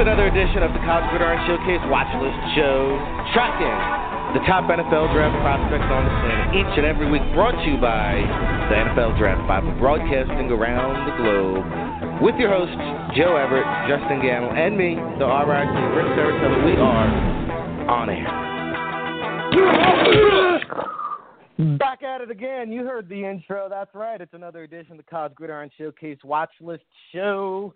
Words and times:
another 0.00 0.32
edition 0.32 0.64
of 0.64 0.72
the 0.72 0.80
College 0.80 1.04
Gridiron 1.12 1.36
Showcase 1.44 1.84
Watch 1.92 2.08
List 2.24 2.40
Show, 2.56 2.96
tracking 3.36 3.76
the 4.32 4.40
top 4.48 4.64
NFL 4.64 5.12
draft 5.12 5.36
prospects 5.44 5.84
on 5.92 6.08
the 6.08 6.14
planet 6.24 6.56
each 6.56 6.72
and 6.80 6.88
every 6.88 7.04
week, 7.04 7.20
brought 7.36 7.52
to 7.52 7.66
you 7.68 7.76
by 7.76 8.16
the 8.72 8.80
NFL 8.80 9.20
Draft 9.20 9.44
Bible, 9.44 9.76
broadcasting 9.76 10.48
around 10.48 11.04
the 11.04 11.12
globe 11.20 11.68
with 12.24 12.34
your 12.40 12.48
hosts, 12.48 12.80
Joe 13.12 13.36
Everett, 13.36 13.68
Justen 13.92 14.24
Gammel, 14.24 14.56
and 14.56 14.72
me, 14.72 14.96
the 15.20 15.28
RIC, 15.28 15.68
Rick 15.92 16.08
Saratelli. 16.16 16.64
We 16.64 16.80
are 16.80 17.04
on 17.92 18.08
air. 18.08 18.24
Back 21.76 22.02
at 22.02 22.22
it 22.22 22.30
again. 22.30 22.72
You 22.72 22.84
heard 22.84 23.06
the 23.06 23.22
intro. 23.22 23.68
That's 23.68 23.94
right. 23.94 24.18
It's 24.18 24.32
another 24.32 24.62
edition 24.62 24.92
of 24.92 24.96
the 24.96 25.02
College 25.02 25.34
Gridiron 25.34 25.70
Showcase 25.76 26.18
Watch 26.24 26.52
List 26.62 26.84
Show 27.12 27.74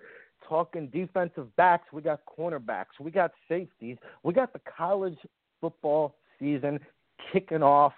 talking 0.49 0.89
defensive 0.89 1.55
backs. 1.57 1.93
We 1.93 2.03
got 2.03 2.21
cornerbacks. 2.27 3.01
We 3.01 3.11
got 3.11 3.33
safeties. 3.49 3.97
We 4.23 4.33
got 4.33 4.53
the 4.53 4.61
college 4.77 5.19
football 5.61 6.17
season 6.39 6.81
kicking 7.33 7.63
off. 7.63 7.93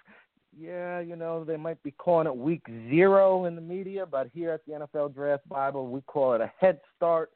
Yeah, 0.59 1.01
you 1.01 1.17
know, 1.17 1.45
they 1.45 1.57
might 1.57 1.83
be 1.83 1.91
calling 1.91 2.27
it 2.27 2.37
week 2.37 2.63
zero 2.89 3.45
in 3.45 3.55
the 3.55 3.61
media, 3.61 4.07
but 4.07 4.31
here 4.33 4.53
at 4.53 4.65
the 4.67 4.73
NFL 4.73 5.15
Draft 5.15 5.47
Bible, 5.49 5.89
we 5.89 6.01
call 6.03 6.33
it 6.33 6.41
a 6.41 6.51
head 6.59 6.81
start 6.97 7.31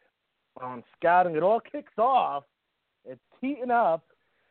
on 0.60 0.82
scouting. 0.96 1.36
It 1.36 1.42
all 1.42 1.60
kicks 1.60 1.92
off. 1.98 2.44
It's 3.04 3.20
heating 3.40 3.70
up. 3.70 4.04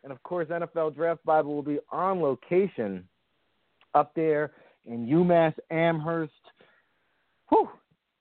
And 0.04 0.12
of 0.12 0.22
course, 0.24 0.48
NFL 0.48 0.96
Draft 0.96 1.24
Bible 1.26 1.56
will 1.56 1.64
be 1.64 1.80
on 1.92 2.22
location 2.22 3.08
up 3.96 4.14
there 4.16 4.52
in 4.86 5.08
UMass 5.08 5.54
Amherst. 5.72 6.32
Whew, 7.50 7.70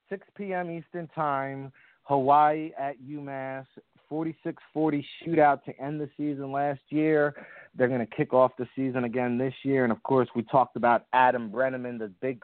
6 0.08 0.26
p.m. 0.36 0.70
Eastern 0.70 1.08
Time. 1.08 1.72
Hawaii 2.08 2.70
at 2.78 2.96
UMass, 3.02 3.66
46-40 4.10 4.34
shootout 4.74 5.62
to 5.64 5.78
end 5.78 6.00
the 6.00 6.08
season 6.16 6.50
last 6.50 6.80
year. 6.88 7.34
They're 7.76 7.88
going 7.88 8.00
to 8.00 8.16
kick 8.16 8.32
off 8.32 8.52
the 8.58 8.66
season 8.74 9.04
again 9.04 9.36
this 9.36 9.52
year, 9.62 9.84
and 9.84 9.92
of 9.92 10.02
course, 10.02 10.28
we 10.34 10.42
talked 10.44 10.76
about 10.76 11.04
Adam 11.12 11.50
Breneman, 11.50 11.98
the 11.98 12.10
big 12.22 12.42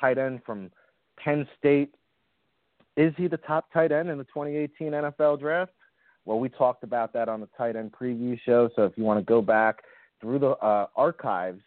tight 0.00 0.16
end 0.16 0.42
from 0.46 0.70
Penn 1.16 1.46
State. 1.58 1.92
Is 2.96 3.12
he 3.16 3.26
the 3.26 3.36
top 3.38 3.72
tight 3.72 3.90
end 3.90 4.10
in 4.10 4.16
the 4.16 4.24
2018 4.24 4.92
NFL 4.92 5.40
Draft? 5.40 5.72
Well, 6.24 6.38
we 6.38 6.48
talked 6.48 6.84
about 6.84 7.12
that 7.14 7.28
on 7.28 7.40
the 7.40 7.48
tight 7.58 7.74
end 7.74 7.92
preview 7.92 8.38
show. 8.46 8.70
So 8.76 8.84
if 8.84 8.92
you 8.96 9.02
want 9.02 9.18
to 9.18 9.24
go 9.24 9.42
back 9.42 9.78
through 10.20 10.38
the 10.38 10.50
uh, 10.50 10.86
archives, 10.94 11.62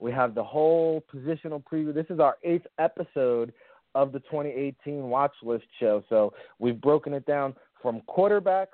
we 0.00 0.10
have 0.10 0.34
the 0.34 0.42
whole 0.42 1.04
positional 1.14 1.62
preview. 1.62 1.94
This 1.94 2.06
is 2.10 2.18
our 2.18 2.38
eighth 2.42 2.66
episode 2.80 3.52
of 3.94 4.12
the 4.12 4.20
2018 4.20 5.04
watch 5.04 5.34
list 5.42 5.66
show. 5.80 6.02
So 6.08 6.32
we've 6.58 6.80
broken 6.80 7.14
it 7.14 7.26
down 7.26 7.54
from 7.82 8.02
quarterbacks 8.08 8.66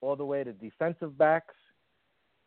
all 0.00 0.16
the 0.16 0.24
way 0.24 0.44
to 0.44 0.52
defensive 0.52 1.16
backs. 1.16 1.54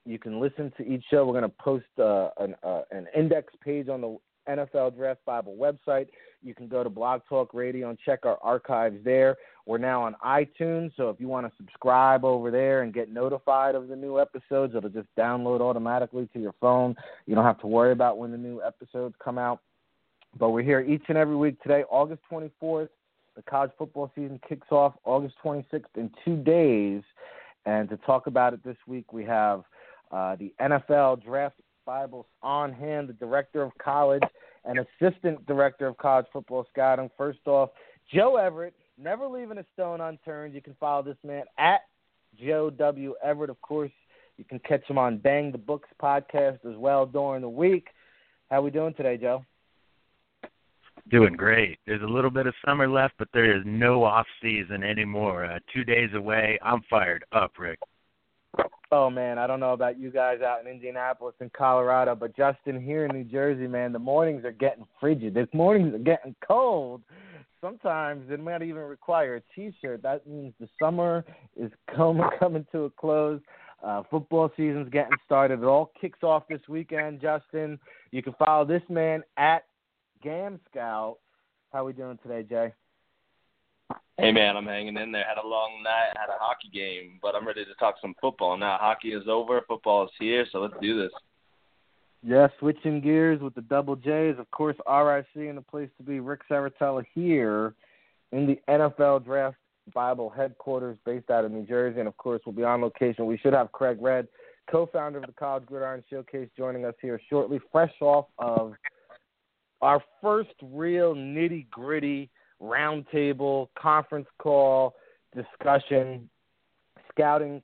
You 0.06 0.20
can 0.20 0.40
listen 0.40 0.72
to 0.78 0.84
each 0.86 1.04
show. 1.10 1.26
We're 1.26 1.40
going 1.40 1.44
to 1.44 1.50
post 1.50 1.86
uh, 1.98 2.30
an, 2.38 2.56
uh, 2.64 2.82
an 2.92 3.08
index 3.16 3.54
page 3.64 3.90
on 3.90 4.02
the 4.02 4.18
NFL 4.48 4.96
Draft 4.96 5.26
Bible 5.26 5.58
website. 5.60 6.08
You 6.44 6.54
can 6.54 6.68
go 6.68 6.84
to 6.84 6.90
Blog 6.90 7.22
Talk 7.28 7.54
Radio 7.54 7.90
and 7.90 7.98
check 8.06 8.20
our 8.24 8.38
archives 8.44 8.98
there. 9.04 9.36
We're 9.66 9.80
now 9.80 10.04
on 10.04 10.16
iTunes, 10.24 10.92
so 10.96 11.10
if 11.10 11.20
you 11.20 11.28
want 11.28 11.48
to 11.48 11.54
subscribe 11.58 12.24
over 12.24 12.52
there 12.52 12.84
and 12.84 12.94
get 12.94 13.12
notified 13.12 13.74
of 13.74 13.88
the 13.88 13.96
new 13.96 14.20
episodes, 14.20 14.76
it'll 14.76 14.92
just 14.92 15.08
download 15.18 15.62
automatically 15.62 16.30
to 16.34 16.40
your 16.40 16.54
phone. 16.62 16.96
You 17.26 17.34
don't 17.34 17.46
have 17.46 17.60
to 17.62 17.68
worry 17.68 17.92
about 17.92 18.20
when 18.20 18.32
the 18.32 18.38
new 18.38 18.62
episodes 18.62 19.16
come 19.24 19.40
out. 19.40 19.62
But 20.38 20.50
we're 20.50 20.64
here 20.64 20.82
each 20.82 21.04
and 21.08 21.18
every 21.18 21.36
week 21.36 21.62
today, 21.62 21.84
August 21.90 22.22
24th. 22.32 22.90
The 23.36 23.42
college 23.44 23.72
football 23.78 24.12
season 24.16 24.40
kicks 24.48 24.68
off 24.70 24.94
August 25.06 25.36
26th 25.44 25.84
in 25.96 26.12
two 26.24 26.38
days. 26.38 27.04
And 27.66 27.90
to 27.90 27.98
talk 27.98 28.28
about 28.28 28.54
it 28.54 28.64
this 28.64 28.78
week, 28.86 29.14
we 29.14 29.24
have 29.26 29.64
uh, 30.12 30.36
the 30.36 30.54
NFL 30.62 31.24
Draft 31.24 31.56
Bibles 31.86 32.26
on 32.42 32.74
hand, 32.74 33.08
the 33.08 33.14
director 33.14 33.62
of 33.62 33.72
college 33.78 34.24
and 34.66 34.80
assistant 34.80 35.46
director 35.46 35.88
of 35.88 35.98
college 35.98 36.26
football 36.34 36.66
scouting. 36.72 37.10
First 37.18 37.40
off, 37.46 37.70
Joe 38.14 38.36
Everett, 38.36 38.74
never 38.98 39.28
leaving 39.28 39.58
a 39.58 39.66
stone 39.74 40.02
unturned. 40.02 40.54
You 40.54 40.62
can 40.62 40.76
follow 40.80 41.04
this 41.04 41.18
man 41.24 41.44
at 41.58 41.82
Joe 42.38 42.70
W. 42.70 43.16
Everett. 43.24 43.50
Of 43.50 43.62
course, 43.62 43.92
you 44.38 44.44
can 44.44 44.60
catch 44.60 44.84
him 44.90 44.98
on 44.98 45.18
Bang 45.18 45.52
the 45.52 45.58
Books 45.58 45.90
podcast 46.02 46.66
as 46.66 46.76
well 46.76 47.06
during 47.06 47.42
the 47.42 47.50
week. 47.50 47.88
How 48.50 48.62
we 48.62 48.72
doing 48.72 48.94
today, 48.94 49.18
Joe? 49.18 49.46
Doing 51.12 51.34
great. 51.34 51.78
There's 51.86 52.02
a 52.02 52.08
little 52.08 52.32
bit 52.32 52.48
of 52.48 52.54
summer 52.66 52.88
left, 52.88 53.14
but 53.20 53.28
there 53.32 53.56
is 53.56 53.62
no 53.64 54.04
off 54.04 54.26
season 54.42 54.84
anymore. 54.84 55.46
Uh, 55.46 55.60
two 55.72 55.84
days 55.84 56.10
away. 56.16 56.58
I'm 56.64 56.82
fired 56.90 57.24
up, 57.32 57.52
Rick. 57.60 57.80
Oh 58.92 59.10
man, 59.10 59.38
I 59.38 59.46
don't 59.46 59.60
know 59.60 59.74
about 59.74 60.00
you 60.00 60.10
guys 60.10 60.42
out 60.42 60.62
in 60.62 60.68
Indianapolis 60.68 61.36
and 61.40 61.52
Colorado, 61.54 62.16
but 62.16 62.36
Justin 62.36 62.82
here 62.82 63.06
in 63.06 63.16
New 63.16 63.24
Jersey, 63.24 63.68
man, 63.68 63.92
the 63.92 64.00
mornings 64.00 64.46
are 64.46 64.52
getting 64.52 64.86
frigid. 65.00 65.34
The 65.34 65.48
mornings 65.54 65.94
are 65.94 66.00
getting 66.00 66.36
cold. 66.48 67.02
Sometimes 67.62 68.30
it 68.32 68.40
might 68.40 68.62
even 68.62 68.84
require 68.84 69.36
a 69.36 69.42
T-shirt. 69.54 70.02
That 70.02 70.26
means 70.28 70.54
the 70.60 70.70
summer 70.80 71.26
is 71.56 71.72
coming 71.96 72.30
coming 72.40 72.66
to 72.72 72.86
a 72.86 72.90
close. 72.90 73.42
Uh, 73.84 74.02
football 74.10 74.50
season's 74.56 74.90
getting 74.90 75.18
started. 75.26 75.60
It 75.62 75.66
all 75.66 75.92
kicks 76.00 76.24
off 76.24 76.48
this 76.50 76.62
weekend, 76.68 77.22
Justin. 77.22 77.78
You 78.12 78.24
can 78.24 78.34
follow 78.40 78.66
this 78.66 78.82
man 78.90 79.24
at 79.38 79.66
Gam 80.26 80.60
Scout. 80.72 81.18
How 81.72 81.86
we 81.86 81.94
doing 81.94 82.18
today, 82.24 82.42
Jay? 82.42 82.74
Hey 84.18 84.32
man, 84.32 84.58
I'm 84.58 84.66
hanging 84.66 84.98
in 84.98 85.12
there. 85.12 85.24
Had 85.24 85.38
a 85.38 85.48
long 85.48 85.84
night, 85.84 86.18
had 86.18 86.34
a 86.34 86.40
hockey 86.40 86.70
game, 86.74 87.20
but 87.22 87.36
I'm 87.36 87.46
ready 87.46 87.64
to 87.64 87.74
talk 87.76 87.96
some 88.02 88.16
football 88.20 88.58
now. 88.58 88.80
Hockey 88.82 89.10
is 89.10 89.28
over, 89.30 89.62
football 89.68 90.06
is 90.06 90.12
here, 90.20 90.48
so 90.52 90.62
let's 90.62 90.74
do 90.82 91.00
this. 91.00 91.12
Yeah, 92.24 92.48
switching 92.58 93.02
gears 93.02 93.40
with 93.40 93.54
the 93.54 93.62
double 93.62 93.96
J's, 93.96 94.40
of 94.40 94.50
course, 94.50 94.76
RIC 94.88 95.48
and 95.48 95.58
the 95.60 95.62
place 95.62 95.90
to 95.98 96.04
be. 96.04 96.20
Ric 96.20 96.40
Serritella 96.50 97.04
here 97.14 97.76
in 98.32 98.48
the 98.48 98.60
NFL 98.68 99.26
Draft 99.26 99.58
Bible 99.94 100.34
headquarters, 100.36 100.98
based 101.06 101.30
out 101.30 101.46
of 101.46 101.52
New 101.52 101.68
Jersey, 101.68 102.00
and 102.00 102.08
of 102.08 102.18
course, 102.18 102.42
we'll 102.48 102.56
be 102.56 102.64
on 102.64 102.82
location. 102.82 103.28
We 103.28 103.38
should 103.38 103.54
have 103.54 103.72
Craig 103.74 103.98
Red, 104.02 104.28
co-founder 104.72 105.20
of 105.20 105.28
the 105.28 105.34
College 105.34 105.68
Gridiron 105.68 106.04
Showcase, 106.10 106.50
joining 106.58 106.84
us 106.84 106.96
here 107.00 107.22
shortly, 107.30 107.60
fresh 107.72 107.94
off 108.02 108.26
of 108.40 108.74
our 109.86 110.02
first 110.20 110.56
real 110.64 111.14
nitty 111.14 111.70
gritty 111.70 112.30
roundtable 112.60 113.68
conference 113.78 114.28
call 114.40 114.96
discussion, 115.36 116.28
scouting, 117.12 117.62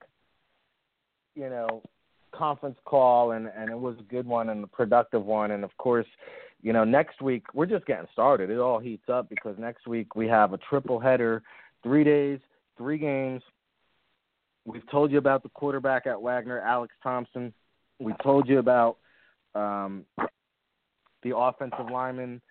you 1.33 1.49
know, 1.49 1.81
conference 2.31 2.77
call, 2.85 3.31
and 3.31 3.49
and 3.57 3.71
it 3.71 3.77
was 3.77 3.95
a 3.99 4.03
good 4.03 4.27
one 4.27 4.49
and 4.49 4.63
a 4.63 4.67
productive 4.67 5.25
one. 5.25 5.49
And 5.49 5.63
of 5.63 5.75
course, 5.77 6.05
you 6.61 6.73
know, 6.73 6.83
next 6.83 7.23
week 7.23 7.43
we're 7.55 7.65
just 7.65 7.87
getting 7.87 8.07
started. 8.13 8.51
It 8.51 8.59
all 8.59 8.77
heats 8.77 9.09
up 9.11 9.27
because 9.27 9.55
next 9.57 9.87
week 9.87 10.15
we 10.15 10.27
have 10.27 10.53
a 10.53 10.59
triple 10.59 10.99
header, 10.99 11.41
three 11.81 12.03
days, 12.03 12.39
three 12.77 12.99
games. 12.99 13.41
We've 14.65 14.87
told 14.91 15.11
you 15.11 15.17
about 15.17 15.41
the 15.41 15.49
quarterback 15.49 16.05
at 16.05 16.21
Wagner, 16.21 16.59
Alex 16.59 16.93
Thompson. 17.01 17.51
We 17.99 18.13
told 18.21 18.47
you 18.47 18.59
about 18.59 18.97
um, 19.55 20.05
the 21.23 21.35
offensive 21.35 21.89
lineman 21.91 22.41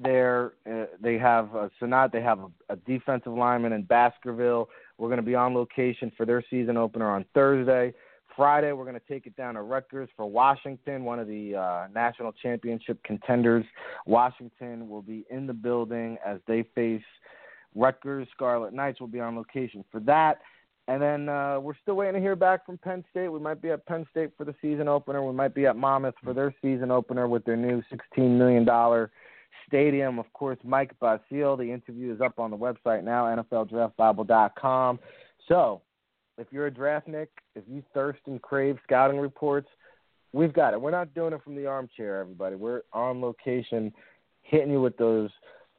there. 0.00 0.52
Uh, 0.70 0.86
they 1.00 1.18
have 1.18 1.54
uh, 1.54 1.68
Sonat. 1.80 2.12
They 2.12 2.22
have 2.22 2.40
a, 2.40 2.48
a 2.70 2.76
defensive 2.76 3.32
lineman 3.32 3.72
in 3.72 3.82
Baskerville. 3.82 4.68
We're 4.98 5.08
going 5.08 5.18
to 5.18 5.26
be 5.26 5.34
on 5.34 5.54
location 5.54 6.12
for 6.16 6.26
their 6.26 6.42
season 6.50 6.76
opener 6.76 7.10
on 7.10 7.24
Thursday. 7.34 7.92
Friday, 8.36 8.72
we're 8.72 8.84
going 8.84 8.98
to 8.98 9.06
take 9.08 9.26
it 9.26 9.36
down 9.36 9.54
to 9.54 9.62
Rutgers 9.62 10.08
for 10.16 10.24
Washington, 10.24 11.04
one 11.04 11.18
of 11.18 11.26
the 11.26 11.54
uh, 11.54 11.86
national 11.94 12.32
championship 12.32 13.02
contenders. 13.04 13.64
Washington 14.06 14.88
will 14.88 15.02
be 15.02 15.26
in 15.30 15.46
the 15.46 15.52
building 15.52 16.16
as 16.24 16.38
they 16.46 16.64
face 16.74 17.02
Rutgers. 17.74 18.26
Scarlet 18.34 18.72
Knights 18.72 19.00
will 19.00 19.08
be 19.08 19.20
on 19.20 19.36
location 19.36 19.84
for 19.90 20.00
that. 20.00 20.38
And 20.88 21.00
then 21.00 21.28
uh, 21.28 21.60
we're 21.60 21.76
still 21.80 21.94
waiting 21.94 22.14
to 22.14 22.20
hear 22.20 22.34
back 22.34 22.66
from 22.66 22.76
Penn 22.76 23.04
State. 23.10 23.28
We 23.28 23.38
might 23.38 23.62
be 23.62 23.70
at 23.70 23.86
Penn 23.86 24.04
State 24.10 24.30
for 24.36 24.44
the 24.44 24.54
season 24.60 24.88
opener. 24.88 25.24
We 25.24 25.32
might 25.32 25.54
be 25.54 25.66
at 25.66 25.76
Monmouth 25.76 26.16
for 26.24 26.34
their 26.34 26.54
season 26.60 26.90
opener 26.90 27.28
with 27.28 27.44
their 27.44 27.56
new 27.56 27.82
$16 28.16 28.36
million 28.36 28.66
stadium. 29.68 30.18
Of 30.18 30.32
course, 30.32 30.58
Mike 30.64 30.98
Basile. 30.98 31.56
The 31.56 31.70
interview 31.70 32.12
is 32.12 32.20
up 32.20 32.38
on 32.38 32.50
the 32.50 32.56
website 32.56 33.04
now, 33.04 33.24
NFLDraftBible.com. 33.26 34.98
So, 35.46 35.82
if 36.36 36.48
you're 36.50 36.66
a 36.66 36.70
draftnik, 36.70 37.28
if 37.54 37.62
you 37.68 37.84
thirst 37.94 38.20
and 38.26 38.42
crave 38.42 38.76
scouting 38.82 39.20
reports, 39.20 39.68
we've 40.32 40.52
got 40.52 40.74
it. 40.74 40.80
We're 40.80 40.90
not 40.90 41.14
doing 41.14 41.32
it 41.32 41.44
from 41.44 41.54
the 41.54 41.66
armchair, 41.66 42.18
everybody. 42.20 42.56
We're 42.56 42.82
on 42.92 43.20
location, 43.20 43.92
hitting 44.42 44.72
you 44.72 44.80
with 44.80 44.96
those 44.96 45.30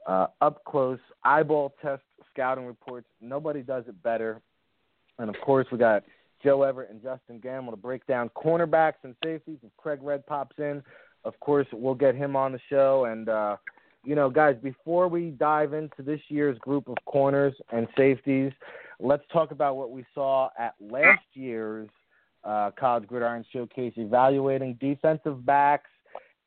uh, 0.07 0.27
up 0.39 0.63
close 0.63 0.99
eyeball 1.25 1.73
test 1.81 2.03
scouting 2.31 2.65
reports. 2.65 3.07
Nobody 3.19 3.61
does 3.61 3.83
it 3.87 4.01
better 4.01 4.41
and 5.19 5.29
of 5.29 5.39
course, 5.41 5.67
we 5.71 5.77
got 5.77 6.03
Joe 6.43 6.63
Everett 6.63 6.89
and 6.91 7.01
Justen 7.01 7.43
Gammel 7.43 7.71
to 7.71 7.77
break 7.77 8.05
down 8.05 8.29
cornerbacks 8.29 9.03
and 9.03 9.15
safeties. 9.23 9.59
If 9.63 9.71
Craig 9.77 9.99
Red 10.01 10.25
pops 10.25 10.57
in, 10.59 10.83
of 11.23 11.39
course, 11.39 11.67
we'll 11.71 11.95
get 11.95 12.15
him 12.15 12.35
on 12.35 12.51
the 12.51 12.59
show. 12.69 13.05
And, 13.05 13.29
uh, 13.29 13.57
you 14.03 14.15
know, 14.15 14.29
guys, 14.29 14.55
before 14.61 15.07
we 15.07 15.29
dive 15.31 15.73
into 15.73 16.01
this 16.01 16.19
year's 16.27 16.57
group 16.59 16.89
of 16.89 16.97
corners 17.05 17.53
and 17.71 17.87
safeties, 17.97 18.51
let's 18.99 19.23
talk 19.31 19.51
about 19.51 19.77
what 19.77 19.91
we 19.91 20.05
saw 20.13 20.49
at 20.59 20.73
last 20.81 21.23
year's 21.33 21.89
uh, 22.43 22.71
College 22.77 23.07
Gridiron 23.07 23.45
Showcase, 23.53 23.93
evaluating 23.95 24.77
defensive 24.81 25.45
backs. 25.45 25.89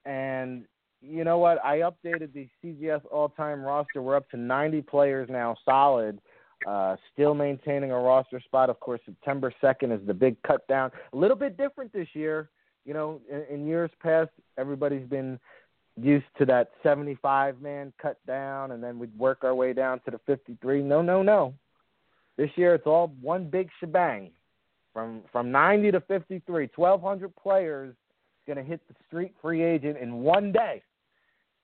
And 0.05 0.65
you 1.01 1.25
know 1.25 1.39
what? 1.39 1.65
I 1.65 1.79
updated 1.79 2.35
the 2.35 2.49
CGS 2.63 3.01
all-time 3.11 3.63
roster. 3.63 4.03
We're 4.03 4.17
up 4.17 4.29
to 4.31 4.37
90 4.37 4.83
players 4.83 5.29
now, 5.31 5.57
solid. 5.65 6.21
Uh, 6.67 6.97
still 7.13 7.33
maintaining 7.33 7.93
a 7.93 7.99
roster 7.99 8.41
spot. 8.41 8.69
Of 8.69 8.81
course, 8.81 9.01
September 9.07 9.55
2nd 9.63 9.95
is 9.95 10.05
the 10.05 10.13
big 10.13 10.37
cut 10.43 10.67
down. 10.67 10.91
A 11.13 11.17
little 11.17 11.37
bit 11.37 11.57
different 11.57 11.93
this 11.93 12.09
year. 12.13 12.51
You 12.85 12.93
know, 12.93 13.21
in, 13.31 13.45
in 13.55 13.67
years 13.69 13.91
past, 14.03 14.31
everybody's 14.59 15.07
been 15.07 15.39
used 15.97 16.27
to 16.39 16.45
that 16.47 16.73
75 16.83 17.63
man 17.63 17.93
cut 18.03 18.19
down, 18.27 18.73
and 18.73 18.83
then 18.83 18.99
we'd 18.99 19.17
work 19.17 19.45
our 19.45 19.55
way 19.55 19.73
down 19.73 20.01
to 20.07 20.11
the 20.11 20.21
53. 20.27 20.83
No, 20.83 21.03
no, 21.03 21.23
no. 21.23 21.55
This 22.37 22.51
year, 22.57 22.75
it's 22.75 22.87
all 22.87 23.15
one 23.21 23.49
big 23.49 23.71
shebang. 23.79 24.31
From 24.93 25.23
from 25.31 25.53
90 25.53 25.93
to 25.93 26.01
53, 26.01 26.71
1,200 26.75 27.37
players 27.37 27.95
going 28.47 28.57
to 28.57 28.65
hit 28.65 28.81
the 28.89 28.95
street 29.07 29.33
free 29.41 29.63
agent 29.63 29.99
in 29.99 30.15
one 30.15 30.51
day. 30.51 30.83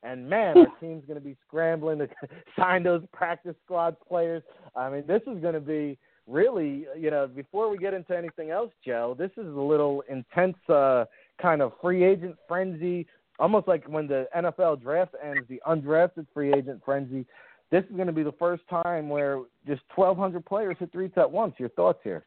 And 0.02 0.28
man, 0.28 0.58
our 0.58 0.66
team's 0.80 1.04
going 1.06 1.18
to 1.18 1.24
be 1.24 1.36
scrambling 1.46 1.98
to 1.98 2.08
sign 2.58 2.82
those 2.82 3.02
practice 3.12 3.54
squad 3.64 3.96
players. 4.06 4.42
I 4.74 4.90
mean, 4.90 5.04
this 5.06 5.22
is 5.26 5.40
going 5.40 5.54
to 5.54 5.60
be 5.60 5.98
really, 6.26 6.86
you 6.98 7.10
know, 7.10 7.26
before 7.26 7.70
we 7.70 7.78
get 7.78 7.94
into 7.94 8.16
anything 8.16 8.50
else, 8.50 8.70
Joe, 8.84 9.14
this 9.18 9.30
is 9.36 9.46
a 9.46 9.60
little 9.60 10.02
intense 10.08 10.56
uh, 10.68 11.04
kind 11.40 11.62
of 11.62 11.72
free 11.80 12.04
agent 12.04 12.36
frenzy, 12.48 13.06
almost 13.38 13.68
like 13.68 13.84
when 13.86 14.06
the 14.06 14.26
NFL 14.36 14.82
draft 14.82 15.14
ends, 15.22 15.46
the 15.48 15.60
undrafted 15.66 16.26
free 16.34 16.52
agent 16.52 16.82
frenzy. 16.84 17.26
This 17.70 17.84
is 17.84 17.96
going 17.96 18.06
to 18.06 18.12
be 18.12 18.22
the 18.22 18.32
first 18.32 18.62
time 18.68 19.08
where 19.08 19.40
just 19.66 19.82
1,200 19.94 20.44
players 20.44 20.76
hit 20.78 20.92
three 20.92 21.10
at 21.16 21.30
once. 21.30 21.54
Your 21.58 21.70
thoughts 21.70 22.00
here? 22.04 22.24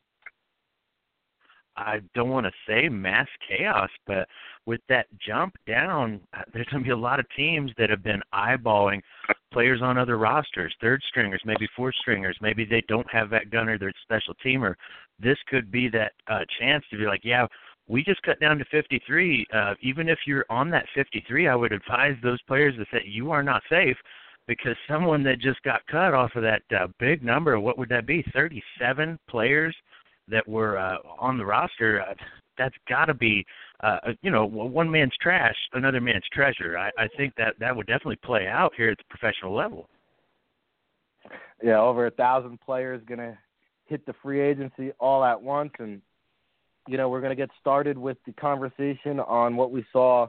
I 1.77 1.99
don't 2.13 2.29
want 2.29 2.45
to 2.45 2.51
say 2.67 2.89
mass 2.89 3.27
chaos, 3.47 3.89
but 4.07 4.27
with 4.65 4.81
that 4.89 5.07
jump 5.25 5.55
down, 5.67 6.21
uh, 6.33 6.41
there's 6.53 6.67
going 6.67 6.83
to 6.83 6.87
be 6.87 6.91
a 6.91 6.97
lot 6.97 7.19
of 7.19 7.25
teams 7.35 7.71
that 7.77 7.89
have 7.89 8.03
been 8.03 8.21
eyeballing 8.33 9.01
players 9.51 9.81
on 9.81 9.97
other 9.97 10.17
rosters, 10.17 10.73
third 10.81 11.01
stringers, 11.07 11.41
maybe 11.45 11.67
fourth 11.75 11.95
stringers. 11.95 12.37
Maybe 12.41 12.65
they 12.65 12.83
don't 12.87 13.09
have 13.11 13.29
that 13.29 13.49
gunner, 13.51 13.77
they're 13.77 13.93
special 14.03 14.33
teamer. 14.45 14.75
This 15.19 15.37
could 15.47 15.71
be 15.71 15.87
that 15.89 16.13
uh, 16.27 16.39
chance 16.59 16.83
to 16.91 16.97
be 16.97 17.05
like, 17.05 17.21
yeah, 17.23 17.47
we 17.87 18.03
just 18.03 18.21
cut 18.23 18.39
down 18.39 18.57
to 18.57 18.65
53. 18.65 19.45
Uh, 19.53 19.73
even 19.81 20.09
if 20.09 20.19
you're 20.25 20.45
on 20.49 20.69
that 20.71 20.85
53, 20.95 21.47
I 21.47 21.55
would 21.55 21.71
advise 21.71 22.15
those 22.23 22.41
players 22.43 22.75
to 22.75 22.85
say 22.91 23.03
you 23.05 23.31
are 23.31 23.43
not 23.43 23.61
safe 23.69 23.97
because 24.47 24.75
someone 24.87 25.23
that 25.23 25.39
just 25.39 25.61
got 25.63 25.85
cut 25.87 26.13
off 26.13 26.31
of 26.35 26.43
that 26.43 26.61
uh, 26.77 26.87
big 26.99 27.23
number, 27.23 27.59
what 27.59 27.77
would 27.77 27.89
that 27.89 28.05
be? 28.05 28.23
37 28.33 29.19
players 29.29 29.75
that 30.29 30.47
were 30.47 30.77
uh, 30.77 30.97
on 31.19 31.37
the 31.37 31.45
roster, 31.45 32.01
uh, 32.01 32.13
that's 32.57 32.75
got 32.87 33.05
to 33.05 33.13
be, 33.13 33.45
uh, 33.81 33.97
you 34.21 34.31
know, 34.31 34.45
one 34.45 34.89
man's 34.89 35.13
trash, 35.21 35.55
another 35.73 36.01
man's 36.01 36.23
treasure. 36.31 36.77
I, 36.77 36.89
I 36.97 37.07
think 37.17 37.33
that 37.37 37.55
that 37.59 37.75
would 37.75 37.87
definitely 37.87 38.19
play 38.23 38.47
out 38.47 38.73
here 38.75 38.89
at 38.89 38.97
the 38.97 39.03
professional 39.09 39.53
level. 39.53 39.89
Yeah, 41.63 41.79
over 41.79 42.07
a 42.07 42.11
thousand 42.11 42.59
players 42.61 43.01
going 43.07 43.19
to 43.19 43.37
hit 43.85 44.05
the 44.05 44.13
free 44.21 44.41
agency 44.41 44.91
all 44.99 45.23
at 45.23 45.41
once, 45.41 45.71
and 45.79 46.01
you 46.87 46.97
know 46.97 47.09
we're 47.09 47.21
going 47.21 47.31
to 47.31 47.35
get 47.35 47.49
started 47.59 47.97
with 47.97 48.17
the 48.25 48.33
conversation 48.33 49.19
on 49.19 49.55
what 49.55 49.71
we 49.71 49.85
saw 49.91 50.27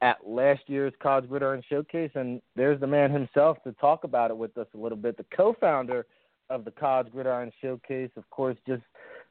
at 0.00 0.16
last 0.26 0.62
year's 0.66 0.92
College 1.02 1.28
Gridiron 1.28 1.62
Showcase, 1.68 2.10
and 2.14 2.40
there's 2.56 2.80
the 2.80 2.86
man 2.86 3.10
himself 3.10 3.62
to 3.64 3.72
talk 3.72 4.04
about 4.04 4.30
it 4.30 4.36
with 4.36 4.56
us 4.58 4.66
a 4.74 4.78
little 4.78 4.98
bit. 4.98 5.16
The 5.16 5.26
co-founder 5.36 6.06
of 6.50 6.64
the 6.64 6.70
College 6.70 7.12
Gridiron 7.12 7.52
Showcase, 7.60 8.10
of 8.16 8.28
course, 8.30 8.56
just 8.66 8.82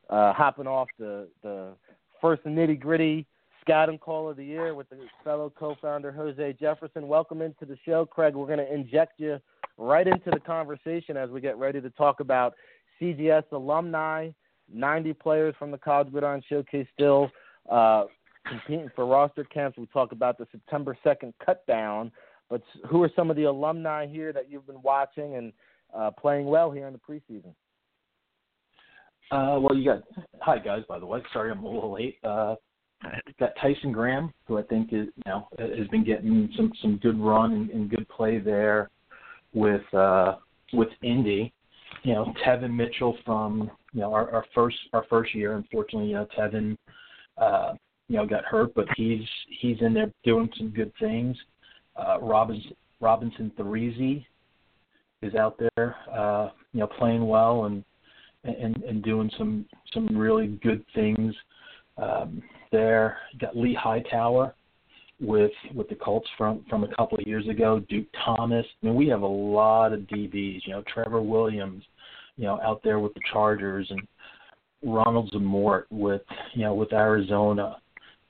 uh, 0.10 0.34
hopping 0.34 0.68
off 0.68 0.88
the 0.98 1.28
the 1.42 1.74
first 2.22 2.44
nitty 2.44 2.80
gritty 2.80 3.26
scouting 3.62 3.98
call 3.98 4.30
of 4.30 4.38
the 4.38 4.44
year 4.44 4.76
with 4.76 4.90
the 4.90 4.98
fellow 5.24 5.52
co-founder 5.58 6.12
Jose 6.12 6.54
Jefferson. 6.60 7.08
Welcome 7.08 7.42
into 7.42 7.66
the 7.66 7.78
show, 7.86 8.06
Craig. 8.06 8.36
We're 8.36 8.46
going 8.46 8.60
to 8.60 8.74
inject 8.74 9.20
you 9.20 9.40
right 9.78 10.06
into 10.06 10.30
the 10.32 10.40
conversation 10.40 11.16
as 11.16 11.30
we 11.30 11.40
get 11.40 11.58
ready 11.58 11.80
to 11.80 11.90
talk 11.92 12.20
about 12.20 12.56
CGS 13.02 13.44
alumni. 13.52 14.30
90 14.72 15.14
players 15.14 15.56
from 15.58 15.72
the 15.72 15.78
College 15.78 16.12
Gridiron 16.12 16.42
Showcase 16.48 16.88
still 16.94 17.30
uh, 17.70 18.06
competing 18.48 18.90
for 18.96 19.06
roster 19.06 19.44
camps. 19.44 19.78
We 19.78 19.86
talk 19.88 20.12
about 20.12 20.38
the 20.38 20.48
September 20.52 20.98
2nd 21.06 21.34
cutdown, 21.46 22.12
but 22.50 22.62
who 22.90 23.04
are 23.04 23.12
some 23.16 23.30
of 23.30 23.36
the 23.36 23.44
alumni 23.44 24.08
here 24.08 24.34
that 24.34 24.50
you've 24.50 24.68
been 24.68 24.82
watching 24.82 25.36
and 25.36 25.54
uh, 25.96 26.12
playing 26.12 26.46
well 26.46 26.72
here 26.72 26.88
in 26.88 26.94
the 26.94 27.00
preseason? 27.00 27.54
Uh, 29.34 29.58
well, 29.60 29.76
you 29.76 29.84
got 29.84 30.04
hi 30.42 30.60
guys. 30.60 30.84
By 30.88 31.00
the 31.00 31.08
way, 31.08 31.20
sorry 31.34 31.50
I'm 31.50 31.64
a 31.64 31.68
little 31.68 31.92
late. 31.92 32.18
Uh, 32.24 32.54
got 33.40 33.54
Tyson 33.60 33.92
Graham, 33.92 34.32
who 34.46 34.60
I 34.60 34.62
think 34.62 34.94
is 34.94 35.08
you 35.16 35.24
know 35.26 35.48
has 35.58 35.88
been 35.88 36.04
getting 36.04 36.52
some 36.56 36.72
some 36.84 36.98
good 36.98 37.20
run 37.20 37.52
and, 37.52 37.70
and 37.72 37.90
good 37.90 38.08
play 38.10 38.38
there 38.38 38.92
with 39.56 39.82
uh, 39.92 40.36
with 40.74 40.90
Indy. 41.02 41.52
You 42.04 42.14
know, 42.14 42.34
Tevin 42.46 42.76
Mitchell 42.76 43.18
from 43.26 43.72
you 43.92 44.02
know 44.02 44.14
our, 44.14 44.30
our 44.30 44.46
first 44.54 44.78
our 44.94 45.06
first 45.10 45.34
year. 45.34 45.56
Unfortunately, 45.56 46.10
you 46.10 46.16
know 46.16 46.28
Tevin, 46.38 46.78
uh, 47.40 47.74
you 48.10 48.18
know 48.18 48.28
got 48.28 48.46
hurt, 48.46 48.76
but 48.76 48.86
he's 48.96 49.24
he's 49.62 49.78
in 49.82 49.96
there 49.96 50.12
doing 50.24 50.48
some 50.60 50.70
good 50.70 50.92
things. 51.00 51.36
Uh, 51.96 52.20
Robinson 52.22 52.74
Robinson 53.02 53.52
is 55.24 55.36
out 55.36 55.58
there, 55.58 55.96
uh, 56.12 56.50
you 56.74 56.82
know, 56.82 56.88
playing 56.88 57.26
well 57.26 57.66
and 57.66 57.84
and, 58.44 58.84
and 58.84 59.04
doing 59.04 59.30
some 59.38 59.66
some 59.94 60.18
really 60.18 60.48
good 60.64 60.84
things 60.94 61.34
um, 61.98 62.42
there. 62.72 63.18
You 63.34 63.40
got 63.40 63.58
Lee 63.58 63.74
Hightower 63.74 64.54
with 65.20 65.52
with 65.74 65.90
the 65.90 65.96
Colts 65.96 66.28
from 66.38 66.66
from 66.70 66.84
a 66.84 66.96
couple 66.96 67.18
of 67.18 67.28
years 67.28 67.48
ago. 67.48 67.80
Duke 67.90 68.08
Thomas. 68.26 68.66
I 68.82 68.86
mean, 68.86 68.96
we 68.96 69.08
have 69.08 69.22
a 69.22 69.28
lot 69.28 69.94
of 69.94 70.02
DBs. 70.02 70.62
You 70.66 70.74
know, 70.74 70.84
Trevor 70.92 71.22
Williams. 71.22 71.84
You 72.36 72.46
know, 72.46 72.60
out 72.62 72.82
there 72.84 73.00
with 73.00 73.14
the 73.14 73.22
Chargers 73.32 73.88
and 73.92 74.02
Ronald 74.84 75.32
Zamort 75.32 75.84
with 75.92 76.24
you 76.54 76.64
know 76.64 76.74
with 76.74 76.94
Arizona. 76.94 77.78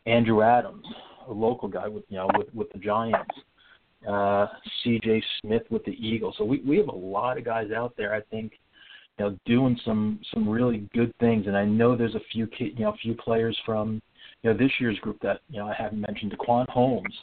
Andrew 0.06 0.42
Adams, 0.42 0.86
a 1.30 1.32
local 1.32 1.70
guy 1.70 1.88
with 1.88 2.04
you 2.10 2.18
know 2.18 2.28
with 2.38 2.54
with 2.54 2.72
the 2.72 2.80
Giants. 2.80 3.34
Uh, 4.08 4.48
C.J. 4.84 5.24
Smith 5.40 5.62
with 5.70 5.86
the 5.86 5.94
Eagles. 5.94 6.36
So 6.38 6.44
we 6.44 6.60
we 6.68 6.78
have 6.78 6.90
a 6.90 6.96
lot 6.96 7.38
of 7.38 7.46
guys 7.46 7.72
out 7.72 7.94
there. 7.98 8.14
I 8.14 8.20
think 8.22 8.60
you 9.18 9.26
know, 9.26 9.38
doing 9.46 9.80
some 9.86 10.20
some 10.34 10.48
really 10.48 10.88
good 10.94 11.14
things. 11.20 11.48
And 11.48 11.58
I 11.58 11.66
know 11.66 11.96
there's 11.96 12.16
a 12.16 12.22
few 12.32 12.48
you 12.58 12.74
know 12.80 12.92
a 12.92 12.98
few 12.98 13.16
players 13.16 13.58
from 13.66 14.02
you 14.42 14.52
know 14.52 14.58
this 14.58 14.72
year's 14.80 15.00
group 15.00 15.20
that 15.22 15.42
you 15.50 15.60
know 15.60 15.68
I 15.68 15.74
haven't 15.74 16.02
mentioned. 16.02 16.36
Daquan 16.38 16.68
Holmes, 16.70 17.14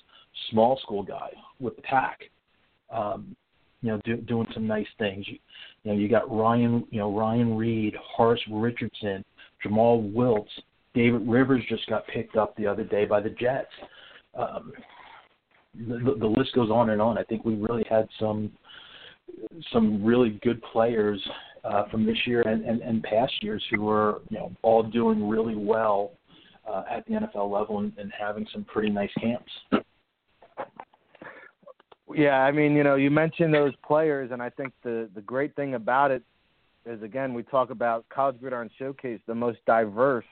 small 0.50 0.78
school 0.82 1.02
guy 1.02 1.30
with 1.59 1.76
the 1.76 1.82
pack, 1.82 2.20
um, 2.90 3.37
you 3.82 3.90
know, 3.90 4.00
do, 4.04 4.16
doing 4.16 4.47
some 4.54 4.66
nice 4.66 4.87
things. 4.99 5.26
You, 5.26 5.38
you 5.85 5.92
know, 5.92 5.99
you 5.99 6.09
got 6.09 6.30
Ryan, 6.30 6.87
you 6.90 6.99
know, 6.99 7.16
Ryan 7.16 7.56
Reed, 7.56 7.94
Horace 8.02 8.40
Richardson, 8.50 9.25
Jomal 9.62 10.02
Wiltz, 10.02 10.49
David 10.94 11.26
Rivers 11.26 11.62
just 11.68 11.87
got 11.88 12.06
picked 12.09 12.37
up 12.37 12.56
the 12.56 12.66
other 12.66 12.85
day 12.85 13.04
by 13.04 13.20
the 13.20 13.30
Jets. 13.30 13.68
Um, 14.35 14.73
the, 15.75 16.16
the 16.18 16.26
list 16.26 16.54
goes 16.54 16.70
on 16.70 16.90
and 16.90 17.00
on. 17.00 17.16
I 17.16 17.23
think 17.23 17.44
we 17.44 17.54
really 17.54 17.85
had 17.88 18.09
some 18.18 18.50
some 19.73 20.04
really 20.04 20.40
good 20.42 20.61
players 20.73 21.20
uh, 21.64 21.84
from 21.90 22.06
this 22.06 22.16
year 22.26 22.42
and, 22.42 22.64
and, 22.64 22.80
and 22.80 23.02
past 23.02 23.32
years 23.42 23.62
who 23.70 23.82
were 23.82 24.20
you 24.30 24.38
know 24.38 24.52
all 24.62 24.82
doing 24.82 25.28
really 25.28 25.54
well 25.54 26.12
uh, 26.68 26.82
at 26.90 27.04
the 27.06 27.14
NFL 27.14 27.50
level 27.50 27.80
and, 27.80 27.92
and 27.98 28.12
having 28.18 28.46
some 28.52 28.64
pretty 28.64 28.90
nice 28.90 29.10
camps. 29.20 29.52
Yeah, 32.14 32.42
I 32.42 32.50
mean, 32.50 32.74
you 32.74 32.82
know, 32.82 32.96
you 32.96 33.10
mentioned 33.10 33.54
those 33.54 33.72
players, 33.86 34.30
and 34.32 34.42
I 34.42 34.50
think 34.50 34.72
the 34.82 35.08
the 35.14 35.20
great 35.20 35.54
thing 35.54 35.74
about 35.74 36.10
it 36.10 36.22
is 36.86 37.02
again 37.02 37.34
we 37.34 37.42
talk 37.42 37.70
about 37.70 38.08
College 38.08 38.40
Gridiron 38.40 38.70
Showcase, 38.78 39.20
the 39.26 39.34
most 39.34 39.58
diverse 39.66 40.24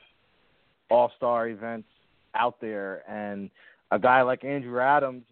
All 0.90 1.12
Star 1.16 1.48
events 1.48 1.88
out 2.34 2.60
there, 2.60 3.08
and 3.08 3.50
a 3.90 3.98
guy 3.98 4.22
like 4.22 4.44
Andrew 4.44 4.80
Adams. 4.80 5.24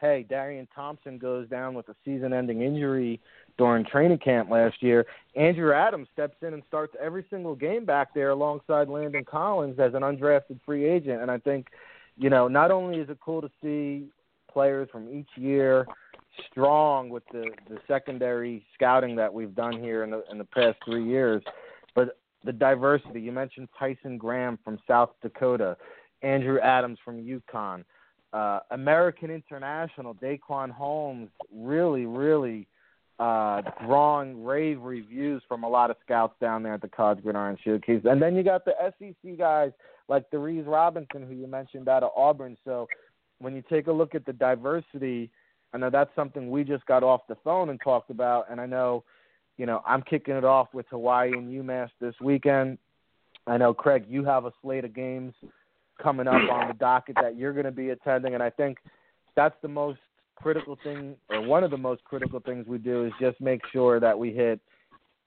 Hey, 0.00 0.24
Darian 0.26 0.66
Thompson 0.74 1.18
goes 1.18 1.46
down 1.50 1.74
with 1.74 1.86
a 1.90 1.94
season-ending 2.06 2.62
injury 2.62 3.20
during 3.58 3.84
training 3.84 4.18
camp 4.18 4.50
last 4.50 4.82
year. 4.82 5.06
Andrew 5.36 5.72
Adams 5.72 6.08
steps 6.12 6.36
in 6.42 6.54
and 6.54 6.62
starts 6.66 6.94
every 7.00 7.24
single 7.30 7.54
game 7.54 7.84
back 7.84 8.14
there 8.14 8.30
alongside 8.30 8.88
Landon 8.88 9.24
Collins 9.24 9.78
as 9.78 9.94
an 9.94 10.02
undrafted 10.02 10.60
free 10.64 10.84
agent. 10.84 11.22
And 11.22 11.30
I 11.30 11.38
think, 11.38 11.68
you 12.16 12.30
know, 12.30 12.48
not 12.48 12.70
only 12.70 12.98
is 12.98 13.08
it 13.08 13.18
cool 13.24 13.40
to 13.40 13.50
see 13.62 14.08
players 14.50 14.88
from 14.90 15.08
each 15.08 15.28
year 15.36 15.86
strong 16.50 17.08
with 17.08 17.22
the 17.32 17.50
the 17.68 17.78
secondary 17.86 18.64
scouting 18.74 19.16
that 19.16 19.32
we've 19.32 19.54
done 19.54 19.78
here 19.80 20.04
in 20.04 20.10
the 20.10 20.24
in 20.30 20.38
the 20.38 20.44
past 20.44 20.78
three 20.84 21.04
years, 21.04 21.42
but 21.94 22.18
the 22.44 22.52
diversity. 22.52 23.20
You 23.20 23.32
mentioned 23.32 23.68
Tyson 23.78 24.16
Graham 24.16 24.58
from 24.64 24.78
South 24.88 25.10
Dakota, 25.22 25.76
Andrew 26.22 26.58
Adams 26.60 26.98
from 27.04 27.22
UConn, 27.22 27.84
uh, 28.32 28.60
American 28.70 29.30
International, 29.30 30.14
Daquan 30.14 30.70
Holmes, 30.70 31.30
really, 31.52 32.06
really 32.06 32.66
uh, 33.20 33.60
drawing 33.84 34.42
rave 34.42 34.80
reviews 34.80 35.42
from 35.46 35.62
a 35.62 35.68
lot 35.68 35.90
of 35.90 35.96
scouts 36.02 36.34
down 36.40 36.62
there 36.62 36.72
at 36.72 36.80
the 36.80 36.88
College 36.88 37.22
Gridiron 37.22 37.58
Showcase. 37.62 38.00
And 38.04 38.20
then 38.20 38.34
you 38.34 38.42
got 38.42 38.64
the 38.64 38.72
SEC 38.98 39.36
guys 39.36 39.72
like 40.08 40.24
Reese 40.32 40.64
Robinson, 40.66 41.26
who 41.28 41.34
you 41.34 41.46
mentioned 41.46 41.86
out 41.86 42.02
of 42.02 42.12
Auburn. 42.16 42.56
So 42.64 42.88
when 43.38 43.54
you 43.54 43.62
take 43.68 43.88
a 43.88 43.92
look 43.92 44.14
at 44.14 44.24
the 44.24 44.32
diversity, 44.32 45.30
I 45.74 45.78
know 45.78 45.90
that's 45.90 46.10
something 46.16 46.50
we 46.50 46.64
just 46.64 46.86
got 46.86 47.02
off 47.02 47.20
the 47.28 47.36
phone 47.44 47.68
and 47.68 47.78
talked 47.84 48.10
about. 48.10 48.46
And 48.50 48.58
I 48.58 48.64
know, 48.64 49.04
you 49.58 49.66
know, 49.66 49.82
I'm 49.86 50.00
kicking 50.00 50.34
it 50.34 50.44
off 50.44 50.68
with 50.72 50.86
Hawaii 50.88 51.32
and 51.32 51.52
UMass 51.52 51.90
this 52.00 52.14
weekend. 52.22 52.78
I 53.46 53.58
know, 53.58 53.74
Craig, 53.74 54.06
you 54.08 54.24
have 54.24 54.46
a 54.46 54.52
slate 54.62 54.86
of 54.86 54.94
games 54.94 55.34
coming 56.02 56.26
up 56.26 56.50
on 56.50 56.68
the 56.68 56.74
docket 56.74 57.16
that 57.20 57.36
you're 57.36 57.52
going 57.52 57.66
to 57.66 57.70
be 57.70 57.90
attending. 57.90 58.32
And 58.32 58.42
I 58.42 58.48
think 58.48 58.78
that's 59.36 59.56
the 59.60 59.68
most 59.68 59.98
critical 60.42 60.78
thing, 60.82 61.16
or 61.28 61.42
one 61.42 61.64
of 61.64 61.70
the 61.70 61.76
most 61.76 62.02
critical 62.04 62.40
things 62.40 62.66
we 62.66 62.78
do, 62.78 63.04
is 63.04 63.12
just 63.20 63.40
make 63.40 63.60
sure 63.72 64.00
that 64.00 64.18
we 64.18 64.32
hit 64.32 64.60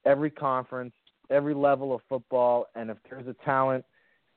every 0.05 0.29
conference, 0.29 0.93
every 1.29 1.53
level 1.53 1.93
of 1.93 2.01
football, 2.09 2.67
and 2.75 2.89
if 2.89 2.97
there's 3.09 3.27
a 3.27 3.35
talent 3.45 3.85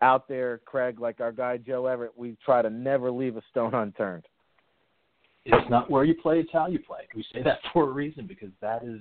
out 0.03 0.29
there, 0.29 0.61
Craig, 0.65 1.01
like 1.01 1.21
our 1.21 1.33
guy 1.33 1.57
Joe 1.57 1.87
Everett, 1.87 2.17
we 2.17 2.37
try 2.45 2.63
to 2.63 2.71
never 2.71 3.11
leave 3.11 3.37
a 3.37 3.43
stone 3.51 3.75
unturned. 3.75 4.25
It's 5.45 5.71
not 5.71 5.91
where 5.91 6.05
you 6.05 6.15
play; 6.15 6.41
it's 6.41 6.51
how 6.53 6.67
you 6.67 6.81
play. 6.81 7.07
We 7.15 7.25
say 7.33 7.43
that 7.43 7.59
for 7.73 7.89
a 7.89 7.93
reason 7.93 8.27
because 8.27 8.51
that 8.61 8.83
is 8.83 9.01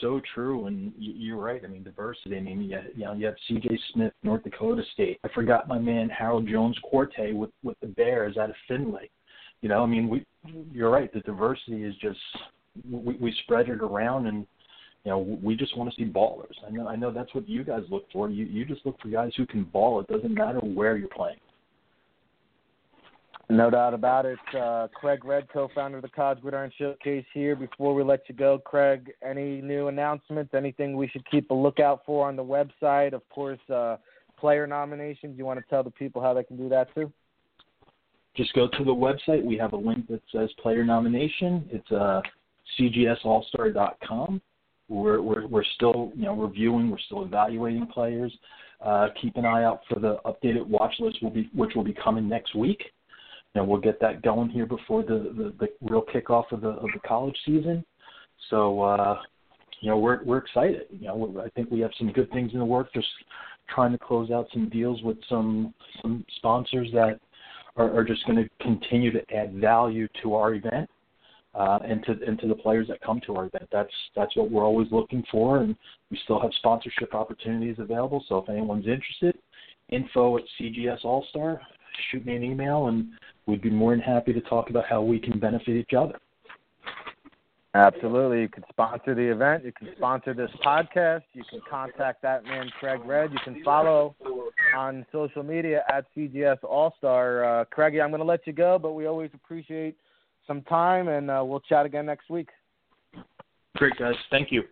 so 0.00 0.20
true. 0.34 0.66
And 0.66 0.92
you're 0.98 1.36
right. 1.36 1.60
I 1.62 1.68
mean, 1.68 1.82
diversity. 1.82 2.36
I 2.36 2.40
mean, 2.40 2.62
you, 2.62 2.78
you 2.94 3.04
know, 3.04 3.12
you 3.12 3.26
have 3.26 3.34
C.J. 3.46 3.78
Smith, 3.92 4.12
North 4.22 4.42
Dakota 4.42 4.82
State. 4.94 5.20
I 5.22 5.28
forgot 5.34 5.68
my 5.68 5.78
man 5.78 6.08
Harold 6.08 6.48
Jones-Quartey 6.48 7.34
with 7.34 7.50
with 7.62 7.78
the 7.80 7.88
Bears 7.88 8.36
out 8.38 8.50
of 8.50 8.56
Findlay. 8.66 9.10
You 9.62 9.68
know, 9.68 9.82
I 9.82 9.86
mean, 9.86 10.08
we 10.08 10.24
you're 10.72 10.90
right. 10.90 11.12
The 11.12 11.20
diversity 11.20 11.84
is 11.84 11.94
just 11.96 12.18
we, 12.90 13.16
we 13.16 13.34
spread 13.44 13.68
it 13.68 13.80
around, 13.80 14.26
and 14.26 14.46
you 15.04 15.10
know, 15.10 15.18
we 15.18 15.56
just 15.56 15.76
want 15.76 15.90
to 15.90 15.96
see 15.96 16.04
ballers. 16.04 16.54
I 16.66 16.70
know, 16.70 16.88
I 16.88 16.96
know 16.96 17.12
that's 17.12 17.34
what 17.34 17.48
you 17.48 17.64
guys 17.64 17.82
look 17.90 18.04
for. 18.12 18.28
You 18.28 18.44
you 18.44 18.64
just 18.64 18.84
look 18.84 19.00
for 19.00 19.08
guys 19.08 19.32
who 19.36 19.46
can 19.46 19.64
ball. 19.64 20.00
It 20.00 20.08
doesn't 20.08 20.34
matter 20.34 20.58
where 20.58 20.96
you're 20.96 21.08
playing. 21.08 21.38
No 23.48 23.70
doubt 23.70 23.94
about 23.94 24.26
it. 24.26 24.38
Uh, 24.58 24.88
Craig 24.92 25.24
Red, 25.24 25.48
co-founder 25.48 25.98
of 25.98 26.02
the 26.02 26.08
College 26.08 26.40
Gridiron 26.40 26.72
Showcase 26.76 27.24
here. 27.32 27.54
Before 27.54 27.94
we 27.94 28.02
let 28.02 28.28
you 28.28 28.34
go, 28.34 28.58
Craig, 28.58 29.12
any 29.22 29.60
new 29.60 29.86
announcements? 29.86 30.52
Anything 30.52 30.96
we 30.96 31.06
should 31.06 31.24
keep 31.30 31.50
a 31.50 31.54
lookout 31.54 32.02
for 32.04 32.26
on 32.26 32.34
the 32.34 32.42
website? 32.42 33.12
Of 33.12 33.22
course, 33.28 33.60
uh, 33.72 33.98
player 34.36 34.66
nominations. 34.66 35.38
You 35.38 35.44
want 35.44 35.60
to 35.60 35.64
tell 35.70 35.84
the 35.84 35.92
people 35.92 36.20
how 36.20 36.34
they 36.34 36.42
can 36.42 36.56
do 36.56 36.68
that 36.70 36.92
too? 36.92 37.12
Just 38.36 38.52
go 38.54 38.68
to 38.68 38.84
the 38.84 38.94
website. 38.94 39.44
We 39.44 39.56
have 39.58 39.72
a 39.72 39.76
link 39.76 40.08
that 40.08 40.22
says 40.32 40.50
player 40.62 40.84
nomination. 40.84 41.68
It's 41.70 41.90
uh, 41.90 42.20
cgsallstar.com. 42.78 44.40
We're, 44.88 45.20
we're, 45.20 45.46
we're 45.46 45.64
still 45.74 46.12
you 46.14 46.24
know 46.24 46.34
reviewing. 46.34 46.90
We're 46.90 46.98
still 46.98 47.24
evaluating 47.24 47.86
players. 47.86 48.32
Uh, 48.84 49.08
keep 49.20 49.36
an 49.36 49.46
eye 49.46 49.64
out 49.64 49.80
for 49.88 49.98
the 49.98 50.18
updated 50.26 50.66
watch 50.66 50.94
list, 51.00 51.22
will 51.22 51.30
be, 51.30 51.50
which 51.54 51.74
will 51.74 51.84
be 51.84 51.94
coming 51.94 52.28
next 52.28 52.54
week. 52.54 52.82
And 53.54 53.66
we'll 53.66 53.80
get 53.80 53.98
that 54.00 54.20
going 54.22 54.50
here 54.50 54.66
before 54.66 55.02
the, 55.02 55.32
the, 55.34 55.54
the 55.58 55.68
real 55.80 56.04
kickoff 56.14 56.52
of 56.52 56.60
the 56.60 56.68
of 56.68 56.88
the 56.92 57.00
college 57.06 57.36
season. 57.46 57.84
So 58.50 58.82
uh, 58.82 59.18
you 59.80 59.90
know 59.90 59.98
we're 59.98 60.22
we're 60.24 60.38
excited. 60.38 60.82
You 60.90 61.08
know 61.08 61.42
I 61.44 61.48
think 61.50 61.70
we 61.70 61.80
have 61.80 61.90
some 61.98 62.12
good 62.12 62.30
things 62.30 62.52
in 62.52 62.58
the 62.58 62.64
works. 62.64 62.90
Just 62.94 63.08
trying 63.74 63.92
to 63.92 63.98
close 63.98 64.30
out 64.30 64.46
some 64.52 64.68
deals 64.68 65.02
with 65.02 65.16
some 65.28 65.74
some 66.02 66.24
sponsors 66.36 66.88
that 66.92 67.18
are, 67.76 67.94
are 67.96 68.04
just 68.04 68.24
going 68.26 68.36
to 68.36 68.48
continue 68.60 69.12
to 69.12 69.20
add 69.34 69.54
value 69.54 70.08
to 70.22 70.34
our 70.34 70.54
event 70.54 70.88
uh, 71.54 71.78
and 71.84 72.04
to 72.04 72.12
and 72.26 72.38
to 72.40 72.48
the 72.48 72.54
players 72.54 72.86
that 72.88 73.00
come 73.00 73.20
to 73.26 73.36
our 73.36 73.46
event. 73.46 73.68
That's 73.72 73.92
that's 74.14 74.36
what 74.36 74.50
we're 74.50 74.64
always 74.64 74.88
looking 74.90 75.24
for, 75.30 75.58
and 75.58 75.74
we 76.10 76.18
still 76.24 76.40
have 76.40 76.50
sponsorship 76.58 77.14
opportunities 77.14 77.76
available. 77.78 78.24
So 78.28 78.38
if 78.38 78.48
anyone's 78.48 78.86
interested, 78.86 79.38
info 79.88 80.36
at 80.38 80.44
CGS 80.60 81.04
All 81.04 81.26
Star, 81.30 81.60
shoot 82.10 82.26
me 82.26 82.36
an 82.36 82.42
email, 82.42 82.88
and 82.88 83.08
we'd 83.46 83.62
be 83.62 83.70
more 83.70 83.92
than 83.92 84.00
happy 84.00 84.32
to 84.32 84.40
talk 84.42 84.70
about 84.70 84.84
how 84.86 85.02
we 85.02 85.18
can 85.18 85.38
benefit 85.38 85.76
each 85.76 85.94
other. 85.96 86.18
Absolutely. 87.76 88.40
You 88.40 88.48
can 88.48 88.64
sponsor 88.70 89.14
the 89.14 89.30
event. 89.30 89.62
You 89.62 89.72
can 89.72 89.88
sponsor 89.98 90.32
this 90.32 90.50
podcast. 90.64 91.24
You 91.34 91.44
can 91.50 91.60
contact 91.68 92.22
that 92.22 92.42
man, 92.44 92.70
Craig 92.80 93.00
Red. 93.04 93.32
You 93.32 93.38
can 93.44 93.62
follow 93.62 94.16
on 94.74 95.04
social 95.12 95.42
media 95.42 95.82
at 95.92 96.06
CGS 96.16 96.56
All 96.64 96.94
Star. 96.96 97.44
Uh, 97.44 97.64
Craigie, 97.66 98.00
I'm 98.00 98.08
going 98.08 98.20
to 98.20 98.26
let 98.26 98.46
you 98.46 98.54
go, 98.54 98.78
but 98.78 98.92
we 98.92 99.04
always 99.04 99.30
appreciate 99.34 99.94
some 100.46 100.62
time, 100.62 101.08
and 101.08 101.30
uh, 101.30 101.42
we'll 101.44 101.60
chat 101.60 101.84
again 101.84 102.06
next 102.06 102.30
week. 102.30 102.48
Great, 103.76 103.92
guys. 103.98 104.14
Thank 104.30 104.50
you. 104.50 104.62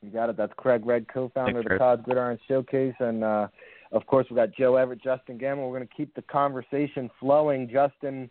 You 0.00 0.10
got 0.10 0.30
it. 0.30 0.38
That's 0.38 0.52
Craig 0.56 0.86
Red, 0.86 1.06
co-founder 1.12 1.58
of 1.58 1.64
the 1.66 1.76
College 1.76 2.04
Gridiron 2.04 2.38
Showcase, 2.48 2.94
and 3.00 3.22
uh, 3.22 3.48
of 3.92 4.06
course 4.06 4.26
we 4.30 4.36
got 4.36 4.54
Joe 4.54 4.76
Everett, 4.76 5.02
Justen 5.04 5.38
Gammel. 5.38 5.68
We're 5.68 5.76
going 5.76 5.88
to 5.88 5.94
keep 5.94 6.14
the 6.14 6.22
conversation 6.22 7.10
flowing. 7.20 7.68
Justin, 7.70 8.30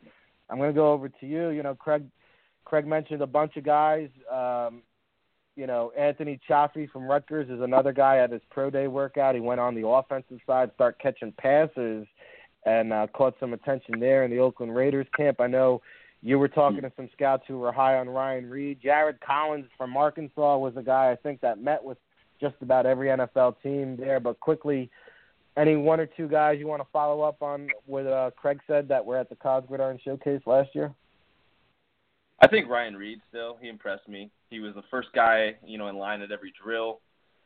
I'm 0.50 0.58
going 0.58 0.72
to 0.72 0.76
go 0.76 0.92
over 0.92 1.10
to 1.10 1.26
you. 1.28 1.50
You 1.50 1.62
know, 1.62 1.76
Craig 1.76 2.06
Craig 2.66 2.86
mentioned 2.86 3.22
a 3.22 3.28
bunch 3.28 3.56
of 3.58 3.64
guys. 3.64 4.10
Um, 4.32 4.82
you 5.56 5.68
know, 5.68 5.92
Anthony 5.98 6.40
Cioffi 6.50 6.90
from 6.90 7.04
Rutgers 7.04 7.50
is 7.50 7.62
another 7.62 7.94
guy 7.94 8.18
at 8.18 8.32
his 8.32 8.42
pro 8.50 8.70
day 8.70 8.88
workout. 8.88 9.36
He 9.36 9.42
went 9.42 9.62
on 9.62 9.74
the 9.74 9.88
offensive 9.88 10.40
side, 10.46 10.72
start 10.76 11.00
catching 11.00 11.32
passes, 11.32 12.06
and 12.66 12.92
uh, 12.92 13.08
caught 13.14 13.36
some 13.40 13.54
attention 13.54 14.00
there 14.00 14.26
in 14.26 14.32
the 14.32 14.40
Oakland 14.40 14.76
Raiders 14.76 15.08
camp. 15.16 15.40
I 15.40 15.48
know 15.48 15.82
you 16.22 16.40
were 16.40 16.48
talking 16.48 16.82
to 16.82 16.92
some 16.98 17.08
scouts 17.14 17.44
who 17.48 17.60
were 17.60 17.72
high 17.72 17.98
on 17.98 18.10
Ryan 18.10 18.50
Reed. 18.50 18.80
Jared 18.82 19.22
Collins 19.22 19.68
from 19.78 19.96
Arkansas 19.96 20.58
was 20.58 20.74
a 20.76 20.82
guy 20.82 21.12
I 21.12 21.16
think 21.16 21.40
that 21.42 21.62
met 21.62 21.84
with 21.84 22.00
just 22.42 22.56
about 22.62 22.86
every 22.86 23.08
NFL 23.08 23.56
team 23.62 23.96
there. 23.96 24.20
But 24.20 24.40
quickly, 24.40 24.90
any 25.56 25.76
one 25.76 26.00
or 26.00 26.08
two 26.08 26.28
guys 26.28 26.58
you 26.60 26.68
want 26.68 26.82
to 26.82 26.88
follow 26.92 27.22
up 27.22 27.42
on 27.42 27.70
what 27.86 28.08
uh, 28.08 28.32
Craig 28.36 28.60
said 28.68 28.88
that 28.88 29.06
were 29.06 29.18
at 29.18 29.30
the 29.30 29.36
College 29.36 29.68
Gridiron 29.68 30.00
Showcase 30.04 30.42
last 30.46 30.70
year? 30.74 30.94
I 32.42 32.48
think 32.48 32.70
Ryan 32.70 32.96
Reed 32.96 33.22
still 33.30 33.58
he 33.62 33.70
impressed 33.70 34.08
me. 34.08 34.30
He 34.50 34.60
was 34.60 34.76
the 34.76 34.84
first 34.92 35.10
guy, 35.14 35.56
you 35.66 35.78
know, 35.78 35.88
in 35.88 35.98
line 35.98 36.22
at 36.22 36.32
every 36.32 36.54
drill. 36.62 37.00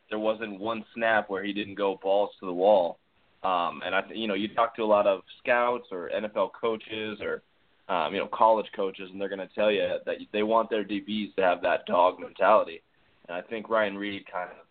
There 0.10 0.20
wasn't 0.20 0.60
one 0.60 0.84
snap 0.96 1.30
where 1.30 1.44
he 1.44 1.54
didn't 1.54 1.76
go 1.76 2.00
balls 2.02 2.32
to 2.40 2.46
the 2.46 2.54
wall. 2.54 2.98
Um, 3.44 3.82
and 3.86 3.96
I, 3.96 4.04
you 4.14 4.28
know, 4.28 4.34
you 4.34 4.54
talk 4.54 4.76
to 4.76 4.84
a 4.84 4.86
lot 4.86 5.08
of 5.08 5.22
scouts 5.42 5.88
or 5.92 6.10
NFL 6.14 6.50
coaches 6.60 7.20
or, 7.22 7.42
um, 7.88 8.14
you 8.14 8.20
know, 8.20 8.28
college 8.34 8.66
coaches, 8.76 9.10
and 9.12 9.22
they're 9.22 9.30
going 9.30 9.40
to 9.40 9.56
tell 9.56 9.72
you 9.72 9.88
that 10.06 10.18
they 10.34 10.44
want 10.44 10.70
their 10.70 10.84
DBs 10.84 11.36
to 11.36 11.42
have 11.42 11.62
that 11.62 11.86
dog 11.86 12.20
mentality. 12.20 12.82
And 13.28 13.38
I 13.38 13.42
think 13.42 13.70
Ryan 13.70 13.98
Reed 13.98 14.24
kind 14.32 14.50
of 14.50 14.66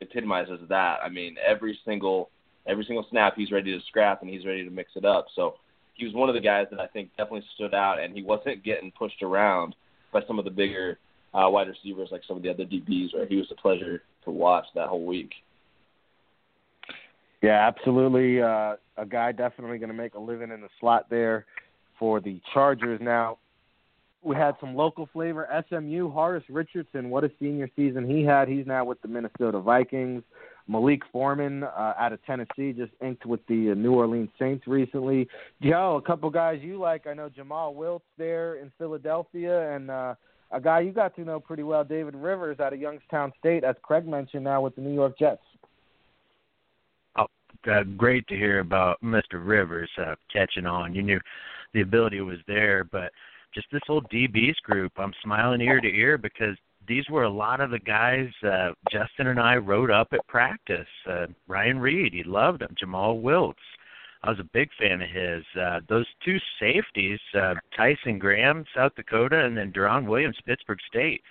epitomizes 0.00 0.60
that. 0.68 1.00
I 1.02 1.08
mean, 1.08 1.36
every 1.44 1.78
single 1.84 2.30
every 2.66 2.84
single 2.84 3.04
snap 3.10 3.34
he's 3.36 3.50
ready 3.50 3.76
to 3.76 3.84
scrap 3.86 4.22
and 4.22 4.30
he's 4.30 4.46
ready 4.46 4.64
to 4.64 4.70
mix 4.70 4.92
it 4.94 5.04
up. 5.04 5.26
So 5.34 5.56
he 5.94 6.04
was 6.04 6.14
one 6.14 6.28
of 6.28 6.34
the 6.34 6.40
guys 6.40 6.66
that 6.70 6.80
I 6.80 6.86
think 6.86 7.10
definitely 7.16 7.44
stood 7.54 7.74
out, 7.74 8.00
and 8.00 8.14
he 8.14 8.22
wasn't 8.22 8.64
getting 8.64 8.92
pushed 8.92 9.22
around 9.22 9.74
by 10.12 10.20
some 10.26 10.38
of 10.38 10.44
the 10.44 10.50
bigger 10.50 10.98
uh, 11.34 11.48
wide 11.48 11.68
receivers 11.68 12.08
like 12.10 12.22
some 12.26 12.36
of 12.36 12.42
the 12.42 12.50
other 12.50 12.64
DBs. 12.64 13.14
Where 13.14 13.26
he 13.26 13.36
was 13.36 13.46
a 13.50 13.60
pleasure 13.60 14.02
to 14.24 14.30
watch 14.30 14.66
that 14.74 14.88
whole 14.88 15.04
week. 15.04 15.32
Yeah, 17.42 17.66
absolutely. 17.66 18.40
Uh, 18.40 18.76
a 18.96 19.06
guy 19.06 19.32
definitely 19.32 19.78
going 19.78 19.90
to 19.90 19.96
make 19.96 20.14
a 20.14 20.20
living 20.20 20.50
in 20.50 20.60
the 20.60 20.68
slot 20.78 21.10
there 21.10 21.44
for 21.98 22.20
the 22.20 22.40
Chargers. 22.54 23.00
Now, 23.02 23.38
we 24.22 24.36
had 24.36 24.54
some 24.60 24.76
local 24.76 25.08
flavor. 25.12 25.48
SMU, 25.68 26.08
Horace 26.10 26.44
Richardson, 26.48 27.10
what 27.10 27.24
a 27.24 27.30
senior 27.40 27.68
season 27.74 28.08
he 28.08 28.22
had. 28.22 28.48
He's 28.48 28.66
now 28.66 28.84
with 28.84 29.02
the 29.02 29.08
Minnesota 29.08 29.58
Vikings. 29.58 30.22
Malik 30.68 31.02
Foreman 31.10 31.64
uh, 31.64 31.94
out 31.98 32.12
of 32.12 32.24
Tennessee 32.24 32.72
just 32.72 32.92
inked 33.02 33.26
with 33.26 33.40
the 33.46 33.72
uh, 33.72 33.74
New 33.74 33.94
Orleans 33.94 34.30
Saints 34.38 34.66
recently. 34.66 35.28
Joe, 35.62 36.00
a 36.02 36.06
couple 36.06 36.30
guys 36.30 36.60
you 36.62 36.78
like. 36.78 37.06
I 37.06 37.14
know 37.14 37.28
Jomal 37.28 37.74
Wiltz 37.74 38.00
there 38.18 38.56
in 38.56 38.70
Philadelphia, 38.78 39.74
and 39.74 39.90
uh, 39.90 40.14
a 40.52 40.60
guy 40.60 40.80
you 40.80 40.92
got 40.92 41.14
to 41.16 41.24
know 41.24 41.40
pretty 41.40 41.62
well, 41.62 41.84
David 41.84 42.14
Rivers 42.14 42.60
out 42.60 42.72
of 42.72 42.80
Youngstown 42.80 43.32
State, 43.38 43.64
as 43.64 43.74
Craig 43.82 44.06
mentioned 44.06 44.44
now 44.44 44.60
with 44.60 44.74
the 44.76 44.82
New 44.82 44.94
York 44.94 45.18
Jets. 45.18 45.42
Oh, 47.16 47.26
uh, 47.70 47.82
great 47.96 48.26
to 48.28 48.36
hear 48.36 48.60
about 48.60 49.00
Mr. 49.02 49.44
Rivers 49.44 49.90
uh, 49.98 50.14
catching 50.32 50.66
on. 50.66 50.94
You 50.94 51.02
knew 51.02 51.20
the 51.74 51.80
ability 51.80 52.20
was 52.20 52.38
there, 52.46 52.84
but 52.84 53.10
just 53.54 53.66
this 53.72 53.82
whole 53.86 54.02
DBs 54.02 54.56
group, 54.62 54.92
I'm 54.96 55.12
smiling 55.22 55.60
ear 55.60 55.80
to 55.80 55.88
ear 55.88 56.18
because 56.18 56.56
these 56.86 57.08
were 57.08 57.24
a 57.24 57.30
lot 57.30 57.60
of 57.60 57.70
the 57.70 57.78
guys 57.78 58.28
uh, 58.44 58.70
Justin 58.90 59.28
and 59.28 59.40
I 59.40 59.56
wrote 59.56 59.90
up 59.90 60.08
at 60.12 60.26
practice. 60.26 60.86
Uh, 61.08 61.26
Ryan 61.46 61.78
Reed, 61.78 62.12
he 62.12 62.22
loved 62.24 62.62
him. 62.62 62.74
Jomal 62.78 63.20
Wiltz, 63.20 63.54
I 64.22 64.30
was 64.30 64.38
a 64.38 64.48
big 64.52 64.70
fan 64.78 65.02
of 65.02 65.08
his. 65.08 65.44
Uh, 65.60 65.80
those 65.88 66.06
two 66.24 66.38
safeties, 66.60 67.18
uh, 67.34 67.54
Tyson 67.76 68.18
Graham, 68.18 68.64
South 68.74 68.94
Dakota, 68.94 69.44
and 69.44 69.56
then 69.56 69.72
Deron 69.72 70.06
Williams, 70.06 70.36
Pittsburg 70.46 70.78
State. 70.88 71.22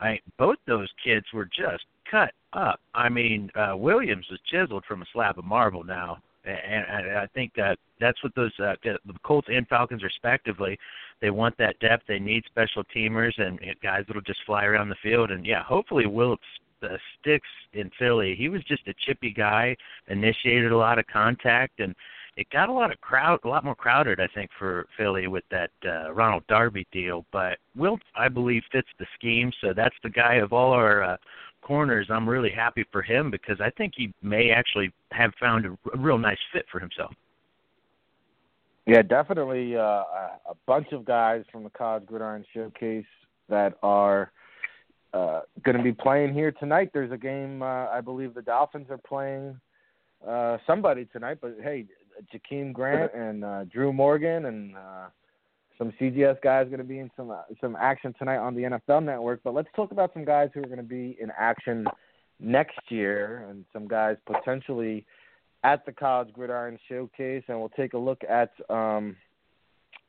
I 0.00 0.18
both 0.38 0.56
those 0.66 0.88
kids 1.02 1.26
were 1.32 1.46
just 1.46 1.84
cut 2.10 2.32
up. 2.52 2.80
I 2.94 3.08
mean, 3.08 3.50
uh, 3.54 3.76
Williams 3.76 4.26
was 4.30 4.40
chiseled 4.50 4.84
from 4.86 5.02
a 5.02 5.06
slab 5.12 5.38
of 5.38 5.44
marble 5.44 5.84
now, 5.84 6.18
and, 6.44 6.84
and 6.88 7.18
I 7.18 7.26
think 7.34 7.52
that 7.56 7.78
that's 8.00 8.22
what 8.22 8.34
those 8.34 8.52
uh, 8.58 8.74
the 8.82 8.98
Colts 9.22 9.48
and 9.50 9.66
Falcons 9.68 10.02
respectively 10.02 10.78
They 11.24 11.30
want 11.30 11.56
that 11.56 11.80
depth. 11.80 12.02
They 12.06 12.18
need 12.18 12.44
special 12.44 12.84
teamers 12.94 13.32
and 13.40 13.58
guys 13.82 14.04
that'll 14.06 14.20
just 14.20 14.44
fly 14.44 14.66
around 14.66 14.90
the 14.90 14.96
field. 15.02 15.30
And 15.30 15.46
yeah, 15.46 15.62
hopefully 15.62 16.04
Will 16.04 16.36
uh, 16.82 16.88
sticks 17.18 17.48
in 17.72 17.90
Philly. 17.98 18.34
He 18.36 18.50
was 18.50 18.62
just 18.64 18.86
a 18.88 18.94
chippy 19.06 19.30
guy, 19.30 19.74
initiated 20.08 20.70
a 20.70 20.76
lot 20.76 20.98
of 20.98 21.06
contact, 21.06 21.80
and 21.80 21.94
it 22.36 22.46
got 22.50 22.68
a 22.68 22.72
lot 22.74 22.92
of 22.92 23.00
crowd, 23.00 23.40
a 23.44 23.48
lot 23.48 23.64
more 23.64 23.74
crowded, 23.74 24.20
I 24.20 24.26
think, 24.34 24.50
for 24.58 24.86
Philly 24.98 25.26
with 25.26 25.44
that 25.50 25.70
uh, 25.86 26.12
Ronald 26.12 26.46
Darby 26.46 26.86
deal. 26.92 27.24
But 27.32 27.56
Wilt, 27.74 28.02
I 28.14 28.28
believe, 28.28 28.62
fits 28.70 28.88
the 28.98 29.06
scheme. 29.14 29.50
So 29.62 29.72
that's 29.74 29.96
the 30.02 30.10
guy 30.10 30.34
of 30.34 30.52
all 30.52 30.72
our 30.72 31.02
uh, 31.02 31.16
corners. 31.62 32.08
I'm 32.10 32.28
really 32.28 32.50
happy 32.50 32.84
for 32.92 33.00
him 33.00 33.30
because 33.30 33.62
I 33.62 33.70
think 33.70 33.94
he 33.96 34.12
may 34.20 34.50
actually 34.50 34.92
have 35.12 35.32
found 35.40 35.64
a 35.64 35.96
real 35.96 36.18
nice 36.18 36.36
fit 36.52 36.66
for 36.70 36.80
himself. 36.80 37.14
Yeah, 38.86 39.02
definitely 39.02 39.76
uh, 39.76 39.80
a 39.80 40.54
bunch 40.66 40.92
of 40.92 41.04
guys 41.04 41.44
from 41.50 41.64
the 41.64 41.70
College 41.70 42.04
Gridiron 42.04 42.44
Showcase 42.52 43.06
that 43.48 43.78
are 43.82 44.30
uh, 45.14 45.40
going 45.64 45.76
to 45.76 45.82
be 45.82 45.92
playing 45.92 46.34
here 46.34 46.52
tonight. 46.52 46.90
There's 46.92 47.12
a 47.12 47.16
game, 47.16 47.62
uh, 47.62 47.86
I 47.88 48.00
believe 48.02 48.34
the 48.34 48.42
Dolphins 48.42 48.88
are 48.90 48.98
playing 48.98 49.58
uh, 50.26 50.58
somebody 50.66 51.06
tonight, 51.06 51.38
but 51.40 51.56
hey, 51.62 51.86
Jakeem 52.32 52.72
Grant 52.72 53.12
and 53.14 53.44
uh, 53.44 53.64
Drew 53.64 53.92
Morgan 53.92 54.46
and 54.46 54.76
uh, 54.76 55.06
some 55.78 55.92
CGS 56.00 56.40
guys 56.42 56.66
going 56.66 56.78
to 56.78 56.84
be 56.84 56.98
in 56.98 57.10
some 57.16 57.30
uh, 57.30 57.42
some 57.60 57.76
action 57.76 58.14
tonight 58.18 58.36
on 58.36 58.54
the 58.54 58.62
NFL 58.62 59.04
Network. 59.04 59.40
But 59.42 59.54
let's 59.54 59.68
talk 59.74 59.92
about 59.92 60.12
some 60.12 60.24
guys 60.24 60.50
who 60.54 60.60
are 60.60 60.66
going 60.66 60.76
to 60.76 60.82
be 60.82 61.16
in 61.20 61.30
action 61.36 61.86
next 62.40 62.78
year 62.88 63.46
and 63.48 63.64
some 63.72 63.88
guys 63.88 64.16
potentially 64.26 65.04
at 65.64 65.84
the 65.86 65.92
College 65.92 66.32
Gridiron 66.32 66.78
Showcase. 66.88 67.42
And 67.48 67.58
we'll 67.58 67.70
take 67.70 67.94
a 67.94 67.98
look 67.98 68.22
at 68.28 68.50
um, 68.70 69.16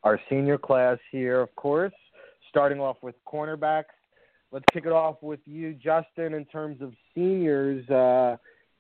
our 0.04 0.20
senior 0.30 0.58
class 0.58 0.98
here, 1.12 1.42
of 1.42 1.56
course, 1.56 1.94
starting 2.50 2.80
off 2.80 2.98
with 3.02 3.16
cornerbacks. 3.26 3.86
Let's 4.52 4.66
kick 4.72 4.86
it 4.86 4.92
off 4.92 5.16
with 5.22 5.40
you, 5.46 5.74
Justin, 5.74 6.34
in 6.34 6.46
terms 6.46 6.82
of 6.82 6.94
seniors. 7.16 7.90
Uh, 7.90 8.38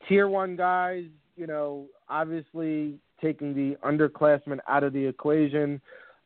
tier 0.07 0.27
one 0.27 0.55
guys, 0.55 1.05
you 1.35 1.47
know, 1.47 1.87
obviously 2.07 2.99
taking 3.21 3.55
the 3.55 3.75
underclassmen 3.83 4.59
out 4.69 4.83
of 4.83 4.93
the 4.93 5.05
equation. 5.05 5.81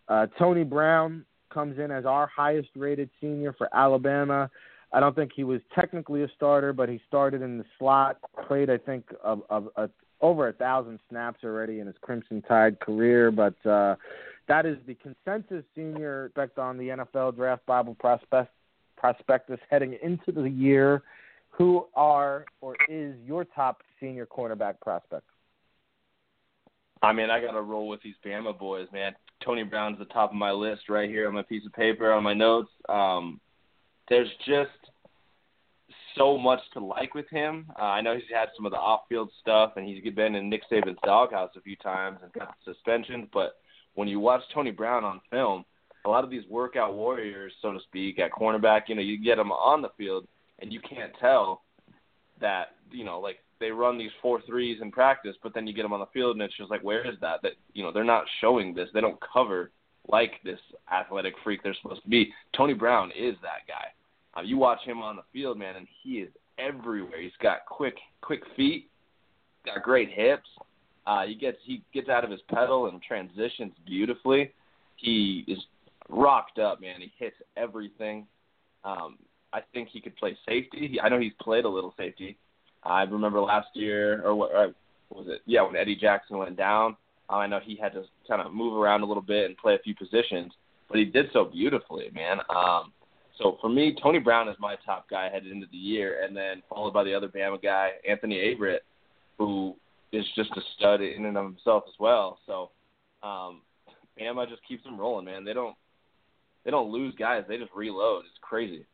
Uh, 0.08 0.27
Tony 0.38 0.63
Brown 0.63 1.25
comes 1.53 1.79
in 1.79 1.91
as 1.91 2.06
our 2.06 2.27
highest 2.27 2.70
rated 2.75 3.10
senior 3.22 3.53
for 3.53 3.70
Alabama. 3.74 4.50
I 4.91 5.00
don't 5.00 5.15
think 5.15 5.32
he 5.36 5.44
was 5.44 5.62
technically 5.74 6.24
a 6.24 6.27
starter, 6.36 6.74
but 6.74 6.89
he 6.89 7.00
started 7.08 7.44
in 7.44 7.60
the 7.60 7.65
slot, 7.77 8.18
played 8.48 8.70
I 8.70 8.77
think 8.77 9.06
of, 9.24 9.44
a, 9.50 9.62
of 9.75 9.91
over 10.21 10.47
a 10.47 10.53
thousand 10.53 10.99
snaps 11.09 11.43
already 11.43 11.79
in 11.79 11.88
his 11.88 11.95
Crimson 12.01 12.41
Tide 12.41 12.79
career. 12.79 13.31
But 13.31 13.65
uh, 13.65 13.95
that 14.47 14.65
is 14.65 14.77
the 14.88 14.95
consensus 14.95 15.63
senior 15.75 16.25
expect 16.25 16.59
on 16.59 16.77
the 16.77 16.89
NFL 16.89 17.35
Draft 17.35 17.65
Bible 17.65 17.95
prospect, 17.99 18.51
prospectus 18.97 19.59
heading 19.69 19.97
into 20.01 20.31
the 20.31 20.49
year. 20.49 21.03
Who 21.51 21.88
are 21.95 22.45
or 22.61 22.75
is 22.88 23.15
your 23.25 23.43
top 23.43 23.81
senior 23.99 24.25
cornerback 24.25 24.79
prospect? 24.81 25.25
I 27.01 27.13
mean, 27.13 27.29
I 27.29 27.41
got 27.41 27.51
to 27.51 27.61
roll 27.61 27.88
with 27.88 28.01
these 28.01 28.15
Bama 28.25 28.57
boys, 28.57 28.88
man. 28.91 29.13
Tony 29.43 29.63
Brown's 29.63 29.99
the 29.99 30.05
top 30.05 30.31
of 30.31 30.35
my 30.35 30.51
list 30.51 30.89
right 30.89 31.09
here 31.09 31.27
on 31.27 31.33
my 31.33 31.43
piece 31.43 31.65
of 31.65 31.73
paper 31.73 32.11
on 32.11 32.23
my 32.23 32.33
notes. 32.33 32.69
Um, 32.89 33.39
there's 34.09 34.29
just 34.45 34.88
so 36.15 36.37
much 36.37 36.59
to 36.73 36.79
like 36.79 37.13
with 37.13 37.29
him. 37.29 37.67
Uh, 37.79 37.83
I 37.83 38.01
know 38.01 38.15
he's 38.15 38.23
had 38.33 38.49
some 38.55 38.65
of 38.65 38.71
the 38.71 38.77
off-field 38.77 39.31
stuff, 39.41 39.73
and 39.75 39.87
he's 39.87 40.03
been 40.13 40.35
in 40.35 40.49
Nick 40.49 40.63
Saban's 40.71 40.99
doghouse 41.03 41.51
a 41.55 41.61
few 41.61 41.75
times 41.77 42.19
and 42.23 42.31
got 42.33 42.55
suspensions. 42.65 43.27
But 43.33 43.57
when 43.95 44.07
you 44.07 44.19
watch 44.19 44.41
Tony 44.53 44.71
Brown 44.71 45.03
on 45.03 45.21
film, 45.29 45.65
a 46.05 46.09
lot 46.09 46.23
of 46.23 46.29
these 46.29 46.43
workout 46.49 46.95
warriors, 46.95 47.53
so 47.61 47.73
to 47.73 47.79
speak, 47.81 48.19
at 48.19 48.31
cornerback, 48.31 48.83
you 48.87 48.95
know, 48.95 49.01
you 49.01 49.21
get 49.21 49.35
them 49.35 49.51
on 49.51 49.81
the 49.81 49.89
field, 49.97 50.27
and 50.59 50.71
you 50.71 50.79
can't 50.79 51.11
tell 51.19 51.63
that, 52.39 52.75
you 52.91 53.03
know, 53.03 53.19
like 53.19 53.39
they 53.59 53.71
run 53.71 53.98
these 53.98 54.11
four 54.22 54.41
threes 54.41 54.79
in 54.81 54.91
practice, 54.91 55.35
but 55.43 55.53
then 55.53 55.67
you 55.67 55.74
get 55.74 55.83
them 55.83 55.93
on 55.93 56.00
the 56.00 56.05
field 56.07 56.35
and 56.35 56.41
it's 56.41 56.55
just 56.55 56.72
like, 56.72 56.83
where 56.83 57.05
is 57.05 57.19
that? 57.22 57.41
That 57.43 57.53
you 57.74 57.83
know 57.83 57.91
they're 57.91 58.03
not 58.03 58.24
showing 58.41 58.74
this. 58.74 58.89
They 58.93 59.01
don't 59.01 59.19
cover 59.22 59.72
like 60.07 60.33
this 60.43 60.59
athletic 60.91 61.33
freak 61.43 61.61
they're 61.61 61.75
supposed 61.81 62.03
to 62.03 62.09
be. 62.09 62.31
Tony 62.55 62.74
Brown 62.74 63.11
is 63.11 63.35
that 63.41 63.67
guy. 63.67 63.87
Uh, 64.39 64.41
you 64.43 64.57
watch 64.57 64.79
him 64.85 65.01
on 65.01 65.15
the 65.15 65.23
field, 65.33 65.57
man, 65.57 65.75
and 65.75 65.87
he 66.03 66.19
is 66.19 66.29
everywhere. 66.57 67.21
He's 67.21 67.31
got 67.41 67.65
quick, 67.67 67.95
quick 68.21 68.41
feet, 68.55 68.89
got 69.65 69.83
great 69.83 70.09
hips. 70.09 70.47
Uh, 71.05 71.25
he 71.25 71.35
gets 71.35 71.57
he 71.63 71.81
gets 71.93 72.09
out 72.09 72.23
of 72.23 72.31
his 72.31 72.41
pedal 72.49 72.87
and 72.87 73.01
transitions 73.01 73.73
beautifully. 73.85 74.51
He 74.97 75.43
is 75.47 75.57
rocked 76.09 76.59
up, 76.59 76.81
man. 76.81 76.99
He 76.99 77.11
hits 77.17 77.35
everything. 77.57 78.27
Um, 78.83 79.17
I 79.51 79.61
think 79.73 79.89
he 79.91 79.99
could 79.99 80.15
play 80.17 80.37
safety. 80.47 80.89
He, 80.91 80.99
I 80.99 81.09
know 81.09 81.19
he's 81.19 81.33
played 81.41 81.65
a 81.65 81.69
little 81.69 81.93
safety. 81.97 82.37
I 82.83 83.03
remember 83.03 83.41
last 83.41 83.69
year, 83.73 84.25
or 84.25 84.35
what, 84.35 84.51
or 84.51 84.73
what 85.09 85.25
was 85.25 85.35
it? 85.35 85.41
Yeah, 85.45 85.63
when 85.63 85.75
Eddie 85.75 85.95
Jackson 85.95 86.37
went 86.37 86.55
down, 86.55 86.95
uh, 87.29 87.37
I 87.37 87.47
know 87.47 87.59
he 87.61 87.75
had 87.75 87.93
to 87.93 88.03
kind 88.27 88.41
of 88.41 88.53
move 88.53 88.77
around 88.77 89.01
a 89.01 89.05
little 89.05 89.23
bit 89.23 89.45
and 89.45 89.57
play 89.57 89.75
a 89.75 89.79
few 89.79 89.95
positions, 89.95 90.53
but 90.87 90.97
he 90.97 91.05
did 91.05 91.27
so 91.33 91.45
beautifully, 91.45 92.11
man. 92.13 92.39
Um, 92.49 92.93
so 93.39 93.57
for 93.61 93.69
me, 93.69 93.95
Tony 94.01 94.19
Brown 94.19 94.49
is 94.49 94.55
my 94.59 94.75
top 94.85 95.09
guy 95.09 95.29
headed 95.31 95.51
into 95.51 95.67
the 95.71 95.77
year, 95.77 96.23
and 96.23 96.35
then 96.35 96.61
followed 96.69 96.93
by 96.93 97.03
the 97.03 97.13
other 97.13 97.29
Bama 97.29 97.61
guy, 97.61 97.91
Anthony 98.07 98.35
Averett, 98.35 98.79
who 99.37 99.75
is 100.11 100.25
just 100.35 100.51
a 100.51 100.61
stud 100.75 101.01
in 101.01 101.25
and 101.25 101.37
of 101.37 101.45
himself 101.45 101.83
as 101.87 101.93
well. 101.99 102.39
So 102.45 102.71
um, 103.23 103.61
Bama 104.19 104.47
just 104.49 104.61
keeps 104.67 104.83
them 104.83 104.99
rolling, 104.99 105.25
man. 105.25 105.45
They 105.45 105.53
don't 105.53 105.75
they 106.65 106.71
don't 106.71 106.91
lose 106.91 107.15
guys; 107.17 107.45
they 107.47 107.57
just 107.57 107.71
reload. 107.73 108.25
It's 108.25 108.39
crazy. 108.41 108.85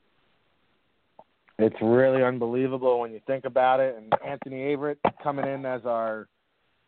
It's 1.57 1.75
really 1.81 2.21
unbelievable 2.21 2.99
when 2.99 3.11
you 3.13 3.21
think 3.25 3.45
about 3.45 3.79
it. 3.79 3.95
And 3.97 4.13
Anthony 4.25 4.57
Averett 4.57 4.97
coming 5.23 5.47
in 5.47 5.65
as 5.65 5.81
our 5.85 6.27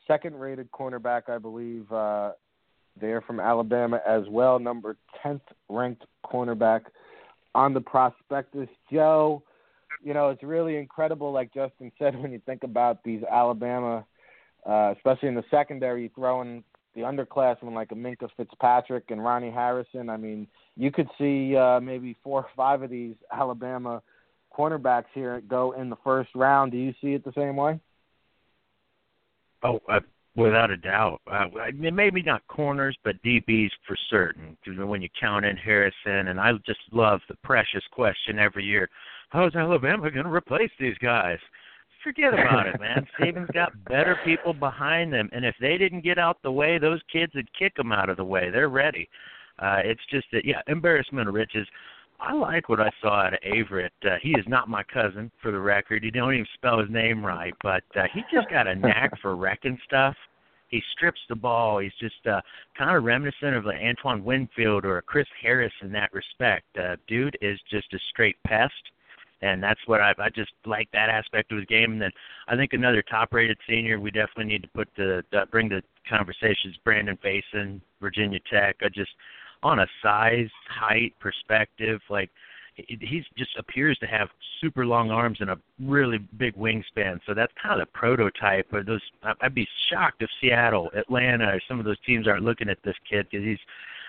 second 0.08 0.36
rated 0.36 0.70
cornerback, 0.72 1.30
I 1.30 1.38
believe, 1.38 1.92
uh, 1.92 2.32
there 3.00 3.22
from 3.22 3.40
Alabama 3.40 4.02
as 4.08 4.24
well, 4.30 4.60
number 4.60 4.98
10th 5.24 5.42
ranked 5.70 6.04
cornerback 6.26 6.82
on 7.58 7.74
the 7.74 7.82
prospectus. 7.82 8.70
Joe, 8.92 9.44
you 10.02 10.14
know, 10.14 10.30
it's 10.30 10.44
really 10.44 10.78
incredible, 10.78 11.32
like 11.34 11.54
Justin 11.54 11.92
said, 12.00 12.18
when 12.22 12.32
you 12.32 12.42
think 12.46 12.64
about 12.64 13.04
these 13.04 13.22
Alabama, 13.30 14.06
uh, 14.66 14.94
especially 14.96 15.28
in 15.28 15.36
the 15.36 15.44
secondary, 15.52 16.10
throwing 16.16 16.64
the 16.96 17.02
underclassmen 17.02 17.74
like 17.74 17.92
a 17.92 17.96
Minkah 17.96 18.30
Fitzpatrick 18.38 19.06
and 19.10 19.24
Ronnie 19.24 19.52
Harrison. 19.52 20.10
I 20.10 20.18
mean, 20.18 20.48
you 20.76 20.92
could 20.92 21.10
see 21.18 21.56
uh, 21.56 21.80
maybe 21.80 22.16
four 22.24 22.42
or 22.42 22.48
five 22.56 22.82
of 22.82 22.90
these 22.90 23.16
Alabama– 23.32 24.02
cornerbacks 24.58 25.06
here 25.14 25.42
go 25.42 25.74
in 25.74 25.90
the 25.90 25.96
first 26.04 26.30
round. 26.36 26.72
Do 26.72 26.78
you 26.78 26.94
see 27.02 27.14
it 27.14 27.24
the 27.24 27.34
same 27.34 27.56
way? 27.56 27.80
Oh, 29.64 29.80
without 30.38 30.70
a 30.72 30.78
doubt. 30.78 31.20
Uh, 31.30 31.48
maybe 31.76 32.22
not 32.22 32.48
corners, 32.48 32.96
but 33.04 33.22
DBs 33.24 33.72
for 33.86 33.98
certain. 34.10 34.56
When 34.88 35.02
you 35.02 35.10
count 35.20 35.46
in 35.46 35.58
Harrison, 35.58 36.30
and 36.30 36.40
I 36.40 36.54
just 36.66 36.80
love 36.92 37.20
the 37.28 37.36
precious 37.44 37.84
question 37.92 38.40
every 38.40 38.64
year: 38.64 38.90
How's 39.30 39.56
Alabama 39.56 40.10
going 40.12 40.26
to 40.26 40.32
replace 40.32 40.72
these 40.80 40.98
guys? 41.00 41.40
Forget 42.04 42.34
about 42.34 42.68
it, 42.68 42.80
man. 42.80 43.06
Saban's 43.20 43.50
got 43.54 43.72
better 43.86 44.18
people 44.24 44.54
behind 44.54 45.12
them, 45.12 45.30
and 45.34 45.44
if 45.44 45.56
they 45.60 45.78
didn't 45.78 46.04
get 46.04 46.20
out 46.20 46.38
the 46.44 46.52
way, 46.52 46.78
those 46.78 47.02
kids 47.12 47.34
would 47.36 47.52
kick 47.58 47.76
them 47.76 47.92
out 47.92 48.10
of 48.10 48.18
the 48.18 48.24
way. 48.24 48.50
They're 48.50 48.70
ready. 48.70 49.10
Uh, 49.60 49.80
it's 49.84 50.02
just 50.12 50.28
that, 50.32 50.46
yeah, 50.46 50.62
embarrassment 50.68 51.28
of 51.28 51.34
riches. 51.34 51.68
I 52.20 52.34
like 52.34 52.68
what 52.68 52.80
I 52.80 52.90
saw 53.02 53.22
out 53.22 53.34
of 53.34 53.40
Averett. 53.42 53.90
Uh, 54.04 54.18
he 54.22 54.32
is 54.32 54.46
not 54.48 54.70
my 54.70 54.84
cousin, 54.84 55.32
for 55.42 55.52
the 55.52 55.60
record. 55.60 56.04
He 56.04 56.12
don't 56.12 56.34
even 56.34 56.48
spell 56.56 56.80
his 56.80 56.90
name 56.90 57.24
right, 57.24 57.54
but 57.62 57.84
uh, 57.96 58.08
he 58.14 58.22
just 58.34 58.50
got 58.50 58.68
a 58.68 58.76
knack 58.76 59.12
for 59.22 59.36
wrecking 59.36 59.78
stuff. 59.86 60.16
He 60.70 60.82
strips 60.92 61.22
the 61.30 61.36
ball. 61.36 61.80
He's 61.80 61.94
just 62.00 62.26
uh, 62.28 62.42
kind 62.78 62.96
of 62.96 63.04
reminiscent 63.04 63.56
of 63.56 63.66
like 63.66 63.80
Antoine 63.82 64.24
Winfield 64.24 64.84
or 64.84 65.02
Chris 65.04 65.28
Harris 65.42 65.72
in 65.82 65.92
that 65.94 66.12
respect. 66.12 66.66
Uh, 66.78 66.96
dude 67.08 67.38
is 67.42 67.60
just 67.70 67.94
a 67.94 68.00
straight 68.10 68.36
pest, 68.46 68.74
and 69.42 69.64
that's 69.64 69.80
what 69.86 70.02
I, 70.02 70.14
I 70.18 70.30
just 70.30 70.52
like 70.66 70.90
that 70.92 71.10
aspect 71.10 71.52
of 71.52 71.60
his 71.60 71.68
game. 71.68 71.94
And 71.94 72.02
then 72.02 72.12
I 72.48 72.56
think 72.56 72.74
another 72.74 73.04
top-rated 73.04 73.58
senior 73.70 74.00
we 74.00 74.12
definitely 74.12 74.46
need 74.46 74.64
to 74.64 74.70
put 74.70 74.90
the, 74.98 75.24
the 75.32 75.46
bring 75.52 75.70
the 75.70 75.84
conversations. 76.10 76.76
Brandon 76.84 77.18
Facyson, 77.24 77.80
Virginia 78.02 78.40
Tech. 78.52 78.78
I 78.82 78.90
just 78.90 79.12
on 79.64 79.80
a 79.80 79.88
size, 80.02 80.50
height 80.70 81.14
perspective, 81.20 82.00
like 82.10 82.30
he 82.76 83.24
just 83.38 83.58
appears 83.58 83.98
to 84.00 84.06
have 84.06 84.30
super 84.62 84.86
long 84.86 85.10
arms 85.10 85.40
and 85.42 85.50
a 85.50 85.58
really 85.82 86.20
big 86.38 86.56
wingspan. 86.56 87.20
So 87.26 87.34
that's 87.34 87.52
kind 87.62 87.80
of 87.80 87.88
the 87.88 87.92
prototype 87.92 88.72
of 88.72 88.86
those. 88.86 89.02
I'd 89.42 89.56
be 89.56 89.68
shocked 89.90 90.22
if 90.22 90.30
Seattle, 90.40 90.92
Atlanta, 90.96 91.46
or 91.46 91.62
some 91.68 91.80
of 91.80 91.86
those 91.86 92.00
teams 92.06 92.28
aren't 92.28 92.44
looking 92.44 92.70
at 92.70 92.78
this 92.84 92.96
kid 93.10 93.28
because 93.32 93.46
he's 93.46 93.60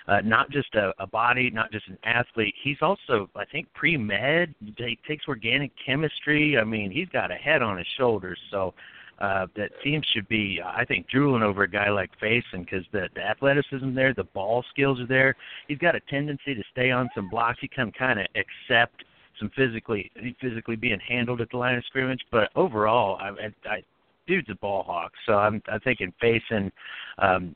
uh, 0.06 0.20
not 0.22 0.50
just 0.50 0.74
a, 0.74 0.92
a 0.98 1.06
body, 1.06 1.50
not 1.50 1.72
just 1.72 1.86
an 1.88 1.98
athlete. 2.04 2.54
He's 2.62 2.78
also, 2.82 3.28
I 3.36 3.44
think, 3.46 3.72
pre 3.74 3.96
med. 3.96 4.54
He 4.76 4.98
takes 5.06 5.26
organic 5.28 5.72
chemistry. 5.84 6.58
I 6.58 6.64
mean, 6.64 6.90
he's 6.90 7.08
got 7.08 7.30
a 7.30 7.36
head 7.36 7.62
on 7.62 7.78
his 7.78 7.86
shoulders. 7.96 8.38
So 8.50 8.74
uh, 9.20 9.46
that 9.56 9.70
teams 9.82 10.06
should 10.12 10.28
be, 10.28 10.60
I 10.64 10.84
think, 10.84 11.08
drooling 11.08 11.42
over 11.42 11.64
a 11.64 11.70
guy 11.70 11.90
like 11.90 12.10
Facyson 12.22 12.64
because 12.64 12.84
the, 12.92 13.08
the 13.14 13.22
athleticism 13.22 13.94
there, 13.94 14.14
the 14.14 14.24
ball 14.24 14.64
skills 14.70 15.00
are 15.00 15.06
there. 15.06 15.34
He's 15.66 15.78
got 15.78 15.96
a 15.96 16.00
tendency 16.08 16.54
to 16.54 16.62
stay 16.72 16.90
on 16.90 17.08
some 17.14 17.28
blocks. 17.28 17.58
He 17.60 17.68
can 17.68 17.90
kind 17.92 18.20
of 18.20 18.26
accept 18.36 19.04
some 19.38 19.50
physically 19.56 20.10
physically 20.40 20.76
being 20.76 20.98
handled 21.06 21.40
at 21.40 21.50
the 21.50 21.56
line 21.56 21.76
of 21.76 21.84
scrimmage, 21.84 22.20
but 22.30 22.50
overall, 22.56 23.18
I, 23.20 23.28
I, 23.28 23.70
I 23.70 23.82
dude's 24.26 24.48
a 24.50 24.54
ball 24.56 24.82
hawk. 24.82 25.12
So 25.26 25.34
I'm 25.34 25.62
I'm 25.70 25.80
thinking 25.80 26.12
Facyson 26.22 26.70
um, 27.18 27.54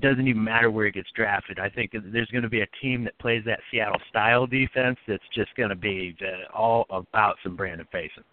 doesn't 0.00 0.26
even 0.26 0.42
matter 0.42 0.70
where 0.70 0.86
he 0.86 0.92
gets 0.92 1.10
drafted. 1.14 1.58
I 1.58 1.68
think 1.68 1.92
there's 1.92 2.28
going 2.28 2.42
to 2.42 2.48
be 2.48 2.62
a 2.62 2.68
team 2.80 3.04
that 3.04 3.18
plays 3.18 3.42
that 3.46 3.60
Seattle 3.70 4.00
style 4.08 4.46
defense 4.46 4.98
that's 5.06 5.22
just 5.34 5.54
going 5.56 5.68
to 5.68 5.76
be 5.76 6.16
uh, 6.22 6.56
all 6.56 6.86
about 6.90 7.36
some 7.42 7.56
Brandon 7.56 7.86
Facyson. 7.92 8.24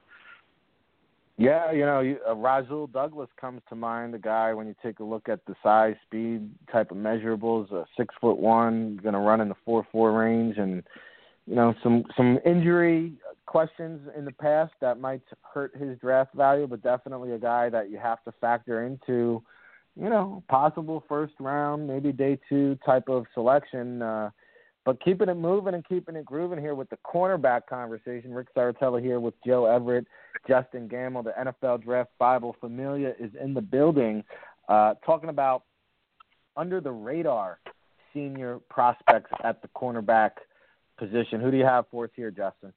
Yeah, 1.39 1.71
you 1.71 1.85
know, 1.85 2.17
uh, 2.27 2.35
Rasul 2.35 2.87
Douglas 2.87 3.29
comes 3.39 3.61
to 3.69 3.75
mind. 3.75 4.13
The 4.13 4.19
guy, 4.19 4.53
when 4.53 4.67
you 4.67 4.75
take 4.83 4.99
a 4.99 5.05
look 5.05 5.29
at 5.29 5.39
the 5.45 5.55
size, 5.63 5.95
speed 6.05 6.49
type 6.69 6.91
of 6.91 6.97
measurables, 6.97 7.71
uh, 7.71 7.85
six 7.95 8.13
foot 8.19 8.37
one, 8.37 8.99
going 9.01 9.13
to 9.13 9.19
run 9.19 9.39
in 9.39 9.47
the 9.47 9.55
four 9.63 9.87
four 9.89 10.11
range, 10.11 10.57
and 10.57 10.83
you 11.47 11.55
know 11.55 11.73
some 11.81 12.03
some 12.17 12.39
injury 12.45 13.13
questions 13.45 14.01
in 14.17 14.25
the 14.25 14.33
past 14.33 14.73
that 14.81 14.99
might 14.99 15.21
hurt 15.41 15.73
his 15.77 15.97
draft 15.99 16.33
value, 16.33 16.67
but 16.67 16.83
definitely 16.83 17.31
a 17.31 17.39
guy 17.39 17.69
that 17.69 17.89
you 17.89 17.97
have 17.97 18.21
to 18.25 18.33
factor 18.41 18.85
into, 18.85 19.41
you 19.95 20.09
know, 20.09 20.43
possible 20.49 21.05
first 21.07 21.35
round, 21.39 21.87
maybe 21.87 22.11
day 22.11 22.37
two 22.49 22.77
type 22.85 23.07
of 23.07 23.25
selection. 23.33 24.01
Uh, 24.01 24.29
but 24.85 25.01
keeping 25.03 25.29
it 25.29 25.35
moving 25.35 25.73
and 25.73 25.85
keeping 25.87 26.15
it 26.15 26.25
grooving 26.25 26.59
here 26.59 26.75
with 26.75 26.89
the 26.89 26.97
cornerback 27.05 27.61
conversation. 27.69 28.33
Ric 28.33 28.47
Serritella 28.55 29.01
here 29.01 29.19
with 29.19 29.33
Joe 29.45 29.65
Everett, 29.65 30.05
Justen 30.47 30.89
Gammel, 30.89 31.23
the 31.23 31.33
NFL 31.37 31.83
Draft 31.83 32.11
Bible 32.17 32.55
Familia 32.59 33.13
is 33.19 33.31
in 33.41 33.53
the 33.53 33.61
building, 33.61 34.23
uh, 34.67 34.95
talking 35.05 35.29
about 35.29 35.63
under 36.55 36.81
the 36.81 36.91
radar 36.91 37.59
senior 38.13 38.59
prospects 38.69 39.31
at 39.43 39.61
the 39.61 39.67
cornerback 39.69 40.31
position. 40.97 41.39
Who 41.41 41.51
do 41.51 41.57
you 41.57 41.65
have 41.65 41.85
for 41.91 42.05
us 42.05 42.11
here, 42.15 42.31
Justin? 42.31 42.73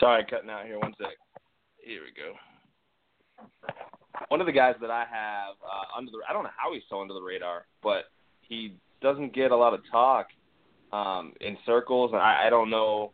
Sorry, 0.00 0.24
cutting 0.28 0.50
out 0.50 0.66
here. 0.66 0.78
One 0.78 0.94
sec. 0.98 1.08
Here 1.78 2.00
we 2.02 2.12
go. 2.20 2.32
One 4.28 4.40
of 4.40 4.46
the 4.46 4.52
guys 4.52 4.74
that 4.80 4.90
I 4.90 5.04
have 5.10 5.54
uh, 5.62 5.98
under 5.98 6.10
the 6.10 6.18
I 6.28 6.32
don't 6.32 6.44
know 6.44 6.50
how 6.56 6.72
he's 6.72 6.82
so 6.88 7.00
under 7.00 7.14
the 7.14 7.22
radar, 7.22 7.66
but 7.82 8.04
he 8.48 8.76
doesn't 9.00 9.34
get 9.34 9.50
a 9.50 9.56
lot 9.56 9.74
of 9.74 9.80
talk 9.90 10.28
um, 10.92 11.32
in 11.40 11.56
circles, 11.66 12.12
and 12.12 12.20
I, 12.20 12.46
I 12.46 12.50
don't 12.50 12.70
know. 12.70 13.12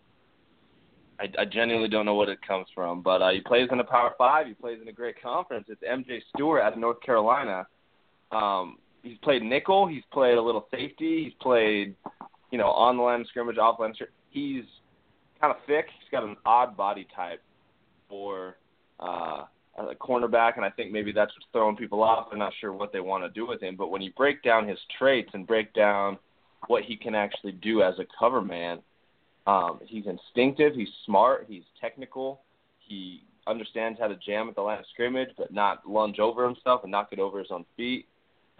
I, 1.18 1.24
I 1.38 1.44
genuinely 1.44 1.88
don't 1.88 2.06
know 2.06 2.14
what 2.14 2.28
it 2.28 2.38
comes 2.46 2.66
from, 2.74 3.02
but 3.02 3.20
uh, 3.20 3.30
he 3.30 3.40
plays 3.40 3.68
in 3.70 3.78
the 3.78 3.84
Power 3.84 4.12
Five. 4.16 4.46
He 4.46 4.54
plays 4.54 4.78
in 4.80 4.88
a 4.88 4.92
great 4.92 5.20
conference. 5.20 5.66
It's 5.68 5.82
MJ 5.82 6.20
Stewart 6.34 6.62
out 6.62 6.72
of 6.72 6.78
North 6.78 7.00
Carolina. 7.02 7.66
Um, 8.32 8.78
he's 9.02 9.18
played 9.18 9.42
nickel. 9.42 9.86
He's 9.86 10.02
played 10.12 10.38
a 10.38 10.42
little 10.42 10.66
safety. 10.70 11.24
He's 11.24 11.34
played, 11.40 11.94
you 12.50 12.58
know, 12.58 12.70
on 12.70 12.96
the 12.96 13.02
line 13.02 13.20
of 13.20 13.26
scrimmage, 13.26 13.58
off 13.58 13.78
the 13.78 13.84
line. 13.84 13.94
He's 14.30 14.64
kind 15.40 15.52
of 15.52 15.56
thick. 15.66 15.86
He's 16.00 16.10
got 16.10 16.22
an 16.22 16.36
odd 16.46 16.76
body 16.76 17.06
type 17.14 17.42
for 18.08 18.56
uh, 18.98 19.44
a 19.88 19.94
cornerback, 19.94 20.56
and 20.56 20.64
I 20.64 20.70
think 20.70 20.92
maybe 20.92 21.12
that's 21.12 21.32
what's 21.32 21.46
throwing 21.52 21.76
people 21.76 22.02
off. 22.02 22.28
They're 22.30 22.38
not 22.38 22.52
sure 22.60 22.72
what 22.72 22.92
they 22.92 23.00
want 23.00 23.24
to 23.24 23.30
do 23.30 23.46
with 23.46 23.62
him. 23.62 23.76
But 23.76 23.90
when 23.90 24.02
you 24.02 24.12
break 24.16 24.42
down 24.42 24.68
his 24.68 24.78
traits 24.98 25.30
and 25.32 25.46
break 25.46 25.72
down 25.72 26.18
what 26.66 26.82
he 26.82 26.96
can 26.96 27.14
actually 27.14 27.52
do 27.52 27.82
as 27.82 27.94
a 27.98 28.04
cover 28.18 28.42
man, 28.42 28.80
um, 29.46 29.80
he's 29.86 30.04
instinctive, 30.06 30.74
he's 30.74 30.88
smart, 31.06 31.46
he's 31.48 31.64
technical, 31.80 32.40
he 32.80 33.22
understands 33.46 33.98
how 33.98 34.06
to 34.06 34.16
jam 34.16 34.48
at 34.48 34.54
the 34.54 34.60
line 34.60 34.78
of 34.78 34.84
scrimmage, 34.92 35.30
but 35.36 35.52
not 35.52 35.88
lunge 35.88 36.18
over 36.18 36.44
himself 36.44 36.82
and 36.82 36.92
knock 36.92 37.08
it 37.12 37.18
over 37.18 37.38
his 37.38 37.48
own 37.50 37.64
feet. 37.76 38.06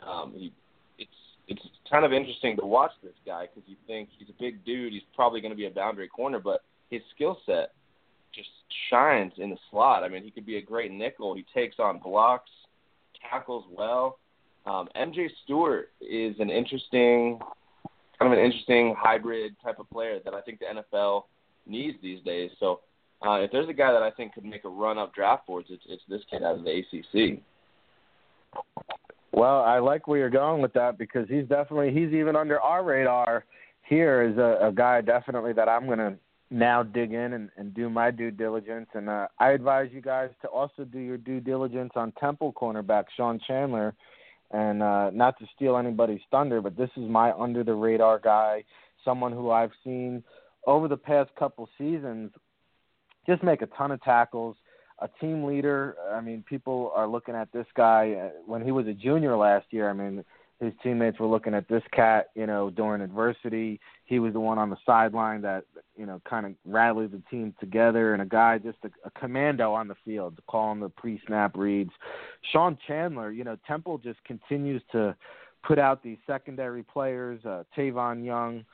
Um, 0.06 0.32
he, 0.34 0.52
it's 0.98 1.10
it's 1.48 1.62
kind 1.90 2.04
of 2.04 2.12
interesting 2.12 2.56
to 2.56 2.64
watch 2.64 2.92
this 3.02 3.14
guy 3.26 3.46
because 3.46 3.68
you 3.68 3.76
think 3.86 4.08
he's 4.18 4.28
a 4.28 4.40
big 4.40 4.64
dude, 4.64 4.92
he's 4.92 5.02
probably 5.14 5.40
going 5.40 5.50
to 5.52 5.56
be 5.56 5.66
a 5.66 5.70
boundary 5.70 6.08
corner, 6.08 6.38
but 6.38 6.62
his 6.90 7.02
skill 7.14 7.38
set 7.44 7.72
just 8.34 8.48
shines 8.90 9.32
in 9.38 9.50
the 9.50 9.56
slot. 9.70 10.02
I 10.02 10.08
mean, 10.08 10.22
he 10.22 10.30
could 10.30 10.46
be 10.46 10.56
a 10.56 10.62
great 10.62 10.92
nickel. 10.92 11.34
He 11.34 11.44
takes 11.54 11.76
on 11.78 11.98
blocks, 11.98 12.50
tackles 13.28 13.64
well. 13.70 14.18
Um, 14.66 14.88
MJ 14.96 15.28
Stewart 15.44 15.90
is 16.00 16.36
an 16.38 16.50
interesting, 16.50 17.38
kind 18.18 18.32
of 18.32 18.38
an 18.38 18.44
interesting 18.44 18.94
hybrid 18.98 19.56
type 19.62 19.78
of 19.78 19.88
player 19.90 20.18
that 20.24 20.34
I 20.34 20.40
think 20.42 20.60
the 20.60 20.82
NFL 20.82 21.24
needs 21.66 21.96
these 22.02 22.22
days. 22.24 22.50
So, 22.60 22.80
uh, 23.26 23.40
if 23.40 23.50
there's 23.52 23.68
a 23.68 23.74
guy 23.74 23.92
that 23.92 24.02
I 24.02 24.10
think 24.10 24.34
could 24.34 24.44
make 24.44 24.64
a 24.64 24.68
run 24.68 24.98
up 24.98 25.14
draft 25.14 25.46
boards, 25.46 25.68
it's 25.70 25.82
it's 25.88 26.02
this 26.08 26.22
kid 26.30 26.42
out 26.42 26.58
of 26.58 26.64
the 26.64 26.70
ACC. 26.70 27.40
Well, 29.32 29.60
I 29.60 29.78
like 29.78 30.06
where 30.06 30.18
you're 30.18 30.30
going 30.30 30.60
with 30.60 30.72
that 30.72 30.98
because 30.98 31.28
he's 31.28 31.46
definitely 31.46 31.92
he's 31.92 32.12
even 32.12 32.34
under 32.34 32.60
our 32.60 32.82
radar 32.82 33.44
here 33.82 34.22
as 34.30 34.38
a, 34.38 34.68
a 34.68 34.72
guy 34.72 35.00
definitely 35.00 35.52
that 35.52 35.68
I'm 35.68 35.86
going 35.86 35.98
to 35.98 36.14
now 36.50 36.82
dig 36.82 37.12
in 37.12 37.32
and, 37.34 37.50
and 37.56 37.72
do 37.74 37.88
my 37.88 38.10
due 38.10 38.30
diligence. 38.30 38.88
And 38.94 39.08
uh, 39.08 39.28
I 39.38 39.50
advise 39.50 39.90
you 39.92 40.00
guys 40.00 40.30
to 40.42 40.48
also 40.48 40.84
do 40.84 40.98
your 40.98 41.16
due 41.16 41.40
diligence 41.40 41.92
on 41.94 42.12
Temple 42.12 42.52
cornerback 42.52 43.04
Sean 43.16 43.40
Chandler. 43.46 43.94
And 44.50 44.82
uh, 44.82 45.10
not 45.10 45.38
to 45.38 45.46
steal 45.54 45.76
anybody's 45.76 46.20
thunder, 46.30 46.60
but 46.60 46.76
this 46.76 46.90
is 46.96 47.08
my 47.08 47.32
under 47.32 47.62
the 47.62 47.74
radar 47.74 48.18
guy, 48.18 48.64
someone 49.04 49.32
who 49.32 49.50
I've 49.50 49.70
seen 49.84 50.24
over 50.66 50.88
the 50.88 50.96
past 50.96 51.30
couple 51.38 51.68
seasons 51.78 52.32
just 53.26 53.44
make 53.44 53.62
a 53.62 53.66
ton 53.66 53.92
of 53.92 54.02
tackles. 54.02 54.56
A 55.02 55.08
team 55.18 55.44
leader. 55.44 55.96
I 56.12 56.20
mean, 56.20 56.44
people 56.46 56.92
are 56.94 57.08
looking 57.08 57.34
at 57.34 57.50
this 57.52 57.64
guy 57.74 58.12
uh, 58.12 58.28
when 58.44 58.62
he 58.62 58.70
was 58.70 58.86
a 58.86 58.92
junior 58.92 59.34
last 59.34 59.64
year. 59.70 59.88
I 59.88 59.94
mean, 59.94 60.22
his 60.60 60.74
teammates 60.82 61.18
were 61.18 61.26
looking 61.26 61.54
at 61.54 61.68
this 61.68 61.82
cat, 61.90 62.26
you 62.34 62.46
know, 62.46 62.68
during 62.68 63.00
adversity. 63.00 63.80
He 64.04 64.18
was 64.18 64.34
the 64.34 64.40
one 64.40 64.58
on 64.58 64.68
the 64.68 64.76
sideline 64.84 65.40
that, 65.42 65.64
you 65.96 66.04
know, 66.04 66.20
kind 66.28 66.44
of 66.44 66.52
rallied 66.66 67.12
the 67.12 67.22
team 67.30 67.54
together, 67.58 68.12
and 68.12 68.20
a 68.20 68.26
guy 68.26 68.58
just 68.58 68.76
a, 68.84 68.90
a 69.04 69.10
commando 69.18 69.72
on 69.72 69.88
the 69.88 69.94
field, 70.04 70.38
calling 70.46 70.80
the 70.80 70.90
pre-snap 70.90 71.56
reads. 71.56 71.90
Sean 72.52 72.76
Chandler, 72.86 73.30
you 73.30 73.42
know, 73.42 73.56
Temple 73.66 73.98
just 73.98 74.22
continues 74.24 74.82
to 74.92 75.16
put 75.62 75.78
out 75.78 76.02
these 76.02 76.18
secondary 76.26 76.82
players. 76.82 77.40
Uh, 77.44 77.64
Tavon 77.76 78.24
Young, 78.24 78.64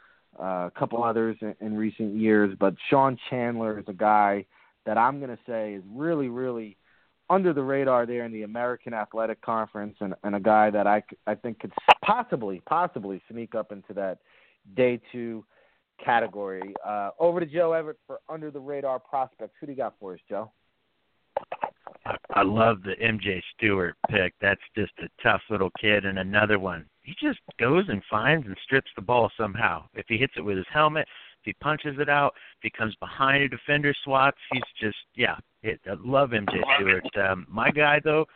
uh, 0.40 0.66
a 0.66 0.72
couple 0.76 1.04
others 1.04 1.36
in, 1.40 1.54
in 1.60 1.76
recent 1.76 2.16
years, 2.16 2.54
but 2.58 2.74
Sean 2.90 3.16
Chandler 3.30 3.78
is 3.78 3.84
a 3.86 3.92
guy 3.92 4.44
that 4.86 4.98
I'm 4.98 5.18
going 5.20 5.30
to 5.30 5.42
say 5.46 5.74
is 5.74 5.82
really, 5.92 6.28
really 6.28 6.76
under 7.28 7.52
the 7.52 7.62
radar 7.62 8.06
there 8.06 8.24
in 8.24 8.32
the 8.32 8.42
American 8.42 8.94
Athletic 8.94 9.40
Conference, 9.40 9.96
and, 10.00 10.14
and 10.22 10.34
a 10.34 10.40
guy 10.40 10.70
that 10.70 10.86
I, 10.86 11.02
I 11.26 11.34
think 11.34 11.58
could 11.58 11.72
possibly 12.04 12.62
possibly 12.66 13.20
sneak 13.30 13.54
up 13.54 13.72
into 13.72 13.92
that 13.94 14.18
day 14.76 15.00
two 15.12 15.44
category. 16.04 16.74
Uh, 16.86 17.10
over 17.18 17.40
to 17.40 17.46
Joe 17.46 17.72
Everett 17.72 17.98
for 18.06 18.20
under 18.28 18.50
the 18.50 18.60
radar 18.60 18.98
prospects. 18.98 19.54
Who 19.60 19.66
do 19.66 19.72
you 19.72 19.78
got 19.78 19.94
for 19.98 20.14
us, 20.14 20.20
Joe? 20.28 20.52
I, 22.04 22.16
I 22.34 22.42
love 22.42 22.82
the 22.82 22.94
MJ 23.02 23.40
Stewart 23.56 23.96
pick. 24.10 24.34
That's 24.40 24.60
just 24.76 24.92
a 25.02 25.08
tough 25.22 25.42
little 25.50 25.70
kid, 25.80 26.04
and 26.04 26.18
another 26.18 26.58
one. 26.58 26.86
He 27.02 27.14
just 27.20 27.38
goes 27.58 27.84
and 27.88 28.02
finds 28.10 28.46
and 28.46 28.56
strips 28.64 28.90
the 28.96 29.02
ball 29.02 29.30
somehow. 29.36 29.84
If 29.94 30.06
he 30.08 30.16
hits 30.16 30.34
it 30.36 30.42
with 30.42 30.56
his 30.56 30.66
helmet, 30.72 31.06
if 31.40 31.44
he 31.44 31.52
punches 31.54 31.96
it 31.98 32.08
out, 32.08 32.32
if 32.58 32.62
he 32.62 32.70
comes 32.70 32.94
behind 32.96 33.42
a 33.42 33.48
defender, 33.48 33.94
swats. 34.04 34.38
He's 34.52 34.62
just 34.80 34.98
yeah. 35.14 35.36
It, 35.66 35.80
I 35.86 35.94
love 36.04 36.30
MJ 36.30 36.60
Stewart. 36.76 37.04
Um, 37.16 37.46
my 37.48 37.70
guy 37.70 38.00
though, 38.02 38.26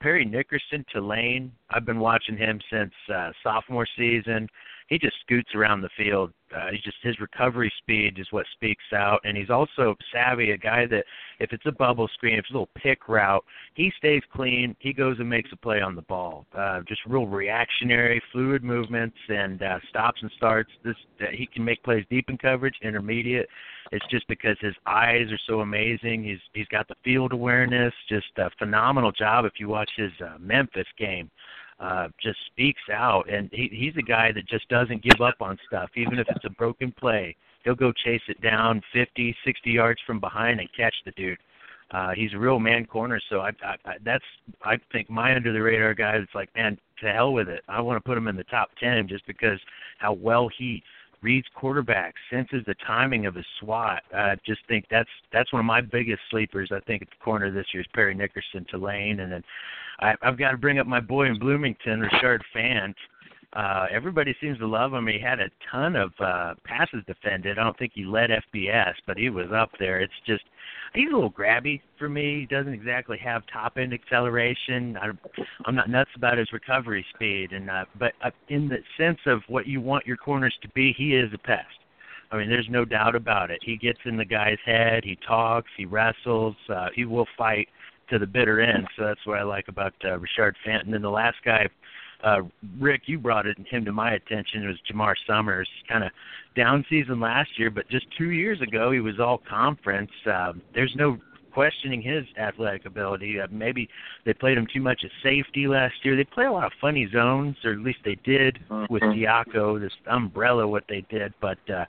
Perry 0.00 0.24
Nickerson 0.24 0.84
Tulane. 0.92 1.52
I've 1.70 1.84
been 1.84 2.00
watching 2.00 2.36
him 2.36 2.60
since 2.70 2.92
uh, 3.12 3.30
sophomore 3.42 3.86
season 3.96 4.48
he 4.92 4.98
just 4.98 5.14
scoots 5.20 5.54
around 5.54 5.80
the 5.80 5.88
field. 5.96 6.32
Uh, 6.54 6.66
he's 6.70 6.82
just 6.82 6.98
his 7.02 7.18
recovery 7.18 7.72
speed 7.78 8.18
is 8.18 8.26
what 8.30 8.44
speaks 8.52 8.84
out, 8.94 9.20
and 9.24 9.38
he's 9.38 9.48
also 9.48 9.96
savvy. 10.12 10.50
A 10.50 10.58
guy 10.58 10.84
that 10.86 11.04
if 11.40 11.50
it's 11.52 11.64
a 11.64 11.72
bubble 11.72 12.08
screen, 12.12 12.34
if 12.34 12.40
it's 12.40 12.50
a 12.50 12.52
little 12.52 12.68
pick 12.76 13.08
route, 13.08 13.42
he 13.72 13.90
stays 13.96 14.20
clean. 14.30 14.76
He 14.80 14.92
goes 14.92 15.18
and 15.18 15.30
makes 15.30 15.50
a 15.50 15.56
play 15.56 15.80
on 15.80 15.96
the 15.96 16.02
ball. 16.02 16.46
Uh, 16.54 16.80
just 16.86 17.00
real 17.06 17.26
reactionary, 17.26 18.22
fluid 18.32 18.62
movements, 18.62 19.16
and 19.30 19.62
uh, 19.62 19.78
stops 19.88 20.20
and 20.20 20.30
starts. 20.36 20.70
This 20.84 20.96
uh, 21.22 21.26
he 21.32 21.46
can 21.46 21.64
make 21.64 21.82
plays 21.82 22.04
deep 22.10 22.28
in 22.28 22.36
coverage, 22.36 22.74
intermediate. 22.82 23.48
It's 23.92 24.06
just 24.10 24.26
because 24.26 24.56
his 24.60 24.74
eyes 24.86 25.30
are 25.30 25.40
so 25.46 25.60
amazing. 25.60 26.24
He's 26.24 26.40
he's 26.54 26.66
got 26.68 26.88
the 26.88 26.94
field 27.04 27.32
awareness. 27.32 27.92
Just 28.08 28.26
a 28.38 28.48
phenomenal 28.58 29.12
job. 29.12 29.44
If 29.44 29.52
you 29.58 29.68
watch 29.68 29.90
his 29.96 30.12
uh, 30.20 30.38
Memphis 30.40 30.86
game 30.98 31.30
uh, 31.78 32.08
just 32.20 32.38
speaks 32.46 32.80
out, 32.90 33.28
and 33.30 33.50
he, 33.52 33.68
he's 33.70 33.96
a 33.98 34.02
guy 34.02 34.32
that 34.32 34.48
just 34.48 34.66
doesn't 34.68 35.02
give 35.02 35.20
up 35.20 35.36
on 35.40 35.58
stuff, 35.66 35.90
even 35.94 36.18
if 36.18 36.26
it's 36.30 36.44
a 36.44 36.50
broken 36.50 36.90
play. 36.92 37.36
He'll 37.64 37.74
go 37.74 37.92
chase 37.92 38.22
it 38.28 38.40
down 38.40 38.82
50, 38.92 39.36
60 39.44 39.70
yards 39.70 40.00
from 40.06 40.18
behind 40.18 40.58
and 40.58 40.68
catch 40.76 40.94
the 41.04 41.12
dude. 41.12 41.38
Uh, 41.90 42.12
he's 42.16 42.32
a 42.32 42.38
real 42.38 42.58
man 42.58 42.86
corner, 42.86 43.20
so 43.28 43.40
I, 43.40 43.50
I, 43.62 43.76
I 43.84 43.94
that's 44.02 44.24
I 44.64 44.78
think 44.90 45.10
my 45.10 45.34
under 45.34 45.52
the 45.52 45.60
radar 45.60 45.92
guy. 45.92 46.16
It's 46.16 46.34
like, 46.34 46.48
man, 46.56 46.78
to 47.02 47.12
hell 47.12 47.34
with 47.34 47.48
it. 47.48 47.62
I 47.68 47.82
want 47.82 48.02
to 48.02 48.08
put 48.08 48.16
him 48.16 48.28
in 48.28 48.36
the 48.36 48.44
top 48.44 48.70
ten 48.80 49.06
just 49.06 49.26
because 49.26 49.60
how 49.98 50.14
well 50.14 50.48
he 50.56 50.82
reads 51.22 51.46
quarterbacks, 51.60 52.14
senses 52.30 52.62
the 52.66 52.74
timing 52.86 53.26
of 53.26 53.34
his 53.34 53.46
swat. 53.60 54.02
I 54.14 54.36
just 54.44 54.60
think 54.68 54.84
that's 54.90 55.08
that's 55.32 55.52
one 55.52 55.60
of 55.60 55.66
my 55.66 55.80
biggest 55.80 56.20
sleepers. 56.30 56.70
I 56.72 56.80
think 56.80 57.02
at 57.02 57.08
the 57.08 57.24
corner 57.24 57.50
this 57.50 57.66
year 57.72 57.82
is 57.82 57.88
Perry 57.94 58.14
Nickerson 58.14 58.66
Tulane, 58.70 59.20
and 59.20 59.32
then 59.32 59.44
I, 60.00 60.14
I've 60.22 60.38
got 60.38 60.50
to 60.50 60.56
bring 60.56 60.78
up 60.78 60.86
my 60.86 61.00
boy 61.00 61.26
in 61.26 61.38
Bloomington, 61.38 62.00
Rashard 62.00 62.40
Fant. 62.54 62.94
Uh, 63.54 63.86
everybody 63.90 64.34
seems 64.40 64.58
to 64.58 64.66
love 64.66 64.94
him. 64.94 65.06
He 65.06 65.18
had 65.18 65.38
a 65.38 65.50
ton 65.70 65.94
of 65.94 66.12
uh, 66.20 66.54
passes 66.64 67.02
defended. 67.06 67.58
I 67.58 67.64
don't 67.64 67.78
think 67.78 67.92
he 67.94 68.04
led 68.04 68.30
FBS, 68.30 68.94
but 69.06 69.18
he 69.18 69.28
was 69.28 69.48
up 69.54 69.70
there. 69.78 70.00
It's 70.00 70.12
just 70.26 70.42
he's 70.94 71.10
a 71.10 71.14
little 71.14 71.30
grabby 71.30 71.82
for 71.98 72.08
me. 72.08 72.40
He 72.40 72.46
doesn't 72.46 72.72
exactly 72.72 73.18
have 73.18 73.42
top 73.52 73.76
end 73.76 73.92
acceleration. 73.92 74.96
I, 74.96 75.10
I'm 75.66 75.74
not 75.74 75.90
nuts 75.90 76.10
about 76.16 76.38
his 76.38 76.50
recovery 76.52 77.04
speed, 77.14 77.52
and 77.52 77.68
uh, 77.68 77.84
but 77.98 78.12
uh, 78.24 78.30
in 78.48 78.68
the 78.68 78.78
sense 78.96 79.18
of 79.26 79.42
what 79.48 79.66
you 79.66 79.82
want 79.82 80.06
your 80.06 80.16
corners 80.16 80.56
to 80.62 80.68
be, 80.70 80.94
he 80.96 81.14
is 81.14 81.30
a 81.34 81.38
pest. 81.38 81.66
I 82.30 82.38
mean, 82.38 82.48
there's 82.48 82.68
no 82.70 82.86
doubt 82.86 83.14
about 83.14 83.50
it. 83.50 83.58
He 83.62 83.76
gets 83.76 83.98
in 84.06 84.16
the 84.16 84.24
guy's 84.24 84.58
head. 84.64 85.04
He 85.04 85.18
talks. 85.26 85.68
He 85.76 85.84
wrestles. 85.84 86.56
Uh, 86.74 86.88
he 86.94 87.04
will 87.04 87.26
fight 87.36 87.68
to 88.08 88.18
the 88.18 88.26
bitter 88.26 88.60
end. 88.60 88.88
So 88.96 89.04
that's 89.04 89.24
what 89.26 89.38
I 89.38 89.42
like 89.42 89.68
about 89.68 89.92
uh, 90.02 90.18
Rashard 90.18 90.54
Fenton. 90.64 90.94
And 90.94 91.04
the 91.04 91.10
last 91.10 91.36
guy 91.44 91.68
uh, 92.22 92.42
Rick, 92.78 93.02
you 93.06 93.18
brought 93.18 93.46
it 93.46 93.56
him 93.68 93.84
to 93.84 93.92
my 93.92 94.12
attention. 94.12 94.62
It 94.62 94.66
was 94.66 94.78
Jamar 94.90 95.14
Summers, 95.26 95.68
kind 95.88 96.04
of 96.04 96.10
down 96.56 96.84
season 96.88 97.20
last 97.20 97.50
year, 97.58 97.70
but 97.70 97.88
just 97.88 98.06
two 98.16 98.30
years 98.30 98.60
ago 98.60 98.92
he 98.92 99.00
was 99.00 99.18
all 99.18 99.40
conference. 99.48 100.10
Uh, 100.30 100.52
there's 100.74 100.94
no 100.96 101.18
questioning 101.52 102.00
his 102.00 102.24
athletic 102.38 102.86
ability. 102.86 103.40
Uh, 103.40 103.46
maybe 103.50 103.88
they 104.24 104.32
played 104.32 104.56
him 104.56 104.66
too 104.72 104.80
much 104.80 105.02
as 105.04 105.10
safety 105.22 105.66
last 105.66 105.94
year. 106.02 106.16
They 106.16 106.24
play 106.24 106.46
a 106.46 106.52
lot 106.52 106.64
of 106.64 106.72
funny 106.80 107.08
zones, 107.12 107.56
or 107.64 107.72
at 107.72 107.80
least 107.80 107.98
they 108.04 108.16
did 108.24 108.58
with 108.88 109.02
mm-hmm. 109.02 109.20
Diaco, 109.20 109.80
this 109.80 109.92
umbrella, 110.06 110.66
what 110.66 110.84
they 110.88 111.04
did. 111.10 111.34
But 111.40 111.58
uh, 111.68 111.84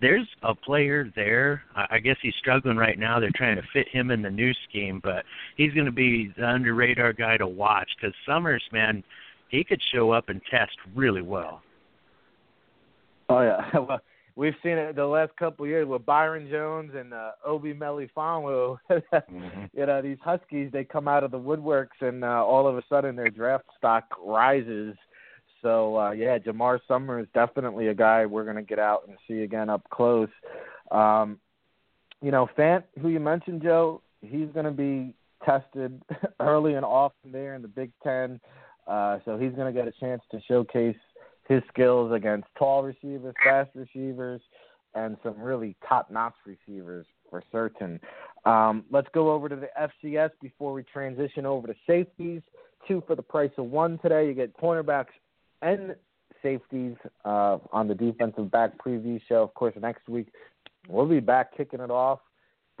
there's 0.00 0.26
a 0.42 0.54
player 0.54 1.10
there. 1.14 1.62
I 1.74 1.98
guess 1.98 2.16
he's 2.22 2.34
struggling 2.38 2.76
right 2.76 2.98
now. 2.98 3.20
They're 3.20 3.30
trying 3.34 3.56
to 3.56 3.62
fit 3.72 3.88
him 3.88 4.10
in 4.10 4.22
the 4.22 4.30
new 4.30 4.52
scheme, 4.68 5.00
but 5.02 5.24
he's 5.56 5.72
going 5.74 5.86
to 5.86 5.92
be 5.92 6.32
the 6.36 6.46
under 6.46 6.74
radar 6.74 7.12
guy 7.12 7.36
to 7.36 7.46
watch 7.46 7.88
because 8.00 8.14
Summers, 8.26 8.62
man, 8.72 9.02
he 9.50 9.64
could 9.64 9.80
show 9.92 10.12
up 10.12 10.28
and 10.28 10.40
test 10.50 10.76
really 10.94 11.22
well. 11.22 11.62
Oh 13.28 13.42
yeah, 13.42 13.78
well, 13.78 14.00
we've 14.36 14.54
seen 14.62 14.72
it 14.72 14.96
the 14.96 15.06
last 15.06 15.36
couple 15.36 15.64
of 15.64 15.68
years 15.68 15.86
with 15.86 16.06
Byron 16.06 16.48
Jones 16.50 16.92
and 16.94 17.12
uh, 17.12 17.32
Obi 17.44 17.74
Melifonwu. 17.74 18.78
mm-hmm. 18.90 19.64
You 19.72 19.86
know, 19.86 20.02
these 20.02 20.18
Huskies 20.22 20.70
they 20.72 20.84
come 20.84 21.08
out 21.08 21.24
of 21.24 21.30
the 21.30 21.38
woodworks 21.38 22.00
and 22.00 22.24
uh, 22.24 22.44
all 22.44 22.66
of 22.66 22.76
a 22.76 22.82
sudden 22.88 23.16
their 23.16 23.30
draft 23.30 23.64
stock 23.76 24.04
rises. 24.24 24.96
So 25.62 25.98
uh, 25.98 26.10
yeah, 26.12 26.38
Jamar 26.38 26.78
Summer 26.88 27.20
is 27.20 27.26
definitely 27.34 27.88
a 27.88 27.94
guy 27.94 28.26
we're 28.26 28.44
going 28.44 28.56
to 28.56 28.62
get 28.62 28.78
out 28.78 29.02
and 29.06 29.16
see 29.28 29.42
again 29.42 29.68
up 29.68 29.82
close. 29.90 30.30
Um, 30.90 31.38
you 32.22 32.30
know, 32.30 32.48
Fant, 32.58 32.84
who 33.00 33.08
you 33.08 33.20
mentioned, 33.20 33.62
Joe, 33.62 34.02
he's 34.20 34.48
going 34.52 34.66
to 34.66 34.70
be 34.70 35.14
tested 35.44 36.02
early 36.40 36.74
and 36.74 36.84
often 36.84 37.32
there 37.32 37.54
in 37.54 37.62
the 37.62 37.68
Big 37.68 37.92
Ten. 38.02 38.40
Uh, 38.90 39.20
so 39.24 39.38
he's 39.38 39.52
going 39.52 39.72
to 39.72 39.78
get 39.78 39.86
a 39.86 39.92
chance 40.00 40.20
to 40.32 40.40
showcase 40.48 40.96
his 41.48 41.62
skills 41.72 42.12
against 42.12 42.48
tall 42.58 42.82
receivers, 42.82 43.34
fast 43.44 43.70
receivers, 43.76 44.40
and 44.94 45.16
some 45.22 45.40
really 45.40 45.76
top-notch 45.88 46.34
receivers 46.44 47.06
for 47.30 47.42
certain. 47.52 48.00
Um, 48.44 48.84
let's 48.90 49.06
go 49.14 49.30
over 49.30 49.48
to 49.48 49.54
the 49.54 49.68
FCS 49.80 50.30
before 50.42 50.72
we 50.72 50.82
transition 50.82 51.46
over 51.46 51.68
to 51.68 51.74
safeties. 51.86 52.42
Two 52.88 53.02
for 53.06 53.14
the 53.14 53.22
price 53.22 53.52
of 53.58 53.66
one 53.66 53.98
today. 53.98 54.26
You 54.26 54.34
get 54.34 54.56
cornerbacks 54.56 55.14
and 55.62 55.94
safeties 56.42 56.96
uh, 57.24 57.58
on 57.72 57.86
the 57.86 57.94
defensive 57.94 58.50
back 58.50 58.72
preview 58.84 59.20
show. 59.28 59.42
Of 59.42 59.54
course, 59.54 59.74
next 59.80 60.08
week 60.08 60.28
we'll 60.88 61.06
be 61.06 61.20
back 61.20 61.56
kicking 61.56 61.80
it 61.80 61.90
off 61.90 62.18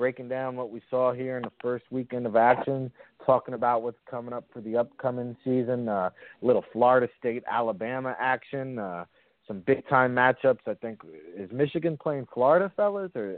breaking 0.00 0.30
down 0.30 0.56
what 0.56 0.70
we 0.70 0.80
saw 0.88 1.12
here 1.12 1.36
in 1.36 1.42
the 1.42 1.52
first 1.60 1.84
weekend 1.90 2.24
of 2.24 2.34
action, 2.34 2.90
talking 3.26 3.52
about 3.52 3.82
what's 3.82 3.98
coming 4.10 4.32
up 4.32 4.46
for 4.50 4.62
the 4.62 4.74
upcoming 4.74 5.36
season, 5.44 5.90
uh, 5.90 6.08
a 6.08 6.12
little 6.40 6.64
Florida 6.72 7.06
State 7.18 7.44
Alabama 7.46 8.16
action, 8.18 8.78
uh, 8.78 9.04
some 9.46 9.60
big 9.66 9.86
time 9.90 10.14
matchups. 10.14 10.60
I 10.66 10.72
think 10.72 11.02
is 11.36 11.52
Michigan 11.52 11.98
playing 12.02 12.26
Florida, 12.32 12.72
fellas, 12.74 13.10
or 13.14 13.36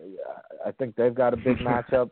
I 0.64 0.70
think 0.70 0.94
they've 0.94 1.12
got 1.12 1.34
a 1.34 1.36
big 1.36 1.56
matchup. 1.68 2.10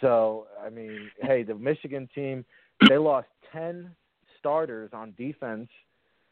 So 0.00 0.46
I 0.64 0.70
mean, 0.70 1.10
hey, 1.20 1.42
the 1.42 1.54
Michigan 1.54 2.08
team 2.14 2.46
they 2.88 2.96
lost 2.96 3.28
ten 3.52 3.90
starters 4.38 4.88
on 4.94 5.12
defense. 5.18 5.68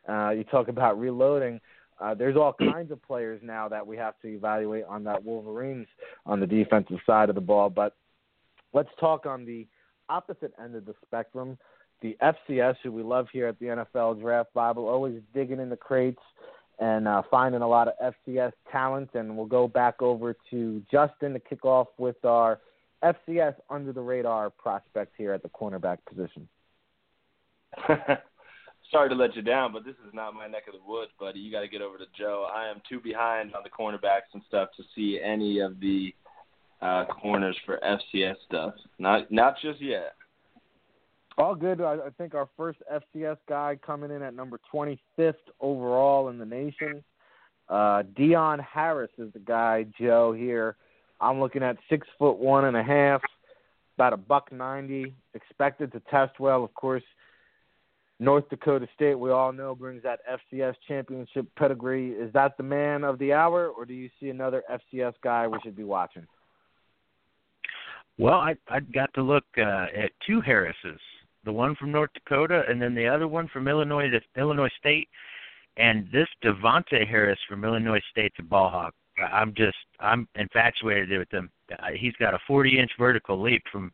Uh, 0.08 0.30
you 0.30 0.44
talk 0.44 0.68
about 0.68 0.98
reloading. 0.98 1.60
Uh, 2.00 2.14
there's 2.14 2.36
all 2.36 2.52
kinds 2.52 2.90
of 2.90 3.02
players 3.02 3.40
now 3.42 3.68
that 3.68 3.86
we 3.86 3.96
have 3.96 4.14
to 4.20 4.28
evaluate 4.28 4.84
on 4.84 5.04
that 5.04 5.24
Wolverines 5.24 5.86
on 6.26 6.40
the 6.40 6.46
defensive 6.46 6.98
side 7.06 7.28
of 7.28 7.34
the 7.34 7.40
ball. 7.40 7.70
But 7.70 7.94
let's 8.72 8.88
talk 8.98 9.26
on 9.26 9.44
the 9.44 9.66
opposite 10.08 10.52
end 10.62 10.74
of 10.74 10.84
the 10.84 10.94
spectrum. 11.06 11.56
The 12.02 12.16
FCS, 12.20 12.76
who 12.82 12.92
we 12.92 13.02
love 13.02 13.28
here 13.32 13.46
at 13.46 13.58
the 13.60 13.66
NFL 13.66 14.20
Draft 14.20 14.52
Bible, 14.52 14.88
always 14.88 15.20
digging 15.32 15.60
in 15.60 15.70
the 15.70 15.76
crates 15.76 16.20
and 16.78 17.06
uh, 17.06 17.22
finding 17.30 17.62
a 17.62 17.68
lot 17.68 17.88
of 17.88 18.14
FCS 18.26 18.52
talent. 18.70 19.10
And 19.14 19.36
we'll 19.36 19.46
go 19.46 19.68
back 19.68 20.02
over 20.02 20.36
to 20.50 20.82
Justin 20.90 21.32
to 21.34 21.38
kick 21.38 21.64
off 21.64 21.88
with 21.96 22.22
our 22.24 22.58
FCS 23.02 23.54
under 23.70 23.92
the 23.92 24.00
radar 24.00 24.50
prospect 24.50 25.12
here 25.16 25.32
at 25.32 25.42
the 25.42 25.48
cornerback 25.48 25.98
position. 26.06 26.48
sorry 28.90 29.08
to 29.08 29.14
let 29.14 29.34
you 29.36 29.42
down, 29.42 29.72
but 29.72 29.84
this 29.84 29.94
is 30.06 30.12
not 30.12 30.34
my 30.34 30.46
neck 30.46 30.64
of 30.66 30.74
the 30.74 30.90
woods, 30.90 31.10
buddy. 31.18 31.40
You 31.40 31.50
got 31.50 31.60
to 31.60 31.68
get 31.68 31.82
over 31.82 31.98
to 31.98 32.04
Joe. 32.18 32.48
I 32.52 32.68
am 32.68 32.80
too 32.88 33.00
behind 33.00 33.54
on 33.54 33.62
the 33.62 33.70
cornerbacks 33.70 34.32
and 34.32 34.42
stuff 34.48 34.70
to 34.76 34.82
see 34.94 35.20
any 35.22 35.60
of 35.60 35.80
the 35.80 36.14
uh, 36.82 37.04
corners 37.06 37.56
for 37.64 37.80
FCS 37.82 38.36
stuff. 38.46 38.74
Not 38.98 39.30
not 39.30 39.56
just 39.62 39.80
yet. 39.80 40.14
All 41.36 41.54
good. 41.54 41.80
I, 41.80 41.94
I 41.94 42.10
think 42.16 42.34
our 42.34 42.48
first 42.56 42.78
FCS 42.92 43.38
guy 43.48 43.76
coming 43.84 44.10
in 44.10 44.22
at 44.22 44.34
number 44.34 44.60
25th 44.72 45.34
overall 45.60 46.28
in 46.28 46.38
the 46.38 46.44
nation. 46.44 47.02
Uh, 47.68 48.02
Dion 48.14 48.60
Harris 48.60 49.10
is 49.18 49.32
the 49.32 49.40
guy, 49.40 49.86
Joe. 49.98 50.32
Here, 50.32 50.76
I'm 51.20 51.40
looking 51.40 51.62
at 51.62 51.76
six 51.88 52.06
foot 52.18 52.38
one 52.38 52.66
and 52.66 52.76
a 52.76 52.82
half, 52.82 53.22
about 53.96 54.12
a 54.12 54.16
buck 54.18 54.52
ninety. 54.52 55.14
Expected 55.32 55.90
to 55.92 56.00
test 56.10 56.38
well, 56.38 56.62
of 56.62 56.72
course 56.74 57.02
North 58.20 58.48
Dakota 58.48 58.86
State, 58.94 59.18
we 59.18 59.30
all 59.30 59.52
know, 59.52 59.74
brings 59.74 60.02
that 60.04 60.20
FCS 60.52 60.74
championship 60.86 61.46
pedigree. 61.56 62.10
Is 62.10 62.32
that 62.32 62.56
the 62.56 62.62
man 62.62 63.02
of 63.02 63.18
the 63.18 63.32
hour, 63.32 63.68
or 63.68 63.84
do 63.84 63.92
you 63.92 64.08
see 64.20 64.28
another 64.28 64.62
FCS 64.70 65.14
guy 65.22 65.48
we 65.48 65.58
should 65.64 65.76
be 65.76 65.84
watching? 65.84 66.26
Well, 68.16 68.34
I 68.34 68.54
I 68.68 68.80
got 68.80 69.12
to 69.14 69.22
look 69.22 69.44
uh, 69.58 69.86
at 69.96 70.12
two 70.24 70.40
Harrises, 70.40 71.00
the 71.44 71.52
one 71.52 71.74
from 71.74 71.90
North 71.90 72.10
Dakota, 72.14 72.62
and 72.68 72.80
then 72.80 72.94
the 72.94 73.08
other 73.08 73.26
one 73.26 73.48
from 73.48 73.66
Illinois, 73.66 74.08
Illinois 74.36 74.70
State. 74.78 75.08
And 75.76 76.06
this 76.12 76.28
Davontae 76.44 77.08
Harris 77.08 77.38
from 77.48 77.64
Illinois 77.64 78.00
State's 78.12 78.36
a 78.38 78.44
ball 78.44 78.70
hawk. 78.70 78.94
I'm 79.32 79.52
just 79.54 79.76
I'm 79.98 80.28
infatuated 80.36 81.18
with 81.18 81.30
him. 81.32 81.50
He's 81.96 82.14
got 82.20 82.34
a 82.34 82.38
40 82.46 82.78
inch 82.78 82.90
vertical 82.98 83.40
leap 83.40 83.62
from 83.72 83.92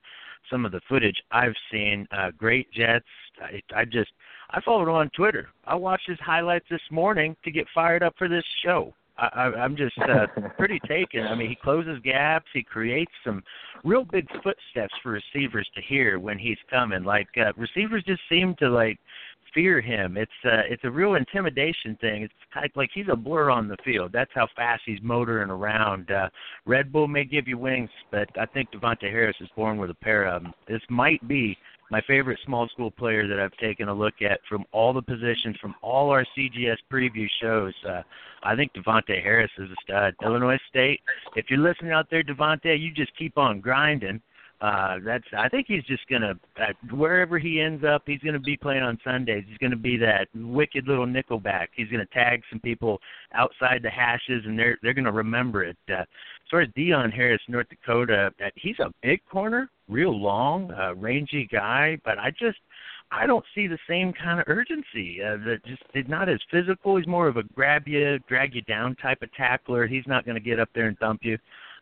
some 0.50 0.64
of 0.64 0.72
the 0.72 0.80
footage 0.88 1.16
I've 1.30 1.54
seen. 1.70 2.06
Uh, 2.10 2.30
great 2.36 2.70
jets. 2.72 3.06
I, 3.40 3.60
I 3.74 3.84
just 3.84 4.10
I 4.50 4.60
followed 4.62 4.88
him 4.88 4.94
on 4.94 5.10
Twitter. 5.10 5.48
I 5.64 5.74
watched 5.74 6.08
his 6.08 6.18
highlights 6.20 6.66
this 6.70 6.80
morning 6.90 7.36
to 7.44 7.50
get 7.50 7.66
fired 7.74 8.02
up 8.02 8.14
for 8.18 8.28
this 8.28 8.44
show. 8.64 8.94
I, 9.16 9.28
I, 9.34 9.44
I'm 9.60 9.76
just 9.76 9.98
uh, 9.98 10.26
pretty 10.58 10.80
taken. 10.88 11.24
I 11.24 11.34
mean, 11.34 11.48
he 11.48 11.56
closes 11.56 12.00
gaps. 12.02 12.46
He 12.52 12.62
creates 12.62 13.12
some 13.24 13.42
real 13.84 14.04
big 14.04 14.26
footsteps 14.42 14.94
for 15.02 15.10
receivers 15.12 15.68
to 15.74 15.82
hear 15.82 16.18
when 16.18 16.38
he's 16.38 16.58
coming. 16.68 17.04
Like 17.04 17.28
uh, 17.36 17.52
receivers 17.56 18.02
just 18.06 18.22
seem 18.28 18.54
to 18.58 18.70
like 18.70 18.98
fear 19.54 19.80
him. 19.80 20.16
It's 20.16 20.30
uh, 20.44 20.62
it's 20.68 20.84
a 20.84 20.90
real 20.90 21.14
intimidation 21.14 21.96
thing. 22.00 22.22
It's 22.22 22.34
of 22.64 22.70
like 22.76 22.90
he's 22.92 23.06
a 23.10 23.16
blur 23.16 23.50
on 23.50 23.68
the 23.68 23.76
field. 23.84 24.10
That's 24.12 24.30
how 24.34 24.48
fast 24.56 24.82
he's 24.86 25.00
motoring 25.02 25.50
around. 25.50 26.10
Uh, 26.10 26.28
Red 26.66 26.92
Bull 26.92 27.08
may 27.08 27.24
give 27.24 27.48
you 27.48 27.58
wings, 27.58 27.90
but 28.10 28.28
I 28.38 28.46
think 28.46 28.70
Davontae 28.70 29.10
Harris 29.10 29.36
is 29.40 29.48
born 29.56 29.78
with 29.78 29.90
a 29.90 29.94
pair 29.94 30.24
of 30.24 30.42
them. 30.42 30.52
This 30.68 30.82
might 30.88 31.26
be 31.26 31.56
my 31.90 32.00
favorite 32.02 32.38
small 32.44 32.68
school 32.68 32.90
player 32.90 33.26
that 33.26 33.40
I've 33.40 33.56
taken 33.56 33.88
a 33.88 33.94
look 33.94 34.22
at 34.22 34.40
from 34.48 34.64
all 34.72 34.92
the 34.92 35.02
positions 35.02 35.56
from 35.60 35.74
all 35.82 36.10
our 36.10 36.24
CGS 36.36 36.76
preview 36.90 37.26
shows. 37.40 37.74
Uh, 37.86 38.02
I 38.42 38.54
think 38.54 38.72
Davontae 38.72 39.22
Harris 39.22 39.50
is 39.58 39.70
a 39.70 39.74
stud. 39.82 40.14
Illinois 40.24 40.58
State. 40.68 41.00
If 41.36 41.46
you're 41.50 41.58
listening 41.58 41.92
out 41.92 42.06
there, 42.10 42.22
Davontae, 42.22 42.80
you 42.80 42.92
just 42.92 43.16
keep 43.16 43.36
on 43.36 43.60
grinding 43.60 44.22
uh 44.60 44.96
that's 45.04 45.24
I 45.36 45.48
think 45.48 45.66
he's 45.68 45.84
just 45.84 46.06
gonna 46.08 46.34
uh, 46.60 46.72
wherever 46.94 47.38
he 47.38 47.60
ends 47.60 47.84
up, 47.84 48.02
he's 48.06 48.20
gonna 48.20 48.38
be 48.40 48.56
playing 48.56 48.82
on 48.82 48.98
Sundays. 49.04 49.44
He's 49.48 49.58
gonna 49.58 49.76
be 49.76 49.96
that 49.98 50.28
wicked 50.34 50.86
little 50.86 51.06
nickelback. 51.06 51.68
He's 51.74 51.88
gonna 51.88 52.06
tag 52.06 52.42
some 52.50 52.60
people 52.60 52.98
outside 53.34 53.82
the 53.82 53.90
hashes, 53.90 54.42
and 54.44 54.58
they're 54.58 54.78
they're 54.82 54.94
gonna 54.94 55.12
remember 55.12 55.64
it. 55.64 55.76
Uh, 55.88 56.02
as 56.02 56.50
far 56.50 56.60
as 56.62 56.68
Dion 56.74 57.10
Harris, 57.10 57.40
North 57.48 57.68
Dakota, 57.68 58.32
uh, 58.44 58.48
he's 58.56 58.78
a 58.80 58.90
big 59.02 59.20
corner, 59.30 59.70
real 59.88 60.18
long, 60.18 60.72
uh, 60.72 60.94
rangy 60.96 61.48
guy, 61.50 61.98
but 62.04 62.18
I 62.18 62.30
just 62.30 62.58
I 63.12 63.26
don't 63.26 63.44
see 63.54 63.66
the 63.66 63.78
same 63.88 64.12
kind 64.12 64.40
of 64.40 64.46
urgency. 64.48 65.20
Uh, 65.22 65.36
that 65.44 65.58
just 65.66 65.82
it's 65.94 66.08
not 66.08 66.28
as 66.28 66.38
physical. 66.50 66.96
He's 66.96 67.06
more 67.06 67.26
of 67.26 67.36
a 67.36 67.42
grab 67.42 67.88
you, 67.88 68.18
drag 68.28 68.54
you 68.54 68.62
down 68.62 68.94
type 68.96 69.22
of 69.22 69.32
tackler. 69.34 69.86
He's 69.86 70.06
not 70.06 70.24
going 70.24 70.36
to 70.36 70.40
get 70.40 70.60
up 70.60 70.68
there 70.74 70.86
and 70.86 70.98
thump 70.98 71.20
you. 71.22 71.36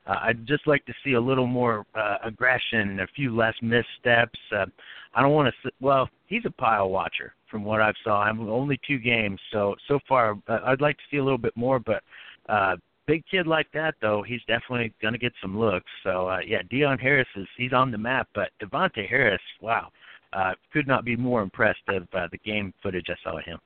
I'd 0.09 0.47
just 0.47 0.67
like 0.67 0.85
to 0.87 0.95
see 1.05 1.13
a 1.13 1.21
little 1.21 1.47
more 1.47 1.85
uh, 1.95 2.17
aggression, 2.25 3.01
a 3.01 3.07
few 3.15 3.37
less 3.37 3.55
missteps. 3.63 4.39
Uh, 4.55 4.67
I 5.15 5.23
don't 5.23 5.33
want 5.33 5.53
to. 5.63 5.71
Well, 5.81 6.09
he's 6.27 6.45
a 6.47 6.51
pile 6.51 6.89
watcher 6.89 7.35
from 7.51 7.65
what 7.65 7.81
I've 7.81 7.95
saw. 8.05 8.23
I'm 8.23 8.49
only 8.49 8.81
two 8.87 8.99
games, 8.99 9.41
so 9.53 9.75
so 9.87 9.99
far 10.09 10.39
uh, 10.49 10.59
I'd 10.65 10.81
like 10.81 10.97
to 10.97 11.03
see 11.11 11.19
a 11.19 11.25
little 11.25 11.39
bit 11.39 11.57
more. 11.57 11.79
But 11.79 12.03
uh, 12.49 12.77
big 13.07 13.23
kid 13.31 13.47
like 13.47 13.67
that, 13.75 13.95
though, 14.01 14.23
he's 14.27 14.41
definitely 14.47 14.93
going 15.03 15.15
to 15.15 15.19
get 15.19 15.33
some 15.43 15.59
looks. 15.59 15.91
So 16.05 16.29
uh, 16.29 16.39
yeah, 16.47 16.63
Dion 16.71 16.99
Harris 16.99 17.29
is 17.37 17.47
he's 17.57 17.73
on 17.73 17.91
the 17.91 17.99
map, 17.99 18.29
but 18.35 18.51
Davontae 18.63 19.09
Harris, 19.09 19.43
wow, 19.61 19.89
uh, 20.33 20.53
could 20.73 20.87
not 20.87 21.05
be 21.05 21.17
more 21.17 21.43
impressed 21.43 21.87
of 21.89 22.03
uh, 22.15 22.29
the 22.31 22.39
game 22.39 22.73
footage 22.83 23.07
I 23.09 23.15
saw 23.23 23.39
of 23.39 23.45
him. 23.45 23.59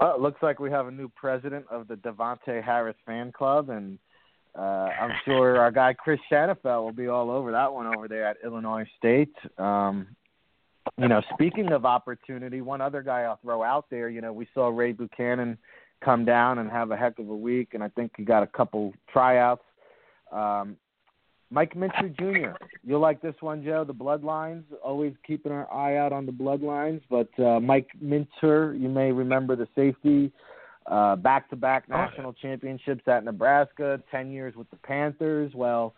Well, 0.00 0.14
it 0.14 0.20
looks 0.20 0.42
like 0.42 0.60
we 0.60 0.70
have 0.70 0.86
a 0.86 0.92
new 0.92 1.08
president 1.08 1.66
of 1.70 1.88
the 1.88 1.96
Davontae 1.96 2.62
Harris 2.62 2.96
fan 3.04 3.32
club, 3.32 3.70
and 3.70 3.98
uh, 4.58 4.90
I'm 5.00 5.12
sure 5.24 5.58
our 5.58 5.70
guy 5.70 5.92
Chris 5.92 6.18
Shanafelt 6.30 6.82
will 6.82 6.92
be 6.92 7.06
all 7.06 7.30
over 7.30 7.52
that 7.52 7.72
one 7.72 7.86
over 7.94 8.08
there 8.08 8.26
at 8.26 8.38
Illinois 8.44 8.86
State. 8.98 9.34
Um, 9.56 10.08
you 10.96 11.06
know, 11.06 11.22
speaking 11.34 11.72
of 11.72 11.84
opportunity, 11.84 12.60
one 12.60 12.80
other 12.80 13.02
guy 13.02 13.22
I'll 13.22 13.38
throw 13.42 13.62
out 13.62 13.86
there. 13.90 14.08
You 14.08 14.20
know, 14.20 14.32
we 14.32 14.48
saw 14.54 14.68
Ray 14.68 14.92
Buchanan 14.92 15.58
come 16.04 16.24
down 16.24 16.58
and 16.58 16.70
have 16.70 16.90
a 16.90 16.96
heck 16.96 17.18
of 17.18 17.28
a 17.28 17.36
week, 17.36 17.74
and 17.74 17.84
I 17.84 17.88
think 17.88 18.12
he 18.16 18.24
got 18.24 18.42
a 18.42 18.46
couple 18.46 18.94
tryouts. 19.12 19.62
Um, 20.32 20.76
Mike 21.50 21.74
Minter 21.76 22.10
Jr. 22.18 22.62
You'll 22.84 23.00
like 23.00 23.22
this 23.22 23.34
one, 23.40 23.64
Joe. 23.64 23.84
The 23.84 23.94
Bloodlines. 23.94 24.64
Always 24.82 25.14
keeping 25.26 25.52
our 25.52 25.72
eye 25.72 25.96
out 25.96 26.12
on 26.12 26.26
the 26.26 26.32
Bloodlines. 26.32 27.00
But 27.08 27.28
uh, 27.42 27.60
Mike 27.60 27.88
Minter, 28.00 28.74
you 28.74 28.88
may 28.88 29.12
remember 29.12 29.56
the 29.56 29.68
safety, 29.74 30.30
uh, 30.88 31.16
back-to-back 31.16 31.88
national 31.88 32.32
championships 32.32 33.02
at 33.06 33.24
Nebraska, 33.24 34.02
ten 34.10 34.30
years 34.30 34.54
with 34.56 34.68
the 34.70 34.76
Panthers. 34.76 35.52
Well, 35.54 35.94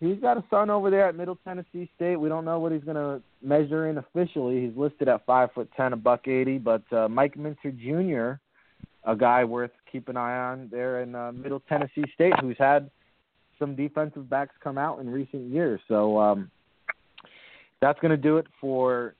he's 0.00 0.18
got 0.18 0.36
a 0.36 0.44
son 0.50 0.68
over 0.68 0.90
there 0.90 1.08
at 1.08 1.16
Middle 1.16 1.38
Tennessee 1.44 1.88
State. 1.96 2.16
We 2.16 2.28
don't 2.28 2.44
know 2.44 2.58
what 2.58 2.72
he's 2.72 2.84
going 2.84 2.96
to 2.96 3.22
measure 3.40 3.88
in 3.88 3.98
officially. 3.98 4.66
He's 4.66 4.76
listed 4.76 5.08
at 5.08 5.24
five 5.24 5.50
foot 5.54 5.70
ten, 5.76 5.92
a 5.92 5.96
buck 5.96 6.26
eighty. 6.28 6.58
But 6.58 6.82
uh, 6.92 7.08
Mike 7.08 7.36
Minter 7.36 7.70
Jr., 7.70 8.40
a 9.10 9.16
guy 9.16 9.44
worth 9.44 9.70
keeping 9.90 10.16
an 10.16 10.22
eye 10.22 10.38
on 10.50 10.68
there 10.70 11.02
in 11.02 11.14
uh, 11.14 11.32
Middle 11.32 11.60
Tennessee 11.68 12.04
State, 12.14 12.34
who's 12.40 12.58
had 12.58 12.90
some 13.58 13.76
defensive 13.76 14.28
backs 14.28 14.54
come 14.62 14.76
out 14.76 14.98
in 15.00 15.08
recent 15.08 15.50
years. 15.52 15.80
So 15.86 16.18
um, 16.18 16.50
that's 17.80 17.98
going 18.00 18.10
to 18.10 18.16
do 18.16 18.38
it 18.38 18.46
for 18.60 19.14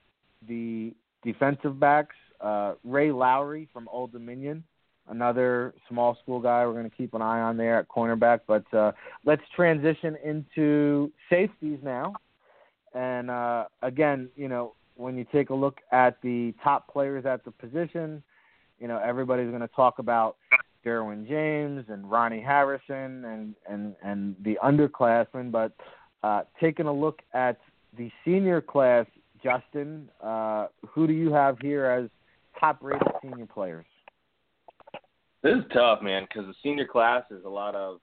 the 0.47 0.93
defensive 1.23 1.79
backs. 1.79 2.15
Uh, 2.41 2.73
Ray 2.83 3.11
Lowry 3.11 3.69
from 3.71 3.87
Old 3.89 4.11
Dominion, 4.11 4.65
another 5.09 5.73
small 5.89 6.17
school 6.21 6.39
guy 6.39 6.65
we're 6.65 6.73
going 6.73 6.89
to 6.89 6.95
keep 6.95 7.13
an 7.13 7.21
eye 7.21 7.41
on 7.41 7.57
there 7.57 7.79
at 7.79 7.87
cornerback. 7.87 8.41
But 8.47 8.71
uh, 8.73 8.91
let's 9.25 9.41
transition 9.55 10.17
into 10.23 11.11
safeties 11.29 11.79
now. 11.83 12.13
And 12.93 13.29
uh, 13.29 13.65
again, 13.81 14.29
you 14.35 14.47
know, 14.47 14.73
when 14.95 15.17
you 15.17 15.25
take 15.31 15.49
a 15.49 15.55
look 15.55 15.79
at 15.91 16.21
the 16.21 16.53
top 16.63 16.91
players 16.91 17.25
at 17.25 17.43
the 17.43 17.51
position, 17.51 18.21
you 18.79 18.87
know, 18.87 18.99
everybody's 19.03 19.49
going 19.49 19.61
to 19.61 19.67
talk 19.69 19.99
about 19.99 20.37
Derwin 20.85 21.27
James 21.27 21.85
and 21.89 22.09
Ronnie 22.09 22.41
Harrison 22.41 23.25
and 23.25 23.55
and 23.67 23.95
and 24.03 24.35
the 24.43 24.59
underclassmen, 24.63 25.51
but 25.51 25.71
uh, 26.23 26.43
taking 26.59 26.85
a 26.85 26.93
look 26.93 27.21
at 27.33 27.59
the 27.97 28.11
senior 28.25 28.61
class, 28.61 29.05
Justen, 29.43 30.07
uh, 30.21 30.67
who 30.87 31.07
do 31.07 31.13
you 31.13 31.31
have 31.31 31.57
here 31.59 31.85
as 31.85 32.09
top-rated 32.59 33.07
senior 33.21 33.45
players? 33.45 33.85
This 35.43 35.57
is 35.57 35.65
tough, 35.73 36.01
man, 36.01 36.23
because 36.23 36.47
the 36.47 36.53
senior 36.63 36.87
class 36.87 37.23
is 37.29 37.43
a 37.43 37.49
lot 37.49 37.75
of 37.75 37.99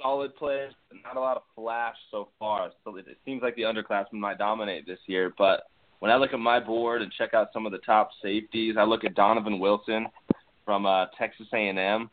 solid 0.00 0.34
players, 0.34 0.72
but 0.88 0.96
not 1.04 1.18
a 1.18 1.20
lot 1.20 1.36
of 1.36 1.42
flash 1.54 1.96
so 2.10 2.30
far. 2.38 2.70
So 2.84 2.96
it 2.96 3.04
seems 3.26 3.42
like 3.42 3.54
the 3.54 3.62
underclassmen 3.62 4.14
might 4.14 4.38
dominate 4.38 4.86
this 4.86 4.98
year. 5.04 5.34
But 5.36 5.64
when 5.98 6.10
I 6.10 6.16
look 6.16 6.32
at 6.32 6.40
my 6.40 6.58
board 6.58 7.02
and 7.02 7.12
check 7.12 7.34
out 7.34 7.48
some 7.52 7.66
of 7.66 7.72
the 7.72 7.78
top 7.78 8.08
safeties, 8.22 8.76
I 8.78 8.84
look 8.84 9.04
at 9.04 9.14
Donovan 9.14 9.58
Wilson 9.58 10.06
from 10.64 10.86
uh, 10.86 11.06
Texas 11.18 11.48
A&M, 11.52 12.08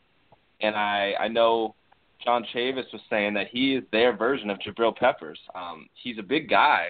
and 0.60 0.76
I 0.76 1.14
I 1.18 1.28
know 1.28 1.74
John 2.22 2.44
Chavis 2.54 2.92
was 2.92 3.00
saying 3.08 3.32
that 3.34 3.46
he 3.50 3.74
is 3.74 3.84
their 3.90 4.14
version 4.14 4.50
of 4.50 4.58
Jabril 4.58 4.94
Peppers. 4.94 5.38
Um, 5.54 5.88
he's 5.94 6.18
a 6.18 6.22
big 6.22 6.50
guy, 6.50 6.88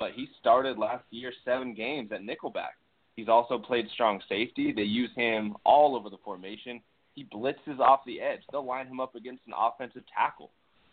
but 0.00 0.12
he 0.16 0.28
started 0.40 0.78
last 0.78 1.04
year 1.10 1.32
seven 1.44 1.74
games 1.74 2.10
at 2.10 2.22
nickelback. 2.22 2.74
He's 3.18 3.28
also 3.28 3.58
played 3.58 3.88
strong 3.94 4.20
safety. 4.28 4.72
They 4.72 4.82
use 4.82 5.10
him 5.16 5.56
all 5.64 5.96
over 5.96 6.08
the 6.08 6.18
formation. 6.24 6.80
He 7.18 7.24
blitzes 7.36 7.80
off 7.80 8.04
the 8.06 8.20
edge. 8.20 8.42
They'll 8.52 8.64
line 8.64 8.86
him 8.86 9.00
up 9.00 9.16
against 9.16 9.42
an 9.48 9.52
offensive 9.58 10.04
tackle. 10.16 10.50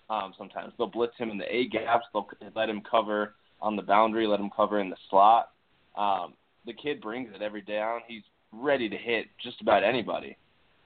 Um, 0.10 0.34
sometimes 0.36 0.74
they'll 0.76 0.88
blitz 0.88 1.16
him 1.18 1.30
in 1.30 1.38
the 1.38 1.56
A 1.56 1.68
gaps. 1.68 2.08
They'll 2.14 2.28
let 2.56 2.68
him 2.68 2.82
cover 2.82 3.36
on 3.62 3.76
the 3.76 3.84
boundary. 3.84 4.26
Let 4.26 4.40
him 4.40 4.50
cover 4.56 4.80
in 4.80 4.90
the 4.90 4.96
slot. 5.12 5.52
Um, 5.96 6.34
the 6.66 6.74
kid 6.74 7.00
brings 7.00 7.30
it 7.36 7.44
every 7.44 7.62
down. 7.62 8.02
He's 8.08 8.24
ready 8.52 8.90
to 8.90 8.98
hit 8.98 9.28
just 9.44 9.62
about 9.62 9.84
anybody. 9.84 10.36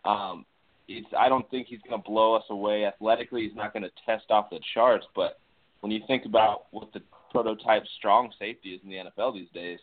Um, 0.03 0.45
it's 0.89 1.07
I 1.17 1.29
don't 1.29 1.49
think 1.49 1.67
he's 1.67 1.79
going 1.87 2.01
to 2.01 2.05
blow 2.05 2.33
us 2.33 2.43
away 2.49 2.83
athletically. 2.83 3.43
He's 3.43 3.55
not 3.55 3.71
going 3.71 3.83
to 3.83 3.91
test 4.05 4.31
off 4.31 4.49
the 4.49 4.59
charts, 4.73 5.05
but 5.15 5.39
when 5.79 5.91
you 5.91 6.01
think 6.05 6.25
about 6.25 6.65
what 6.71 6.91
the 6.91 7.01
prototype 7.31 7.83
strong 7.97 8.33
safety 8.37 8.71
is 8.71 8.81
in 8.83 8.89
the 8.89 8.97
NFL 8.97 9.35
these 9.35 9.49
days, 9.53 9.79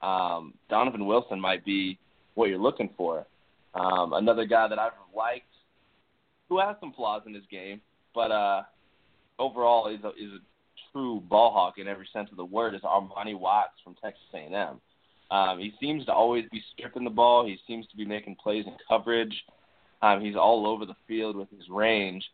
um, 0.00 0.54
Donovan 0.70 1.04
Wilson 1.04 1.38
might 1.38 1.62
be 1.62 1.98
what 2.36 2.48
you're 2.48 2.58
looking 2.58 2.88
for. 2.96 3.26
Um, 3.74 4.12
another 4.12 4.44
guy 4.44 4.68
that 4.68 4.78
I've 4.78 4.92
liked, 5.14 5.46
who 6.48 6.60
has 6.60 6.76
some 6.80 6.92
flaws 6.92 7.22
in 7.26 7.34
his 7.34 7.44
game, 7.50 7.80
but 8.14 8.30
uh, 8.30 8.62
overall 9.38 9.88
is 9.88 10.02
a, 10.04 10.08
is 10.10 10.32
a 10.32 10.92
true 10.92 11.20
ball 11.28 11.52
hawk 11.52 11.78
in 11.78 11.88
every 11.88 12.08
sense 12.12 12.30
of 12.30 12.36
the 12.36 12.44
word, 12.44 12.74
is 12.74 12.82
Armani 12.82 13.38
Watts 13.38 13.74
from 13.82 13.96
Texas 14.02 14.22
A&M. 14.32 14.80
Um, 15.30 15.58
he 15.58 15.72
seems 15.80 16.04
to 16.06 16.12
always 16.12 16.44
be 16.52 16.62
stripping 16.72 17.04
the 17.04 17.10
ball. 17.10 17.46
He 17.46 17.58
seems 17.66 17.86
to 17.88 17.96
be 17.96 18.04
making 18.04 18.36
plays 18.36 18.64
in 18.66 18.76
coverage. 18.88 19.34
Um, 20.02 20.20
he's 20.20 20.36
all 20.36 20.66
over 20.66 20.86
the 20.86 20.94
field 21.08 21.36
with 21.36 21.50
his 21.50 21.68
range. 21.68 22.24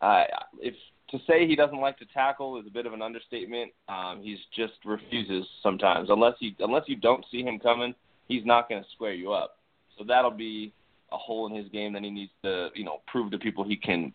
Uh, 0.00 0.24
if 0.60 0.74
to 1.10 1.18
say 1.26 1.46
he 1.46 1.56
doesn't 1.56 1.80
like 1.80 1.98
to 1.98 2.06
tackle 2.06 2.58
is 2.58 2.66
a 2.66 2.70
bit 2.70 2.86
of 2.86 2.92
an 2.92 3.02
understatement. 3.02 3.72
Um, 3.88 4.20
he's 4.22 4.38
just 4.54 4.74
refuses 4.84 5.46
sometimes. 5.62 6.08
Unless 6.10 6.34
you 6.40 6.52
unless 6.60 6.84
you 6.86 6.96
don't 6.96 7.24
see 7.30 7.42
him 7.42 7.58
coming, 7.58 7.94
he's 8.28 8.44
not 8.44 8.68
going 8.68 8.82
to 8.82 8.88
square 8.94 9.14
you 9.14 9.32
up. 9.32 9.58
So 9.98 10.04
that'll 10.04 10.30
be 10.30 10.72
a 11.12 11.16
hole 11.16 11.46
in 11.46 11.54
his 11.54 11.68
game 11.70 11.92
that 11.92 12.02
he 12.02 12.10
needs 12.10 12.32
to 12.42 12.68
you 12.74 12.84
know 12.84 13.00
prove 13.06 13.30
to 13.30 13.38
people 13.38 13.64
he 13.64 13.76
can 13.76 14.12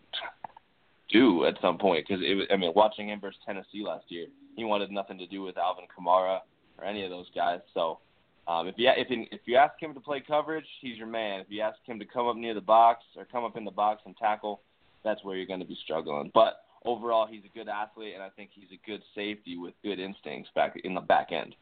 do 1.10 1.44
at 1.44 1.54
some 1.60 1.78
point. 1.78 2.06
Because 2.06 2.22
I 2.52 2.56
mean, 2.56 2.72
watching 2.74 3.08
him 3.08 3.20
versus 3.20 3.40
Tennessee 3.44 3.84
last 3.84 4.04
year, 4.08 4.26
he 4.56 4.64
wanted 4.64 4.90
nothing 4.90 5.18
to 5.18 5.26
do 5.26 5.42
with 5.42 5.58
Alvin 5.58 5.84
Kamara 5.86 6.40
or 6.78 6.84
any 6.84 7.04
of 7.04 7.10
those 7.10 7.26
guys. 7.34 7.60
So 7.74 7.98
um, 8.46 8.66
if 8.66 8.74
you 8.76 8.90
if 8.96 9.06
if 9.10 9.40
you 9.44 9.56
ask 9.56 9.74
him 9.80 9.94
to 9.94 10.00
play 10.00 10.22
coverage, 10.26 10.66
he's 10.80 10.96
your 10.96 11.06
man. 11.06 11.40
If 11.40 11.46
you 11.48 11.60
ask 11.60 11.78
him 11.84 11.98
to 11.98 12.04
come 12.04 12.26
up 12.26 12.36
near 12.36 12.54
the 12.54 12.60
box 12.60 13.04
or 13.16 13.24
come 13.24 13.44
up 13.44 13.56
in 13.56 13.64
the 13.64 13.70
box 13.70 14.02
and 14.06 14.16
tackle, 14.16 14.60
that's 15.04 15.22
where 15.24 15.36
you're 15.36 15.46
going 15.46 15.60
to 15.60 15.66
be 15.66 15.78
struggling. 15.84 16.30
But 16.34 16.62
overall, 16.84 17.26
he's 17.26 17.42
a 17.44 17.56
good 17.56 17.68
athlete, 17.68 18.14
and 18.14 18.22
I 18.22 18.30
think 18.30 18.50
he's 18.52 18.70
a 18.72 18.86
good 18.86 19.02
safety 19.14 19.56
with 19.56 19.74
good 19.82 19.98
instincts 19.98 20.50
back 20.54 20.78
in 20.82 20.94
the 20.94 21.00
back 21.00 21.32
end. 21.32 21.54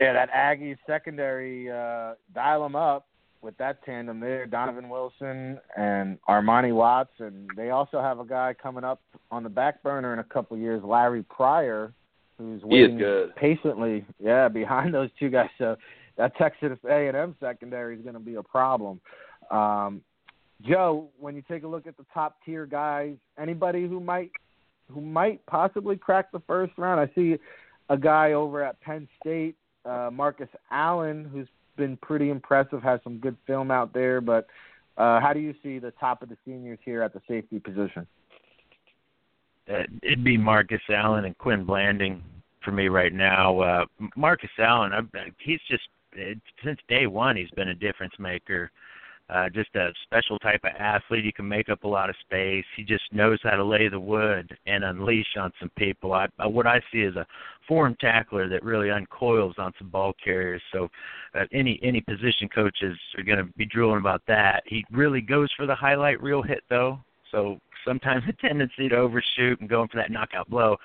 Yeah, 0.00 0.14
that 0.14 0.30
Aggie 0.32 0.78
secondary, 0.86 1.70
uh, 1.70 2.14
dial 2.34 2.62
them 2.62 2.74
up 2.74 3.06
with 3.42 3.56
that 3.58 3.84
tandem 3.84 4.20
there, 4.20 4.46
Donovan 4.46 4.88
Wilson 4.88 5.58
and 5.76 6.18
Armani 6.28 6.74
Watts, 6.74 7.12
and 7.18 7.50
they 7.56 7.70
also 7.70 8.00
have 8.00 8.20
a 8.20 8.24
guy 8.24 8.54
coming 8.60 8.84
up 8.84 9.00
on 9.30 9.42
the 9.42 9.48
back 9.48 9.82
burner 9.82 10.12
in 10.12 10.18
a 10.18 10.24
couple 10.24 10.56
of 10.56 10.62
years, 10.62 10.82
Larry 10.84 11.22
Pryor 11.22 11.92
who's 12.40 12.62
waiting 12.62 12.98
patiently, 13.36 14.04
yeah, 14.18 14.48
behind 14.52 14.94
those 14.94 15.10
two 15.18 15.28
guys. 15.28 15.50
So 15.58 15.76
that 16.16 16.36
Texas 16.36 16.78
A&M 16.88 17.36
secondary 17.38 17.96
is 17.96 18.02
going 18.02 18.14
to 18.14 18.20
be 18.20 18.36
a 18.36 18.42
problem. 18.42 19.00
Um, 19.50 20.00
Joe, 20.62 21.08
when 21.18 21.34
you 21.36 21.42
take 21.48 21.62
a 21.62 21.66
look 21.66 21.86
at 21.86 21.96
the 21.96 22.04
top 22.12 22.38
tier 22.44 22.66
guys, 22.66 23.16
anybody 23.38 23.86
who 23.86 24.00
might 24.00 24.30
who 24.92 25.00
might 25.00 25.44
possibly 25.46 25.96
crack 25.96 26.32
the 26.32 26.40
first 26.48 26.72
round, 26.76 27.00
I 27.00 27.08
see 27.14 27.38
a 27.88 27.96
guy 27.96 28.32
over 28.32 28.64
at 28.64 28.80
Penn 28.80 29.08
State, 29.20 29.54
uh, 29.84 30.10
Marcus 30.12 30.48
Allen, 30.72 31.30
who's 31.32 31.46
been 31.80 31.96
pretty 31.96 32.30
impressive, 32.30 32.82
has 32.82 33.00
some 33.02 33.18
good 33.18 33.36
film 33.46 33.70
out 33.70 33.92
there. 33.92 34.20
But 34.20 34.46
uh, 34.96 35.18
how 35.20 35.32
do 35.32 35.40
you 35.40 35.54
see 35.62 35.78
the 35.78 35.92
top 35.92 36.22
of 36.22 36.28
the 36.28 36.36
seniors 36.44 36.78
here 36.84 37.02
at 37.02 37.12
the 37.12 37.22
safety 37.26 37.58
position? 37.58 38.06
Uh, 39.68 39.82
it'd 40.02 40.24
be 40.24 40.36
Marcus 40.36 40.80
Allen 40.88 41.24
and 41.24 41.36
Quin 41.38 41.64
Blanding 41.64 42.22
for 42.64 42.72
me 42.72 42.88
right 42.88 43.12
now. 43.12 43.60
Uh, 43.60 43.84
Marcus 44.16 44.50
Allen, 44.58 44.92
I, 44.92 45.00
he's 45.38 45.60
just 45.68 45.82
since 46.64 46.78
day 46.88 47.06
one 47.06 47.36
he's 47.36 47.50
been 47.50 47.68
a 47.68 47.74
difference 47.74 48.14
maker. 48.18 48.70
uh, 48.70 48.70
just 49.52 49.74
a 49.76 49.90
special 50.02 50.38
type 50.38 50.60
of 50.64 50.72
athlete. 50.78 51.24
He 51.24 51.32
can 51.32 51.48
make 51.48 51.68
up 51.68 51.84
a 51.84 51.88
lot 51.88 52.10
of 52.10 52.16
space. 52.20 52.64
He 52.76 52.82
just 52.82 53.04
knows 53.12 53.38
how 53.42 53.56
to 53.56 53.64
lay 53.64 53.88
the 53.88 54.00
wood 54.00 54.56
and 54.66 54.84
unleash 54.84 55.36
on 55.38 55.52
some 55.60 55.70
people. 55.76 56.12
I, 56.12 56.26
I 56.38 56.46
what 56.46 56.66
I 56.66 56.80
see 56.92 57.00
is 57.00 57.16
a 57.16 57.26
form 57.68 57.96
tackler 58.00 58.48
that 58.48 58.64
really 58.64 58.88
uncoils 58.88 59.54
on 59.58 59.72
some 59.78 59.88
ball 59.88 60.12
carriers. 60.22 60.62
So 60.72 60.88
uh, 61.34 61.44
any 61.52 61.78
any 61.82 62.00
position 62.00 62.48
coaches 62.48 62.98
are 63.16 63.24
going 63.24 63.38
to 63.38 63.52
be 63.56 63.66
drooling 63.66 64.00
about 64.00 64.22
that. 64.26 64.62
He 64.66 64.84
really 64.90 65.20
goes 65.20 65.50
for 65.56 65.66
the 65.66 65.74
highlight 65.74 66.20
reel 66.22 66.42
hit 66.42 66.64
though. 66.68 66.98
So 67.30 67.58
sometimes 67.86 68.24
a 68.28 68.32
tendency 68.32 68.88
to 68.88 68.96
overshoot 68.96 69.60
and 69.60 69.68
going 69.68 69.88
for 69.88 69.98
that 69.98 70.10
knockout 70.10 70.48
blow. 70.50 70.76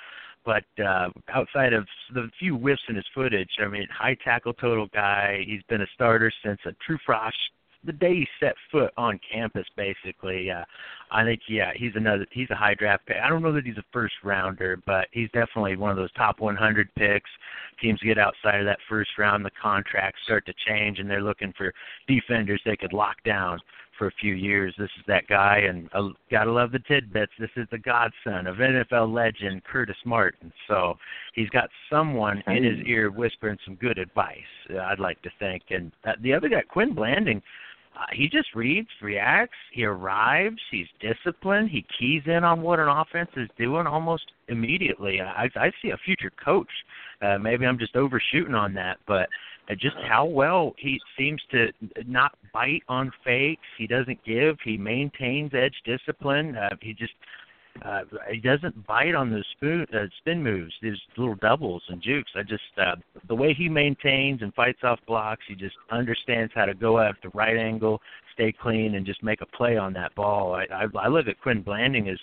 But 0.45 0.65
uh, 0.79 1.09
outside 1.33 1.73
of 1.73 1.87
the 2.13 2.29
few 2.37 2.55
whiffs 2.55 2.83
in 2.87 2.95
his 2.95 3.05
footage, 3.15 3.49
I 3.59 3.67
mean, 3.67 3.87
high 3.91 4.15
tackle 4.23 4.53
total 4.53 4.87
guy. 4.93 5.43
He's 5.47 5.63
been 5.69 5.81
a 5.81 5.87
starter 5.95 6.31
since 6.43 6.59
a 6.67 6.73
true 6.85 6.99
frosh 7.07 7.33
the 7.85 7.93
day 7.93 8.13
he 8.15 8.27
set 8.39 8.55
foot 8.71 8.91
on 8.97 9.19
campus, 9.31 9.65
basically, 9.75 10.51
uh, 10.51 10.63
I 11.11 11.23
think 11.23 11.41
yeah, 11.47 11.71
he's 11.75 11.93
another. 11.95 12.25
He's 12.31 12.49
a 12.49 12.55
high 12.55 12.73
draft 12.73 13.05
pick. 13.05 13.17
I 13.23 13.29
don't 13.29 13.41
know 13.41 13.53
that 13.53 13.65
he's 13.65 13.77
a 13.77 13.85
first 13.93 14.15
rounder, 14.23 14.77
but 14.85 15.07
he's 15.11 15.29
definitely 15.31 15.75
one 15.75 15.91
of 15.91 15.97
those 15.97 16.11
top 16.13 16.39
100 16.39 16.93
picks. 16.95 17.29
Teams 17.81 17.99
get 18.01 18.17
outside 18.17 18.59
of 18.59 18.65
that 18.65 18.79
first 18.89 19.11
round, 19.17 19.45
the 19.45 19.51
contracts 19.61 20.21
start 20.23 20.45
to 20.47 20.53
change, 20.67 20.99
and 20.99 21.09
they're 21.09 21.21
looking 21.21 21.53
for 21.57 21.73
defenders 22.07 22.61
they 22.65 22.75
could 22.75 22.93
lock 22.93 23.17
down 23.23 23.59
for 23.97 24.07
a 24.07 24.11
few 24.19 24.33
years. 24.33 24.73
This 24.77 24.89
is 24.97 25.03
that 25.07 25.27
guy, 25.27 25.59
and 25.59 25.89
uh, 25.93 26.09
gotta 26.29 26.51
love 26.51 26.71
the 26.71 26.79
tidbits. 26.79 27.31
This 27.39 27.49
is 27.55 27.67
the 27.71 27.77
godson 27.77 28.47
of 28.47 28.57
NFL 28.57 29.13
legend 29.13 29.63
Curtis 29.63 29.97
Martin. 30.05 30.51
So 30.67 30.97
he's 31.33 31.49
got 31.49 31.69
someone 31.89 32.43
in 32.47 32.63
his 32.63 32.79
ear 32.85 33.09
whispering 33.09 33.57
some 33.65 33.75
good 33.75 33.97
advice. 33.97 34.37
Uh, 34.73 34.79
I'd 34.79 34.99
like 34.99 35.21
to 35.23 35.29
think, 35.39 35.63
and 35.69 35.91
uh, 36.05 36.13
the 36.21 36.33
other 36.33 36.49
guy, 36.49 36.61
Quin 36.67 36.93
Blanding 36.93 37.41
uh, 37.97 38.05
he 38.13 38.27
just 38.27 38.53
reads, 38.53 38.89
reacts, 39.01 39.55
he 39.71 39.85
arrives, 39.85 40.59
he's 40.69 40.87
disciplined, 40.99 41.69
he 41.69 41.85
keys 41.97 42.23
in 42.25 42.43
on 42.43 42.61
what 42.61 42.79
an 42.79 42.87
offense 42.87 43.29
is 43.37 43.49
doing 43.57 43.87
almost 43.87 44.23
immediately. 44.49 45.21
I, 45.21 45.49
I 45.55 45.71
see 45.81 45.91
a 45.91 45.97
future 45.97 46.31
coach. 46.43 46.69
Uh, 47.21 47.37
maybe 47.37 47.65
I'm 47.65 47.79
just 47.79 47.95
overshooting 47.95 48.53
on 48.53 48.73
that, 48.73 48.97
but 49.07 49.29
uh, 49.69 49.75
just 49.75 49.95
how 50.07 50.25
well 50.25 50.73
he 50.77 50.99
seems 51.17 51.41
to 51.51 51.67
not 52.05 52.33
bite 52.53 52.83
on 52.89 53.11
fakes. 53.23 53.61
He 53.77 53.87
doesn't 53.87 54.23
give. 54.25 54.57
He 54.63 54.77
maintains 54.77 55.51
edge 55.53 55.75
discipline. 55.85 56.55
Uh, 56.55 56.75
he 56.81 56.93
just 56.93 57.13
uh, 57.83 58.01
he 58.31 58.39
doesn't 58.39 58.87
bite 58.87 59.15
on 59.15 59.31
those 59.31 59.45
spoon, 59.57 59.85
uh, 59.93 60.05
spin 60.19 60.41
moves, 60.41 60.73
these 60.81 60.97
little 61.17 61.35
doubles 61.35 61.83
and 61.89 62.01
jukes. 62.01 62.31
I 62.35 62.43
just 62.43 62.63
uh, 62.77 62.95
the 63.27 63.35
way 63.35 63.53
he 63.53 63.67
maintains 63.67 64.41
and 64.41 64.53
fights 64.53 64.79
off 64.83 64.99
blocks, 65.07 65.43
he 65.47 65.55
just 65.55 65.75
understands 65.91 66.53
how 66.55 66.65
to 66.65 66.73
go 66.73 66.99
at 66.99 67.15
the 67.21 67.29
right 67.29 67.57
angle, 67.57 68.01
stay 68.33 68.53
clean, 68.53 68.95
and 68.95 69.05
just 69.05 69.23
make 69.23 69.41
a 69.41 69.45
play 69.45 69.75
on 69.75 69.91
that 69.93 70.15
ball. 70.15 70.53
I, 70.53 70.65
I, 70.73 70.85
I 70.97 71.07
look 71.09 71.27
at 71.27 71.39
Quin 71.41 71.61
Blanding 71.63 72.07
as 72.07 72.17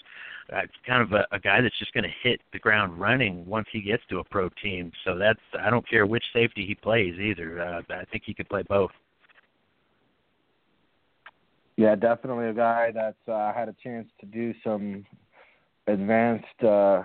uh, 0.53 0.63
kind 0.87 1.03
of 1.03 1.13
a, 1.13 1.27
a 1.35 1.39
guy 1.39 1.61
that's 1.61 1.79
just 1.79 1.93
going 1.93 2.05
to 2.05 2.29
hit 2.29 2.41
the 2.53 2.59
ground 2.59 2.99
running 2.99 3.45
once 3.47 3.67
he 3.73 3.83
gets 3.83 4.03
to 4.09 4.19
a 4.19 4.25
pro 4.25 4.49
team. 4.63 4.91
So 5.05 5.19
that's 5.19 5.41
I 5.61 5.69
don't 5.69 5.89
care 5.89 6.07
which 6.07 6.25
safety 6.33 6.65
he 6.67 6.75
plays 6.75 7.15
either. 7.21 7.61
Uh, 7.61 7.95
I 7.95 8.05
think 8.07 8.25
he 8.25 8.33
could 8.33 8.49
play 8.49 8.63
both. 8.69 8.91
Yeah, 11.77 11.95
definitely 11.95 12.49
a 12.49 12.53
guy 12.53 12.91
that's 12.95 13.29
uh, 13.29 13.53
had 13.53 13.69
a 13.69 13.75
chance 13.83 14.09
to 14.21 14.27
do 14.27 14.53
some 14.63 15.05
advanced 15.87 16.62
uh, 16.66 17.03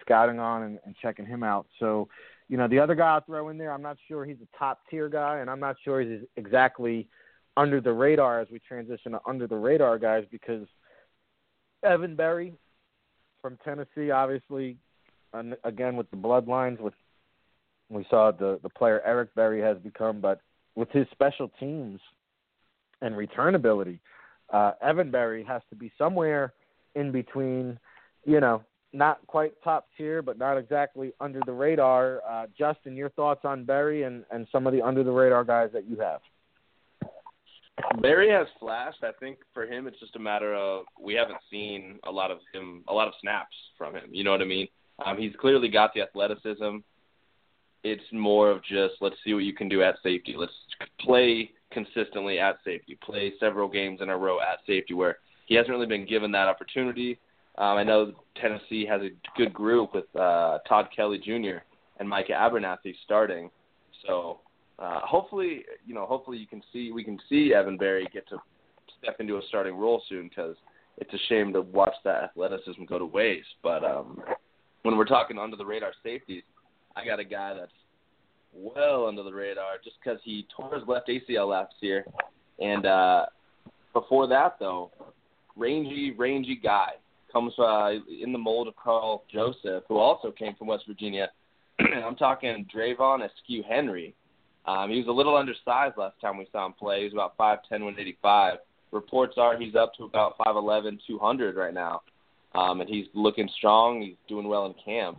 scouting 0.00 0.38
on 0.38 0.62
and, 0.62 0.78
and 0.84 0.94
checking 1.00 1.26
him 1.26 1.42
out. 1.42 1.66
So, 1.78 2.08
you 2.48 2.56
know, 2.56 2.68
the 2.68 2.78
other 2.78 2.94
guy 2.94 3.14
I'll 3.14 3.20
throw 3.20 3.48
in 3.48 3.58
there, 3.58 3.72
I'm 3.72 3.82
not 3.82 3.96
sure 4.06 4.24
he's 4.24 4.36
a 4.42 4.58
top 4.58 4.80
tier 4.90 5.08
guy, 5.08 5.38
and 5.38 5.50
I'm 5.50 5.60
not 5.60 5.76
sure 5.84 6.00
he's 6.00 6.20
exactly 6.36 7.08
under 7.56 7.80
the 7.80 7.92
radar 7.92 8.40
as 8.40 8.48
we 8.50 8.60
transition 8.60 9.12
to 9.12 9.20
under 9.26 9.46
the 9.46 9.56
radar 9.56 9.98
guys 9.98 10.24
because 10.30 10.66
Evan 11.82 12.14
Berry 12.16 12.54
from 13.42 13.58
Tennessee, 13.64 14.10
obviously, 14.10 14.76
and 15.32 15.56
again 15.64 15.96
with 15.96 16.10
the 16.10 16.16
bloodlines, 16.16 16.80
with 16.80 16.94
we 17.90 18.06
saw 18.10 18.30
the 18.30 18.60
the 18.62 18.68
player 18.68 19.02
Eric 19.04 19.34
Berry 19.34 19.60
has 19.60 19.76
become, 19.78 20.20
but 20.20 20.40
with 20.74 20.90
his 20.90 21.06
special 21.10 21.50
teams 21.58 22.00
and 23.02 23.16
return 23.16 23.54
ability, 23.54 24.00
uh, 24.52 24.72
Evan 24.80 25.10
Berry 25.10 25.44
has 25.44 25.62
to 25.70 25.76
be 25.76 25.90
somewhere 25.98 26.52
in 26.94 27.10
between 27.12 27.78
you 28.24 28.40
know, 28.40 28.62
not 28.92 29.26
quite 29.26 29.52
top 29.62 29.88
tier, 29.96 30.22
but 30.22 30.38
not 30.38 30.56
exactly 30.56 31.12
under 31.20 31.40
the 31.46 31.52
radar. 31.52 32.22
Uh, 32.28 32.46
Justen, 32.58 32.96
your 32.96 33.10
thoughts 33.10 33.40
on 33.44 33.64
Berry 33.64 34.04
and, 34.04 34.24
and 34.30 34.46
some 34.50 34.66
of 34.66 34.72
the 34.72 34.82
under 34.82 35.04
the 35.04 35.10
radar 35.10 35.44
guys 35.44 35.70
that 35.72 35.88
you 35.88 35.98
have? 36.00 36.20
Berry 38.00 38.30
has 38.30 38.46
flashed. 38.58 39.04
I 39.04 39.12
think 39.20 39.38
for 39.54 39.64
him, 39.64 39.86
it's 39.86 40.00
just 40.00 40.16
a 40.16 40.18
matter 40.18 40.54
of 40.54 40.84
we 41.00 41.14
haven't 41.14 41.38
seen 41.50 41.98
a 42.06 42.10
lot 42.10 42.30
of 42.30 42.38
him, 42.52 42.82
a 42.88 42.92
lot 42.92 43.08
of 43.08 43.14
snaps 43.20 43.54
from 43.76 43.94
him. 43.94 44.08
You 44.10 44.24
know 44.24 44.32
what 44.32 44.42
I 44.42 44.46
mean? 44.46 44.68
Um, 45.04 45.16
he's 45.16 45.32
clearly 45.40 45.68
got 45.68 45.94
the 45.94 46.02
athleticism. 46.02 46.78
It's 47.84 48.02
more 48.12 48.50
of 48.50 48.64
just 48.64 48.94
let's 49.00 49.14
see 49.24 49.34
what 49.34 49.44
you 49.44 49.54
can 49.54 49.68
do 49.68 49.82
at 49.82 49.96
safety. 50.02 50.34
Let's 50.36 50.52
play 51.00 51.52
consistently 51.70 52.40
at 52.40 52.56
safety. 52.64 52.98
Play 53.02 53.32
several 53.38 53.68
games 53.68 54.00
in 54.02 54.08
a 54.08 54.16
row 54.16 54.40
at 54.40 54.58
safety 54.66 54.94
where 54.94 55.18
he 55.46 55.54
hasn't 55.54 55.70
really 55.70 55.86
been 55.86 56.06
given 56.06 56.32
that 56.32 56.48
opportunity. 56.48 57.18
Um, 57.58 57.76
I 57.76 57.82
know 57.82 58.12
Tennessee 58.40 58.86
has 58.86 59.02
a 59.02 59.10
good 59.36 59.52
group 59.52 59.92
with 59.92 60.04
uh, 60.14 60.58
Todd 60.68 60.88
Kelly 60.94 61.18
Jr. 61.18 61.58
and 61.98 62.08
Micah 62.08 62.32
Abernathy 62.32 62.94
starting. 63.04 63.50
So 64.06 64.38
uh, 64.78 65.00
hopefully, 65.00 65.64
you 65.84 65.92
know, 65.92 66.06
hopefully 66.06 66.38
you 66.38 66.46
can 66.46 66.62
see 66.72 66.92
we 66.92 67.02
can 67.02 67.18
see 67.28 67.52
Evan 67.52 67.76
Berry 67.76 68.08
get 68.12 68.28
to 68.28 68.38
step 69.02 69.16
into 69.18 69.38
a 69.38 69.42
starting 69.48 69.74
role 69.74 70.00
soon 70.08 70.28
because 70.28 70.54
it's 70.98 71.12
a 71.12 71.18
shame 71.28 71.52
to 71.52 71.62
watch 71.62 71.94
that 72.04 72.22
athleticism 72.22 72.84
go 72.84 72.96
to 72.96 73.04
waste. 73.04 73.48
But 73.60 73.84
um, 73.84 74.20
when 74.82 74.96
we're 74.96 75.04
talking 75.04 75.36
under 75.36 75.56
the 75.56 75.66
radar 75.66 75.92
safeties, 76.04 76.44
I 76.94 77.04
got 77.04 77.18
a 77.18 77.24
guy 77.24 77.54
that's 77.54 77.72
well 78.54 79.06
under 79.06 79.24
the 79.24 79.32
radar 79.32 79.78
just 79.82 79.96
because 80.02 80.20
he 80.22 80.46
tore 80.56 80.74
his 80.74 80.86
left 80.86 81.08
ACL 81.08 81.48
last 81.48 81.74
year, 81.80 82.06
and 82.60 82.86
uh, 82.86 83.26
before 83.92 84.28
that 84.28 84.60
though, 84.60 84.92
rangy, 85.56 86.14
rangy 86.16 86.58
guy 86.62 86.92
comes 87.32 87.52
uh, 87.58 87.90
in 88.22 88.32
the 88.32 88.38
mold 88.38 88.68
of 88.68 88.76
Karl 88.76 89.24
Joseph, 89.32 89.84
who 89.88 89.98
also 89.98 90.30
came 90.30 90.54
from 90.56 90.68
West 90.68 90.84
Virginia. 90.86 91.30
I'm 91.78 92.16
talking 92.16 92.66
Dravon 92.74 93.24
Askew 93.24 93.62
Henry. 93.68 94.14
Um, 94.66 94.90
he 94.90 94.98
was 94.98 95.06
a 95.08 95.12
little 95.12 95.36
undersized 95.36 95.96
last 95.96 96.20
time 96.20 96.36
we 96.36 96.46
saw 96.52 96.66
him 96.66 96.74
play. 96.74 96.98
He 96.98 97.04
was 97.04 97.12
about 97.14 97.36
5'10", 97.38 97.70
185. 97.70 98.58
Reports 98.90 99.34
are 99.36 99.58
he's 99.58 99.74
up 99.74 99.94
to 99.94 100.04
about 100.04 100.36
5'11", 100.38 100.98
200 101.06 101.56
right 101.56 101.74
now, 101.74 102.02
um, 102.54 102.80
and 102.80 102.88
he's 102.88 103.06
looking 103.14 103.48
strong. 103.56 104.02
He's 104.02 104.16
doing 104.28 104.48
well 104.48 104.66
in 104.66 104.74
camp. 104.82 105.18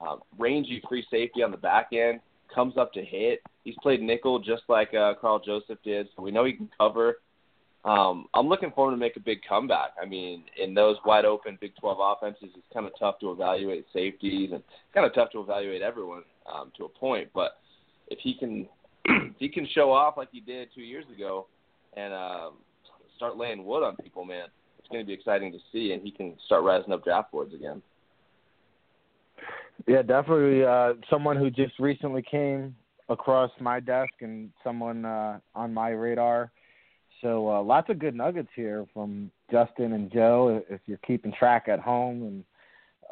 Uh, 0.00 0.16
rangy 0.38 0.82
free 0.88 1.04
safety 1.10 1.42
on 1.42 1.50
the 1.50 1.56
back 1.56 1.90
end, 1.92 2.20
comes 2.52 2.76
up 2.76 2.92
to 2.94 3.04
hit. 3.04 3.40
He's 3.64 3.74
played 3.82 4.00
nickel 4.00 4.38
just 4.38 4.62
like 4.68 4.94
uh, 4.94 5.14
Karl 5.20 5.40
Joseph 5.44 5.78
did, 5.84 6.08
so 6.16 6.22
we 6.22 6.30
know 6.30 6.44
he 6.44 6.52
can 6.54 6.70
cover 6.78 7.18
um, 7.84 8.26
I'm 8.34 8.48
looking 8.48 8.70
forward 8.72 8.90
to 8.90 8.96
make 8.98 9.16
a 9.16 9.20
big 9.20 9.40
comeback. 9.48 9.92
I 10.00 10.04
mean, 10.04 10.44
in 10.62 10.74
those 10.74 10.96
wide 11.06 11.24
open 11.24 11.56
Big 11.60 11.72
12 11.80 11.98
offenses, 12.00 12.50
it's 12.54 12.66
kind 12.74 12.86
of 12.86 12.92
tough 12.98 13.18
to 13.20 13.32
evaluate 13.32 13.86
safeties 13.92 14.50
and 14.52 14.62
kind 14.92 15.06
of 15.06 15.14
tough 15.14 15.30
to 15.32 15.40
evaluate 15.40 15.80
everyone 15.80 16.22
um, 16.52 16.72
to 16.76 16.84
a 16.84 16.88
point. 16.88 17.30
But 17.34 17.52
if 18.08 18.18
he 18.20 18.34
can, 18.34 18.68
if 19.06 19.36
he 19.38 19.48
can 19.48 19.66
show 19.74 19.90
off 19.92 20.18
like 20.18 20.28
he 20.30 20.40
did 20.40 20.68
two 20.74 20.82
years 20.82 21.06
ago, 21.14 21.46
and 21.96 22.12
um, 22.12 22.52
start 23.16 23.36
laying 23.36 23.64
wood 23.64 23.82
on 23.82 23.96
people, 23.96 24.24
man, 24.24 24.46
it's 24.78 24.88
going 24.88 25.02
to 25.02 25.06
be 25.06 25.14
exciting 25.14 25.50
to 25.52 25.58
see, 25.72 25.92
and 25.92 26.02
he 26.02 26.10
can 26.10 26.36
start 26.44 26.62
rising 26.62 26.92
up 26.92 27.02
draft 27.02 27.32
boards 27.32 27.54
again. 27.54 27.82
Yeah, 29.88 30.02
definitely. 30.02 30.64
Uh, 30.64 30.94
someone 31.08 31.36
who 31.36 31.50
just 31.50 31.78
recently 31.78 32.22
came 32.22 32.76
across 33.08 33.50
my 33.58 33.80
desk 33.80 34.12
and 34.20 34.50
someone 34.62 35.06
uh, 35.06 35.38
on 35.54 35.72
my 35.72 35.88
radar 35.90 36.52
so 37.22 37.50
uh, 37.50 37.62
lots 37.62 37.90
of 37.90 37.98
good 37.98 38.14
nuggets 38.14 38.48
here 38.54 38.86
from 38.94 39.30
Justen 39.52 39.94
and 39.94 40.10
Joe. 40.12 40.62
If 40.68 40.80
you're 40.86 40.98
keeping 41.06 41.32
track 41.38 41.68
at 41.68 41.80
home 41.80 42.22
and 42.22 42.44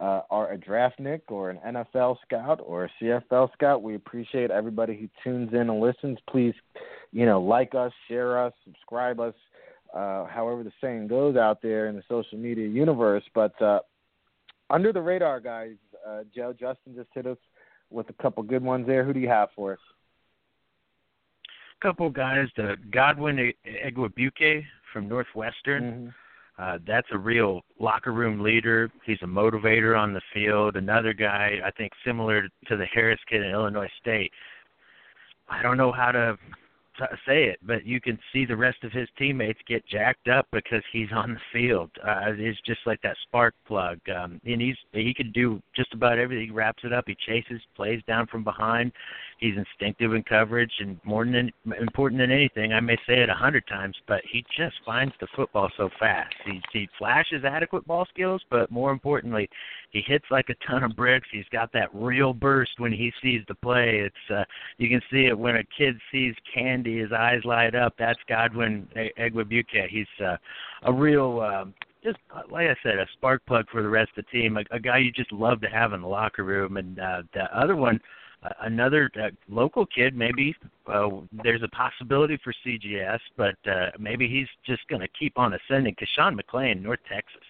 uh, 0.00 0.22
are 0.30 0.52
a 0.52 0.59
draftnik 0.59 1.22
or 1.28 1.50
an 1.50 1.59
NFL 1.66 2.16
scout 2.24 2.61
or 2.64 2.84
a 2.84 2.90
CFL 3.00 3.52
scout, 3.52 3.82
we 3.82 3.94
appreciate 3.94 4.50
everybody 4.50 4.96
who 4.96 5.09
tunes 5.22 5.52
in 5.52 5.68
and 5.70 5.80
listens. 5.80 6.18
Please, 6.30 6.54
you 7.12 7.26
know, 7.26 7.40
like 7.40 7.74
us, 7.74 7.92
share 8.06 8.42
us, 8.44 8.52
subscribe 8.64 9.20
us, 9.20 9.34
uh, 9.92 10.26
however 10.26 10.62
the 10.62 10.72
saying 10.80 11.09
goes 11.09 11.36
out 11.36 11.61
there 11.62 11.88
in 11.88 11.96
the 11.96 12.02
social 12.09 12.38
media 12.38 12.68
universe. 12.68 13.24
But 13.34 13.61
uh, 13.61 13.80
under 14.70 14.92
the 14.92 15.02
radar, 15.02 15.40
guys, 15.40 15.74
uh, 16.06 16.20
Joe, 16.34 16.54
Justen 16.59 16.94
just 16.94 17.09
hit 17.14 17.26
us 17.26 17.38
with 17.90 18.09
a 18.11 18.22
couple 18.22 18.42
good 18.42 18.62
ones 18.62 18.86
there. 18.86 19.04
Who 19.04 19.12
do 19.12 19.20
you 19.20 19.28
have 19.28 19.48
for 19.56 19.72
us? 19.72 19.78
Couple 21.81 22.11
guys, 22.11 22.49
the 22.57 22.76
Godwin 22.91 23.53
Igwebuike 23.66 24.64
from 24.93 25.09
Northwestern. 25.09 25.83
Mm-hmm. 25.83 26.09
Uh, 26.61 26.79
that's 26.87 27.07
a 27.12 27.18
real 27.18 27.62
locker 27.79 28.12
room 28.12 28.41
leader. 28.41 28.91
He's 29.07 29.18
a 29.22 29.26
motivator 29.26 29.97
on 29.97 30.12
the 30.12 30.20
field. 30.35 30.74
Another 30.76 31.12
guy, 31.12 31.59
I 31.64 31.70
think, 31.70 31.93
similar 32.05 32.49
to 32.66 32.76
the 32.76 32.87
Harris 32.87 33.20
kid 33.31 33.43
in 33.43 33.51
Illinois 33.51 33.91
State. 34.01 34.33
I 35.49 35.62
don't 35.62 35.76
know 35.76 35.93
how 35.93 36.11
to 36.11 36.37
say 37.26 37.45
it, 37.45 37.59
but 37.62 37.87
you 37.87 38.01
can 38.01 38.18
see 38.33 38.45
the 38.45 38.57
rest 38.57 38.83
of 38.83 38.93
his 38.93 39.09
teammates 39.16 39.61
get 39.66 39.87
jacked 39.87 40.29
up 40.29 40.47
because 40.53 40.83
he's 40.93 41.09
on 41.14 41.35
the 41.35 41.41
field. 41.53 41.91
Uh, 42.05 42.33
it's 42.37 42.61
just 42.66 42.81
like 42.87 43.01
that 43.03 43.16
spark 43.22 43.55
plug, 43.66 43.99
um, 44.14 44.41
and 44.45 44.61
he's 44.61 44.76
he 44.93 45.14
can 45.14 45.31
do 45.33 45.62
just 45.76 45.93
about 45.95 46.18
everything. 46.18 46.47
He 46.47 46.51
wraps 46.51 46.83
it 46.85 46.93
up. 46.93 47.05
He 47.07 47.16
chases, 47.26 47.61
plays 47.76 48.03
down 48.07 48.26
from 48.26 48.45
behind. 48.45 48.93
He's 49.39 49.55
instinctive 49.57 50.14
in 50.14 50.24
coverage, 50.24 50.72
and 50.80 50.99
more 51.05 51.24
than 51.24 51.53
important 51.80 52.20
than 52.20 52.32
anything, 52.32 52.72
I 52.72 52.80
may 52.80 52.97
say 53.07 53.20
it 53.20 53.28
a 53.28 53.34
hundred 53.34 53.66
times, 53.68 53.97
but 54.09 54.20
he 54.30 54.45
just 54.57 54.74
finds 54.84 55.14
the 55.20 55.28
football 55.36 55.70
so 55.76 55.91
fast. 55.99 56.34
He 56.45 56.61
he 56.72 56.89
flashes 56.99 57.45
adequate 57.45 57.86
ball 57.86 58.05
skills, 58.12 58.43
but 58.51 58.70
more 58.70 58.91
importantly, 58.91 59.49
he 59.91 60.03
hits 60.05 60.24
like 60.30 60.49
a 60.49 60.66
ton 60.66 60.82
of 60.82 60.97
bricks. 60.97 61.28
He's 61.30 61.49
got 61.53 61.72
that 61.72 61.89
real 61.95 62.32
burst 62.32 62.72
when 62.78 62.93
he 62.93 63.12
sees 63.22 63.43
the 63.47 63.55
play. 63.55 64.01
It's 64.01 64.30
uh, 64.30 64.45
you 64.78 64.89
can 64.89 65.01
see 65.11 65.26
it 65.26 65.39
when 65.39 65.57
a 65.57 65.64
kid 65.76 65.97
sees 66.11 66.34
candy, 66.53 66.99
his 66.99 67.12
eyes 67.12 67.41
light 67.45 67.76
up. 67.76 67.95
That's 67.97 68.18
Godwin 68.28 68.89
Igwebuike. 69.18 69.89
He's 69.89 70.07
uh, 70.24 70.36
a 70.82 70.93
real. 70.93 71.41
Um, 71.41 71.74
just 72.05 72.18
like 72.51 72.68
I 72.68 72.76
said, 72.82 72.99
a 72.99 73.07
spark 73.14 73.45
plug 73.47 73.66
for 73.70 73.82
the 73.82 73.89
rest 73.89 74.11
of 74.16 74.24
the 74.24 74.39
team. 74.39 74.57
A, 74.57 74.62
a 74.70 74.78
guy 74.78 74.99
you 74.99 75.11
just 75.11 75.32
love 75.32 75.61
to 75.62 75.68
have 75.68 75.93
in 75.93 76.01
the 76.01 76.09
locker 76.09 76.45
room. 76.45 76.76
And 76.76 76.99
uh, 76.99 77.22
the 77.34 77.45
other 77.57 77.74
one, 77.76 78.01
another 78.61 79.11
uh, 79.16 79.28
local 79.49 79.86
kid. 79.86 80.16
Maybe 80.16 80.55
uh, 80.86 81.09
there's 81.43 81.62
a 81.62 81.68
possibility 81.68 82.39
for 82.43 82.53
CGS, 82.66 83.20
but 83.36 83.57
uh, 83.66 83.91
maybe 83.99 84.28
he's 84.28 84.49
just 84.66 84.86
going 84.89 85.01
to 85.01 85.09
keep 85.18 85.39
on 85.39 85.55
ascending. 85.55 85.95
Sean 86.14 86.39
McClain, 86.39 86.82
North 86.82 87.01
Texas, 87.09 87.43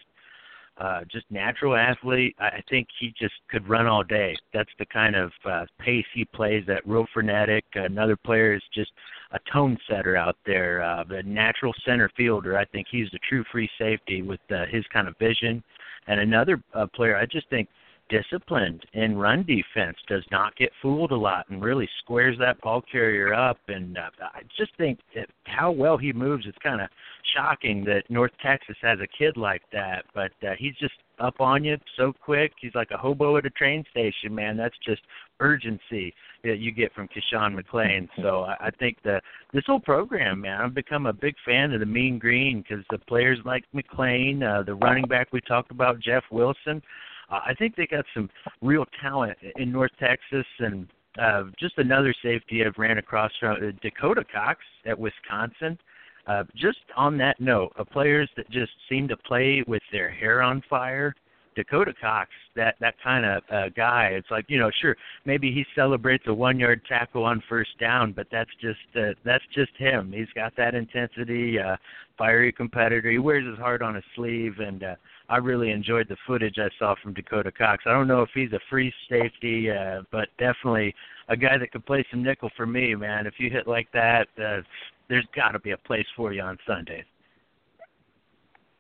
uh, 0.79 1.01
just 1.11 1.27
natural 1.31 1.75
athlete. 1.77 2.37
I 2.39 2.63
think 2.71 2.89
he 3.01 3.13
just 3.19 3.35
could 3.51 3.69
run 3.69 3.87
all 3.87 4.05
day. 4.05 4.37
That's 4.55 4.71
the 4.79 4.87
kind 4.87 5.17
of 5.17 5.33
uh, 5.45 5.67
pace 5.79 6.07
he 6.15 6.25
plays. 6.25 6.65
That 6.67 6.87
real 6.87 7.07
frenetic. 7.13 7.65
Another 7.75 8.17
player 8.17 8.55
is 8.55 8.63
just 8.73 8.93
a 9.33 9.41
tone 9.53 9.77
setter 9.89 10.17
out 10.17 10.37
there. 10.47 10.83
Uh, 10.83 11.05
the 11.05 11.23
natural 11.25 11.75
center 11.85 12.11
fielder. 12.17 12.57
I 12.57 12.65
think 12.65 12.87
he's 12.91 13.11
the 13.11 13.19
true 13.29 13.45
free 13.51 13.69
safety 13.79 14.23
with 14.23 14.41
uh, 14.51 14.67
his 14.71 14.85
kind 14.93 15.09
of 15.09 15.17
vision. 15.19 15.63
And 16.07 16.21
another 16.21 16.63
uh, 16.75 16.87
player, 16.87 17.17
I 17.17 17.27
just 17.27 17.51
think 17.51 17.69
disciplined 18.09 18.85
in 18.93 19.17
run 19.17 19.45
defense, 19.45 19.97
does 20.09 20.25
not 20.31 20.57
get 20.57 20.71
fooled 20.81 21.13
a 21.13 21.17
lot, 21.17 21.49
and 21.49 21.63
really 21.63 21.89
squares 22.03 22.37
that 22.39 22.61
ball 22.61 22.83
carrier 22.91 23.35
up. 23.35 23.59
And 23.69 23.99
uh, 23.99 24.11
I 24.21 24.43
just 24.57 24.73
think 24.77 24.99
that 25.15 25.29
how 25.45 25.71
well 25.71 25.97
he 25.97 26.13
moves. 26.13 26.47
It's 26.47 26.59
kind 26.63 26.81
of 26.81 26.89
shocking 27.37 27.85
that 27.85 28.05
North 28.09 28.33
Texas 28.43 28.77
has 28.83 28.99
a 29.01 29.07
kid 29.07 29.37
like 29.37 29.63
that, 29.73 30.05
but 30.15 30.33
uh, 30.43 30.55
he's 30.59 30.75
just 30.77 30.95
up 31.21 31.41
on 31.41 31.65
you 31.65 31.77
so 31.97 32.13
quick. 32.13 32.53
He's 32.61 32.75
like 32.75 32.91
a 32.93 32.97
hobo 32.97 33.37
at 33.37 33.47
a 33.47 33.51
train 33.51 33.85
station, 33.91 34.35
man. 34.35 34.57
That's 34.57 34.77
just 34.87 35.03
urgency 35.41 36.15
that 36.45 36.59
you 36.59 36.71
get 36.71 36.93
from 36.95 37.09
Kishawn 37.09 37.59
McClain. 37.59 38.09
So 38.23 38.43
I, 38.43 38.67
I 38.67 38.71
think 38.71 38.99
the 39.03 39.21
this 39.53 39.65
whole 39.67 39.81
program, 39.81 40.43
man, 40.43 40.61
I've 40.61 40.75
become 40.75 41.07
a 41.07 41.13
big 41.13 41.35
fan 41.45 41.73
of 41.73 41.81
the 41.81 41.87
Mean 41.87 42.19
Green 42.19 42.63
because 42.63 42.85
the 42.91 42.99
players 42.99 43.39
like 43.45 43.65
McClain, 43.75 44.43
uh, 44.43 44.63
the 44.63 44.75
running 44.75 45.07
back 45.07 45.33
we 45.33 45.41
talked 45.41 45.71
about, 45.71 46.01
Jeff 46.01 46.25
Wilson. 46.31 46.83
Uh, 47.31 47.41
I 47.47 47.55
think 47.55 47.77
they 47.77 47.87
got 47.87 48.05
some 48.15 48.29
real 48.63 48.87
talent 49.01 49.37
in 49.57 49.73
North 49.73 49.93
Texas, 50.01 50.47
and 50.59 50.87
uh, 51.21 51.45
just 51.59 51.77
another 51.79 52.15
safety 52.23 52.65
I've 52.65 52.79
ran 52.79 52.99
across 52.99 53.33
from 53.39 53.57
uh, 53.57 53.71
Dakota 53.83 54.25
Cox 54.33 54.61
at 54.87 54.99
Wisconsin. 54.99 55.79
Uh, 56.27 56.45
just 56.55 56.79
on 56.95 57.17
that 57.17 57.41
note, 57.41 57.73
of 57.77 57.89
players 57.89 58.29
that 58.37 58.51
just 58.51 58.73
seem 58.89 59.09
to 59.09 59.17
play 59.17 59.65
with 59.67 59.83
their 59.93 60.11
hair 60.11 60.43
on 60.43 60.63
fire. 60.69 61.15
Dakota 61.57 61.93
Cox, 62.01 62.31
that 62.55 62.77
that 62.81 62.95
kind 63.03 63.25
of 63.25 63.43
uh, 63.51 63.69
guy. 63.75 64.11
It's 64.13 64.31
like 64.31 64.45
you 64.49 64.61
know, 64.61 64.71
sure, 64.81 64.97
maybe 65.25 65.53
he 65.53 65.65
celebrates 65.75 66.23
a 66.29 66.35
one-yard 66.35 66.83
tackle 66.89 67.25
on 67.25 67.43
first 67.49 67.71
down, 67.81 68.13
but 68.13 68.29
that's 68.31 68.51
just 68.61 68.79
uh, 68.95 69.15
that's 69.25 69.43
just 69.53 69.73
him. 69.77 70.13
He's 70.15 70.29
got 70.37 70.55
that 70.57 70.77
intensity, 70.77 71.59
uh, 71.59 71.77
fiery 72.17 72.53
competitor. 72.53 73.11
He 73.11 73.19
wears 73.19 73.45
his 73.45 73.59
heart 73.59 73.83
on 73.83 73.97
his 73.97 74.05
sleeve, 74.15 74.61
and 74.61 74.85
uh, 74.85 74.95
I 75.31 75.37
really 75.37 75.71
enjoyed 75.71 76.09
the 76.09 76.17
footage 76.27 76.57
I 76.59 76.71
saw 76.79 76.95
from 77.03 77.13
Dakota 77.13 77.53
Cox. 77.53 77.85
I 77.87 77.93
don't 77.93 78.09
know 78.09 78.23
if 78.23 78.31
he's 78.35 78.53
a 78.53 78.61
free 78.71 78.93
safety, 79.11 79.71
uh, 79.71 80.03
but 80.11 80.29
definitely 80.39 80.95
a 81.29 81.37
guy 81.37 81.59
that 81.59 81.71
could 81.71 81.85
play 81.85 82.05
some 82.11 82.23
nickel 82.23 82.51
for 82.57 82.67
me, 82.67 82.95
man. 82.95 83.27
If 83.27 83.35
you 83.39 83.51
hit 83.51 83.67
like 83.67 83.89
that, 83.93 84.29
uh, 84.43 84.63
there's 85.09 85.27
got 85.37 85.51
to 85.51 85.59
be 85.59 85.73
a 85.73 85.77
place 85.77 86.07
for 86.17 86.33
you 86.33 86.41
on 86.41 86.57
Sundays. 86.67 87.05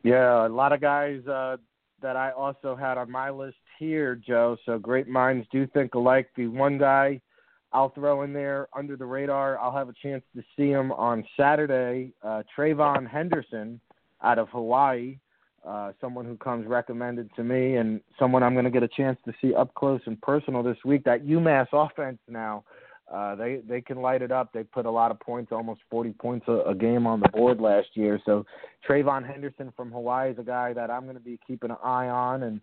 Yeah, 0.02 0.46
a 0.46 0.48
lot 0.48 0.72
of 0.72 0.80
guys 0.80 1.26
uh, 1.26 1.58
that 2.00 2.16
I 2.16 2.30
also 2.30 2.74
had 2.74 2.96
on 2.96 3.10
my 3.10 3.28
list 3.28 3.56
here, 3.78 4.14
Joe. 4.14 4.56
So 4.64 4.78
great 4.78 5.08
minds 5.08 5.46
do 5.52 5.66
think 5.66 5.94
alike. 5.94 6.30
The 6.34 6.46
one 6.46 6.78
guy 6.78 7.20
I'll 7.72 7.90
throw 7.90 8.22
in 8.22 8.32
there 8.32 8.68
under 8.74 8.96
the 8.96 9.04
radar, 9.04 9.58
I'll 9.58 9.76
have 9.76 9.90
a 9.90 9.94
chance 10.02 10.24
to 10.34 10.42
see 10.56 10.70
him 10.70 10.92
on 10.92 11.24
Saturday. 11.36 12.12
Uh, 12.22 12.42
Trayvon 12.56 13.06
Henderson 13.06 13.80
out 14.22 14.38
of 14.38 14.48
Hawaii 14.48 15.18
uh, 15.66 15.92
someone 16.00 16.24
who 16.24 16.36
comes 16.36 16.66
recommended 16.66 17.28
to 17.36 17.44
me, 17.44 17.76
and 17.76 18.00
someone 18.18 18.42
I'm 18.42 18.54
going 18.54 18.64
to 18.64 18.70
get 18.70 18.82
a 18.82 18.88
chance 18.88 19.18
to 19.24 19.32
see 19.40 19.54
up 19.54 19.74
close 19.74 20.00
and 20.06 20.20
personal 20.20 20.62
this 20.62 20.78
week. 20.84 21.04
That 21.04 21.26
UMass 21.26 21.66
offense 21.72 22.18
now, 22.28 22.64
uh, 23.12 23.34
they 23.34 23.60
they 23.68 23.80
can 23.80 24.00
light 24.00 24.22
it 24.22 24.30
up. 24.30 24.52
They 24.52 24.62
put 24.62 24.86
a 24.86 24.90
lot 24.90 25.10
of 25.10 25.18
points, 25.20 25.52
almost 25.52 25.80
40 25.90 26.12
points 26.12 26.46
a, 26.48 26.60
a 26.68 26.74
game 26.74 27.06
on 27.06 27.20
the 27.20 27.28
board 27.28 27.60
last 27.60 27.88
year. 27.94 28.20
So 28.24 28.46
Trayvon 28.88 29.26
Henderson 29.26 29.72
from 29.76 29.90
Hawaii 29.90 30.30
is 30.30 30.38
a 30.38 30.42
guy 30.42 30.72
that 30.72 30.90
I'm 30.90 31.04
going 31.04 31.16
to 31.16 31.22
be 31.22 31.38
keeping 31.46 31.70
an 31.70 31.76
eye 31.82 32.08
on 32.08 32.44
and 32.44 32.60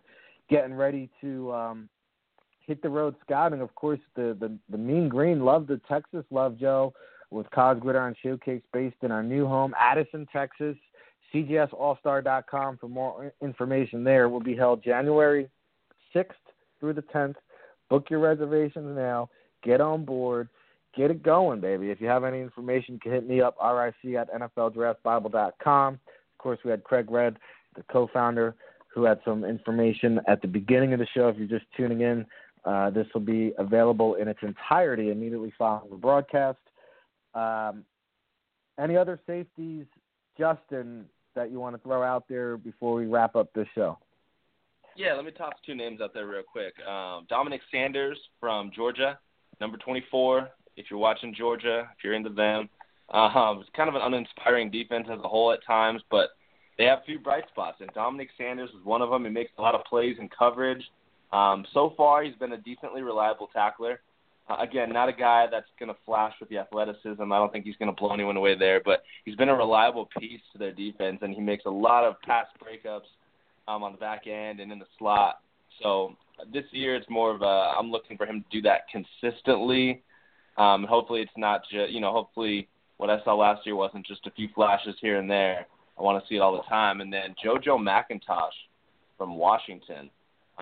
getting 0.48 0.74
ready 0.74 1.10
to 1.20 1.52
um, 1.52 1.88
hit 2.60 2.82
the 2.82 2.88
road 2.88 3.14
scouting. 3.24 3.60
Of 3.60 3.74
course, 3.74 4.00
the 4.14 4.36
the, 4.38 4.56
the 4.70 4.78
Mean 4.78 5.08
Green 5.08 5.44
love 5.44 5.66
the 5.66 5.80
Texas 5.88 6.24
love 6.30 6.58
Joe 6.58 6.94
with 7.30 7.50
College 7.50 7.80
Gridiron 7.80 8.14
Showcase 8.22 8.62
based 8.72 8.96
in 9.02 9.10
our 9.10 9.22
new 9.22 9.46
home, 9.46 9.74
Addison, 9.78 10.26
Texas. 10.32 10.76
CGSAllStar.com 11.34 12.78
for 12.78 12.88
more 12.88 13.32
information 13.42 14.04
there. 14.04 14.28
Will 14.28 14.40
be 14.40 14.56
held 14.56 14.82
January 14.82 15.48
6th 16.14 16.30
through 16.80 16.94
the 16.94 17.02
10th. 17.02 17.34
Book 17.88 18.08
your 18.10 18.20
reservations 18.20 18.96
now. 18.96 19.28
Get 19.62 19.80
on 19.80 20.04
board. 20.04 20.48
Get 20.96 21.10
it 21.10 21.22
going, 21.22 21.60
baby. 21.60 21.90
If 21.90 22.00
you 22.00 22.06
have 22.06 22.24
any 22.24 22.40
information, 22.40 22.94
you 22.94 23.00
can 23.00 23.12
hit 23.12 23.28
me 23.28 23.40
up, 23.40 23.56
RIC 23.62 24.14
at 24.14 24.32
NFLDraftBible.com. 24.32 25.94
Of 25.94 26.38
course, 26.38 26.58
we 26.64 26.70
had 26.70 26.84
Craig 26.84 27.10
Red, 27.10 27.36
the 27.74 27.82
co 27.90 28.08
founder, 28.12 28.54
who 28.94 29.04
had 29.04 29.20
some 29.24 29.44
information 29.44 30.20
at 30.26 30.40
the 30.40 30.48
beginning 30.48 30.94
of 30.94 30.98
the 30.98 31.06
show. 31.14 31.28
If 31.28 31.36
you're 31.36 31.46
just 31.46 31.70
tuning 31.76 32.00
in, 32.00 32.24
uh, 32.64 32.90
this 32.90 33.06
will 33.12 33.20
be 33.20 33.52
available 33.58 34.14
in 34.14 34.26
its 34.26 34.40
entirety 34.42 35.10
immediately 35.10 35.52
following 35.58 35.90
the 35.90 35.96
broadcast. 35.96 36.58
Um, 37.34 37.84
any 38.78 38.96
other 38.96 39.20
safeties, 39.26 39.86
Justen, 40.38 41.04
that 41.36 41.52
you 41.52 41.60
want 41.60 41.76
to 41.76 41.82
throw 41.82 42.02
out 42.02 42.24
there 42.28 42.56
before 42.56 42.94
we 42.94 43.06
wrap 43.06 43.36
up 43.36 43.52
this 43.54 43.68
show? 43.74 43.98
Yeah, 44.96 45.12
let 45.14 45.24
me 45.24 45.30
toss 45.30 45.52
two 45.64 45.74
names 45.74 46.00
out 46.00 46.14
there 46.14 46.26
real 46.26 46.42
quick. 46.42 46.74
Um, 46.86 47.26
Dominick 47.28 47.60
Sanders 47.70 48.18
from 48.40 48.70
Georgia, 48.74 49.18
number 49.60 49.76
24. 49.76 50.48
If 50.76 50.86
you're 50.90 50.98
watching 50.98 51.34
Georgia, 51.34 51.88
if 51.96 52.02
you're 52.02 52.14
into 52.14 52.30
them, 52.30 52.68
um, 53.10 53.60
it's 53.60 53.70
kind 53.76 53.88
of 53.88 53.94
an 53.94 54.02
uninspiring 54.02 54.70
defense 54.70 55.06
as 55.10 55.18
a 55.22 55.28
whole 55.28 55.52
at 55.52 55.64
times, 55.64 56.02
but 56.10 56.30
they 56.78 56.84
have 56.84 57.00
a 57.00 57.04
few 57.06 57.18
bright 57.18 57.44
spots, 57.48 57.78
and 57.80 57.90
Dominick 57.94 58.28
Sanders 58.36 58.70
is 58.70 58.84
one 58.84 59.00
of 59.00 59.10
them. 59.10 59.24
He 59.24 59.30
makes 59.30 59.52
a 59.58 59.62
lot 59.62 59.74
of 59.74 59.84
plays 59.84 60.16
in 60.18 60.28
coverage. 60.28 60.82
Um, 61.32 61.64
so 61.72 61.94
far, 61.96 62.22
he's 62.22 62.34
been 62.36 62.52
a 62.52 62.58
decently 62.58 63.02
reliable 63.02 63.48
tackler. 63.52 64.00
Uh, 64.48 64.56
again, 64.60 64.92
not 64.92 65.08
a 65.08 65.12
guy 65.12 65.46
that's 65.50 65.66
going 65.78 65.88
to 65.88 65.96
flash 66.06 66.32
with 66.38 66.48
the 66.48 66.58
athleticism. 66.58 67.20
I 67.20 67.38
don't 67.38 67.52
think 67.52 67.64
he's 67.64 67.76
going 67.76 67.92
to 67.92 68.00
blow 68.00 68.12
anyone 68.12 68.36
away 68.36 68.56
there, 68.56 68.80
but 68.84 69.02
he's 69.24 69.34
been 69.34 69.48
a 69.48 69.56
reliable 69.56 70.08
piece 70.18 70.40
to 70.52 70.58
their 70.58 70.72
defense, 70.72 71.18
and 71.22 71.34
he 71.34 71.40
makes 71.40 71.64
a 71.66 71.70
lot 71.70 72.04
of 72.04 72.20
pass 72.22 72.46
breakups 72.62 73.08
um, 73.66 73.82
on 73.82 73.92
the 73.92 73.98
back 73.98 74.26
end 74.26 74.60
and 74.60 74.70
in 74.70 74.78
the 74.78 74.86
slot. 74.98 75.40
So 75.82 76.14
this 76.52 76.64
year, 76.70 76.94
it's 76.94 77.08
more 77.10 77.34
of 77.34 77.42
a 77.42 77.74
I'm 77.78 77.90
looking 77.90 78.16
for 78.16 78.26
him 78.26 78.42
to 78.42 78.56
do 78.56 78.62
that 78.62 78.82
consistently. 78.90 80.02
Um, 80.58 80.84
hopefully, 80.84 81.20
it's 81.20 81.30
not 81.36 81.62
just 81.70 81.90
you 81.90 82.00
know. 82.00 82.12
Hopefully, 82.12 82.68
what 82.98 83.10
I 83.10 83.22
saw 83.24 83.34
last 83.34 83.66
year 83.66 83.76
wasn't 83.76 84.06
just 84.06 84.26
a 84.26 84.30
few 84.30 84.48
flashes 84.54 84.94
here 85.00 85.18
and 85.18 85.30
there. 85.30 85.66
I 85.98 86.02
want 86.02 86.22
to 86.22 86.28
see 86.28 86.36
it 86.36 86.40
all 86.40 86.56
the 86.56 86.68
time. 86.68 87.00
And 87.00 87.12
then 87.12 87.34
JoJo 87.44 87.78
McIntosh 87.78 88.50
from 89.18 89.36
Washington. 89.36 90.10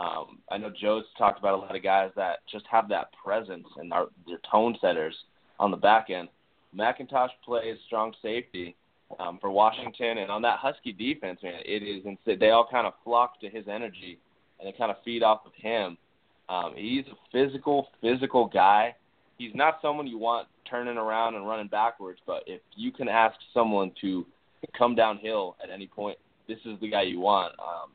Um, 0.01 0.38
I 0.51 0.59
know 0.59 0.70
Joe's 0.70 1.05
talked 1.16 1.38
about 1.38 1.55
a 1.55 1.57
lot 1.57 1.76
of 1.76 1.82
guys 1.82 2.11
that 2.16 2.40
just 2.51 2.64
have 2.70 2.88
that 2.88 3.11
presence 3.12 3.66
and 3.76 3.92
are 3.92 4.07
their 4.26 4.40
tone 4.51 4.76
setters 4.80 5.14
on 5.61 5.70
the 5.70 5.76
back 5.76 6.11
end. 6.11 6.28
McIntosh 6.76 7.28
plays 7.45 7.78
strong 7.86 8.12
safety 8.20 8.74
um, 9.20 9.38
for 9.40 9.51
Washington, 9.51 10.18
and 10.18 10.30
on 10.30 10.42
that 10.42 10.59
Husky 10.59 10.92
defense, 10.92 11.40
man, 11.42 11.61
it 11.64 11.82
is. 11.82 12.05
They 12.26 12.51
all 12.51 12.66
kind 12.68 12.86
of 12.86 12.95
flock 13.05 13.40
to 13.40 13.49
his 13.49 13.66
energy 13.68 14.18
and 14.59 14.72
they 14.72 14.76
kind 14.76 14.90
of 14.90 14.97
feed 15.05 15.22
off 15.22 15.42
of 15.47 15.53
him. 15.55 15.97
Um, 16.49 16.72
he's 16.76 17.05
a 17.07 17.16
physical, 17.32 17.88
physical 18.01 18.47
guy. 18.47 18.95
He's 19.38 19.55
not 19.55 19.78
someone 19.82 20.07
you 20.07 20.18
want 20.18 20.49
turning 20.68 20.97
around 20.97 21.34
and 21.34 21.47
running 21.47 21.68
backwards, 21.68 22.20
but 22.26 22.42
if 22.47 22.61
you 22.76 22.92
can 22.92 23.09
ask 23.09 23.36
someone 23.53 23.92
to 24.01 24.26
come 24.76 24.95
downhill 24.95 25.57
at 25.62 25.70
any 25.70 25.86
point, 25.86 26.18
this 26.49 26.59
is 26.64 26.78
the 26.80 26.88
guy 26.88 27.03
you 27.03 27.20
want. 27.20 27.53
Um, 27.59 27.90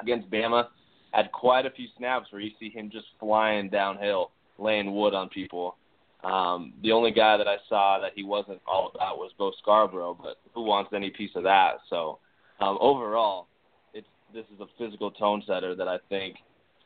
against 0.00 0.30
Bama, 0.30 0.68
had 1.12 1.32
quite 1.32 1.66
a 1.66 1.70
few 1.70 1.86
snaps 1.96 2.30
where 2.30 2.40
you 2.40 2.50
see 2.58 2.70
him 2.70 2.90
just 2.90 3.06
flying 3.18 3.68
downhill, 3.68 4.30
laying 4.58 4.94
wood 4.94 5.14
on 5.14 5.28
people. 5.28 5.76
Um, 6.24 6.72
the 6.82 6.92
only 6.92 7.12
guy 7.12 7.36
that 7.36 7.46
I 7.46 7.56
saw 7.68 7.98
that 8.00 8.12
he 8.14 8.24
wasn't 8.24 8.60
all 8.66 8.90
about 8.94 9.18
was 9.18 9.30
Bo 9.38 9.52
Scarbrough, 9.64 10.18
but 10.20 10.38
who 10.54 10.62
wants 10.62 10.90
any 10.94 11.10
piece 11.10 11.30
of 11.36 11.44
that? 11.44 11.76
So 11.88 12.18
um, 12.60 12.76
overall, 12.80 13.46
it's 13.94 14.08
this 14.34 14.44
is 14.52 14.60
a 14.60 14.66
physical 14.76 15.10
tone 15.12 15.42
setter 15.46 15.74
that 15.76 15.86
I 15.86 15.98
think 16.08 16.36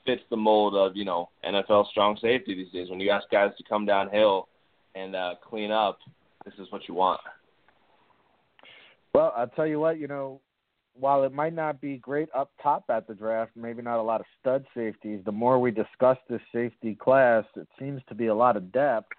fits 0.04 0.22
the 0.30 0.36
mold 0.36 0.74
of 0.74 0.96
you 0.96 1.04
know 1.04 1.30
NFL 1.44 1.88
strong 1.88 2.18
safety 2.20 2.54
these 2.54 2.70
days. 2.72 2.90
When 2.90 3.00
you 3.00 3.10
ask 3.10 3.28
guys 3.30 3.52
to 3.56 3.64
come 3.66 3.86
downhill 3.86 4.48
and 4.94 5.16
uh, 5.16 5.34
clean 5.42 5.70
up, 5.70 5.98
this 6.44 6.54
is 6.58 6.70
what 6.70 6.86
you 6.86 6.94
want. 6.94 7.20
Well, 9.14 9.32
I'll 9.36 9.48
tell 9.48 9.66
you 9.66 9.78
what, 9.78 9.98
you 9.98 10.08
know, 10.08 10.40
while 10.94 11.24
it 11.24 11.32
might 11.32 11.54
not 11.54 11.80
be 11.80 11.96
great 11.96 12.28
up 12.36 12.50
top 12.62 12.84
at 12.90 13.06
the 13.06 13.14
draft, 13.14 13.52
maybe 13.56 13.82
not 13.82 13.98
a 13.98 14.02
lot 14.02 14.20
of 14.20 14.26
stud 14.40 14.64
safeties, 14.74 15.20
the 15.24 15.32
more 15.32 15.58
we 15.58 15.70
discuss 15.70 16.18
this 16.28 16.40
safety 16.52 16.94
class, 16.94 17.44
it 17.56 17.68
seems 17.78 18.02
to 18.08 18.14
be 18.14 18.26
a 18.26 18.34
lot 18.34 18.56
of 18.56 18.72
depth. 18.72 19.12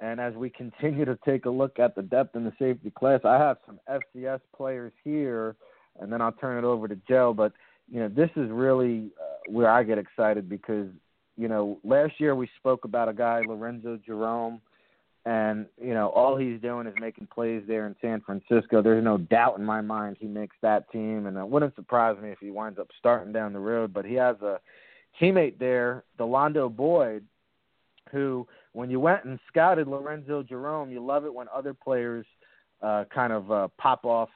And 0.00 0.20
as 0.20 0.34
we 0.34 0.50
continue 0.50 1.04
to 1.04 1.18
take 1.24 1.44
a 1.44 1.50
look 1.50 1.78
at 1.78 1.94
the 1.94 2.02
depth 2.02 2.34
in 2.34 2.44
the 2.44 2.52
safety 2.58 2.90
class, 2.90 3.20
I 3.24 3.38
have 3.38 3.58
some 3.66 3.78
FCS 3.88 4.40
players 4.56 4.92
here, 5.04 5.54
and 6.00 6.12
then 6.12 6.20
I'll 6.20 6.32
turn 6.32 6.58
it 6.58 6.66
over 6.66 6.88
to 6.88 6.96
Joe. 7.08 7.32
But 7.36 7.52
you 7.90 8.00
know, 8.00 8.08
this 8.08 8.30
is 8.36 8.50
really 8.50 9.10
uh, 9.20 9.50
where 9.50 9.70
I 9.70 9.82
get 9.82 9.98
excited 9.98 10.48
because 10.48 10.88
you 11.36 11.48
know 11.48 11.78
last 11.84 12.14
year 12.18 12.34
we 12.34 12.48
spoke 12.58 12.84
about 12.84 13.08
a 13.08 13.12
guy 13.12 13.42
Lorenzo 13.46 13.98
Jerome 14.04 14.60
and 15.24 15.66
you 15.80 15.94
know 15.94 16.08
all 16.08 16.36
he's 16.36 16.60
doing 16.60 16.86
is 16.86 16.94
making 17.00 17.28
plays 17.32 17.62
there 17.66 17.86
in 17.86 17.94
San 18.00 18.20
Francisco. 18.20 18.82
There's 18.82 19.04
no 19.04 19.18
doubt 19.18 19.58
in 19.58 19.64
my 19.64 19.80
mind 19.80 20.16
he 20.18 20.26
makes 20.26 20.56
that 20.62 20.90
team, 20.90 21.26
and 21.26 21.36
it 21.36 21.46
wouldn't 21.46 21.76
surprise 21.76 22.16
me 22.20 22.30
if 22.30 22.38
he 22.40 22.50
winds 22.50 22.78
up 22.78 22.88
starting 22.98 23.32
down 23.32 23.52
the 23.52 23.60
road. 23.60 23.92
But 23.92 24.04
he 24.04 24.14
has 24.14 24.36
a 24.42 24.58
teammate 25.20 25.58
there, 25.58 26.04
Delando 26.18 26.74
Boyd, 26.74 27.24
who 28.10 28.46
when 28.72 28.90
you 28.90 28.98
went 28.98 29.24
and 29.24 29.38
scouted 29.48 29.86
Lorenzo 29.86 30.42
Jerome, 30.42 30.90
you 30.90 31.04
love 31.04 31.24
it 31.24 31.32
when 31.32 31.46
other 31.54 31.74
players 31.74 32.26
uh, 32.82 33.04
kind 33.14 33.32
of 33.32 33.52
uh, 33.52 33.68
pop 33.78 34.04
off 34.04 34.30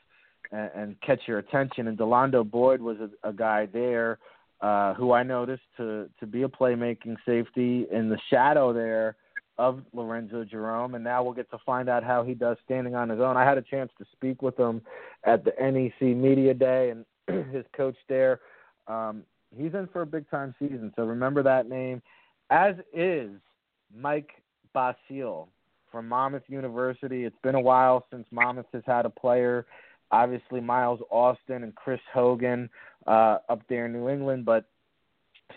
and, 0.53 0.71
and 0.75 1.01
catch 1.01 1.21
your 1.27 1.39
attention. 1.39 1.89
And 1.89 1.99
Delando 1.99 2.49
Boyd 2.49 2.81
was 2.81 2.99
a, 3.01 3.29
a 3.29 3.33
guy 3.33 3.67
there 3.67 4.19
uh, 4.61 4.95
who 4.95 5.13
I 5.13 5.25
noticed 5.25 5.65
to 5.79 6.09
to 6.21 6.27
be 6.27 6.45
a 6.45 6.49
playmaking 6.49 7.17
safety 7.27 7.87
in 7.91 8.09
the 8.09 8.19
shadow 8.31 8.73
there 8.73 9.17
of 9.59 9.83
Lorenzo 9.93 10.45
Jerome, 10.45 10.95
and 10.95 11.05
now 11.05 11.23
we'll 11.23 11.33
get 11.33 11.51
to 11.51 11.59
find 11.65 11.89
out 11.89 12.05
how 12.05 12.23
he 12.23 12.35
does 12.35 12.57
standing 12.65 12.95
on 12.95 13.09
his 13.09 13.21
own. 13.21 13.37
I 13.37 13.45
had 13.45 13.59
a 13.59 13.63
chance 13.63 13.91
to 13.99 14.05
speak 14.13 14.43
with 14.43 14.59
him 14.59 14.83
at 15.25 15.45
the 15.45 15.53
NEC 15.61 16.17
Media 16.17 16.53
Day, 16.53 16.91
and 16.91 17.05
his 17.55 17.65
coach 17.77 17.97
there. 18.09 18.41
Um, 18.87 19.23
he's 19.57 19.75
in 19.75 19.89
for 19.93 20.03
a 20.03 20.07
big 20.07 20.29
time 20.31 20.55
season, 20.59 20.93
so 20.97 21.05
remember 21.05 21.43
that 21.43 21.69
name. 21.69 22.03
As 22.51 22.75
is 22.93 23.31
Mike 23.95 24.31
Basile 24.73 25.49
from 25.91 26.09
Monmouth 26.09 26.43
University. 26.49 27.25
It's 27.25 27.39
been 27.43 27.55
a 27.55 27.61
while 27.61 28.05
since 28.11 28.27
Monmouth 28.31 28.67
has 28.73 28.83
had 28.87 29.07
a 29.07 29.11
player. 29.11 29.67
Obviously, 30.11 30.61
Miles 30.61 31.01
Austin 31.11 31.63
and 31.63 31.75
Chris 31.75 32.01
Hogan 32.13 32.69
uh, 33.07 33.39
up 33.49 33.63
there 33.69 33.87
in 33.87 33.93
New 33.93 34.09
England, 34.09 34.45
but 34.45 34.67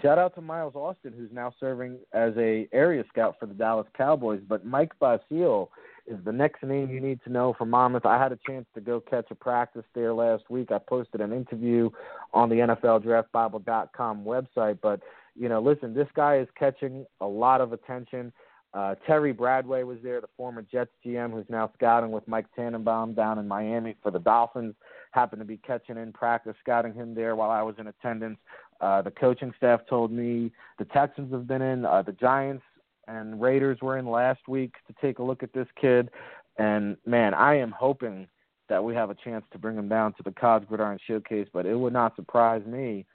Shout 0.01 0.17
out 0.17 0.35
to 0.35 0.41
Miles 0.41 0.75
Austin, 0.75 1.13
who's 1.17 1.31
now 1.31 1.53
serving 1.59 1.97
as 2.13 2.33
a 2.37 2.69
area 2.71 3.03
scout 3.09 3.35
for 3.39 3.47
the 3.47 3.53
Dallas 3.53 3.87
Cowboys. 3.97 4.41
But 4.47 4.65
Mike 4.65 4.93
Basile 4.99 5.69
is 6.07 6.17
the 6.23 6.31
next 6.31 6.63
name 6.63 6.89
you 6.89 7.01
need 7.01 7.19
to 7.25 7.31
know 7.31 7.53
from 7.57 7.69
Monmouth. 7.69 8.05
I 8.05 8.21
had 8.21 8.31
a 8.31 8.39
chance 8.47 8.65
to 8.75 8.81
go 8.81 9.01
catch 9.01 9.29
a 9.29 9.35
practice 9.35 9.83
there 9.93 10.13
last 10.13 10.49
week. 10.49 10.71
I 10.71 10.77
posted 10.77 11.21
an 11.21 11.33
interview 11.33 11.89
on 12.33 12.49
the 12.49 12.55
NFLDraftBible.com 12.55 14.23
website. 14.23 14.79
But 14.81 15.01
you 15.35 15.49
know, 15.49 15.61
listen, 15.61 15.93
this 15.93 16.07
guy 16.15 16.37
is 16.37 16.47
catching 16.57 17.05
a 17.21 17.27
lot 17.27 17.61
of 17.61 17.73
attention. 17.73 18.31
Uh, 18.73 18.95
Terry 19.07 19.33
Bradway 19.33 19.83
was 19.83 19.97
there, 20.03 20.21
the 20.21 20.29
former 20.37 20.61
Jets 20.61 20.91
GM, 21.05 21.31
who's 21.31 21.49
now 21.49 21.71
scouting 21.75 22.11
with 22.11 22.27
Mike 22.27 22.45
Tannenbaum 22.55 23.15
down 23.15 23.39
in 23.39 23.47
Miami 23.47 23.95
for 24.03 24.11
the 24.11 24.19
Dolphins. 24.19 24.75
Happened 25.11 25.39
to 25.39 25.45
be 25.45 25.57
catching 25.57 25.97
in 25.97 26.13
practice, 26.13 26.55
scouting 26.61 26.93
him 26.93 27.15
there 27.15 27.35
while 27.35 27.49
I 27.49 27.63
was 27.63 27.75
in 27.79 27.87
attendance. 27.87 28.37
Uh, 28.79 29.01
the 29.01 29.11
coaching 29.11 29.51
staff 29.57 29.81
told 29.89 30.11
me 30.11 30.51
the 30.77 30.85
Texans 30.85 31.33
have 31.33 31.47
been 31.47 31.63
in, 31.63 31.85
uh, 31.85 32.03
the 32.03 32.11
Giants 32.11 32.63
and 33.07 33.41
Raiders 33.41 33.79
were 33.81 33.97
in 33.97 34.05
last 34.05 34.47
week 34.47 34.75
to 34.87 34.93
take 35.01 35.19
a 35.19 35.23
look 35.23 35.41
at 35.41 35.51
this 35.51 35.67
kid. 35.79 36.09
And 36.57 36.95
man, 37.05 37.33
I 37.33 37.57
am 37.57 37.71
hoping 37.71 38.27
that 38.69 38.83
we 38.83 38.93
have 38.93 39.09
a 39.09 39.15
chance 39.15 39.43
to 39.51 39.57
bring 39.57 39.77
him 39.77 39.89
down 39.89 40.13
to 40.13 40.23
the 40.23 40.31
College 40.31 40.67
Gridiron 40.67 40.99
Showcase, 41.07 41.47
but 41.51 41.65
it 41.65 41.75
would 41.75 41.93
not 41.93 42.15
surprise 42.15 42.63
me 42.67 43.05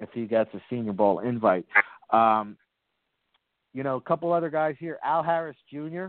if 0.00 0.08
he 0.14 0.26
gets 0.26 0.54
a 0.54 0.60
Senior 0.70 0.92
Bowl 0.92 1.18
invite. 1.18 1.66
Um, 2.10 2.56
you 3.72 3.82
know, 3.82 3.96
a 3.96 4.00
couple 4.00 4.32
other 4.32 4.50
guys 4.50 4.76
here. 4.78 4.98
Al 5.04 5.22
Harris 5.22 5.56
Jr. 5.70 6.06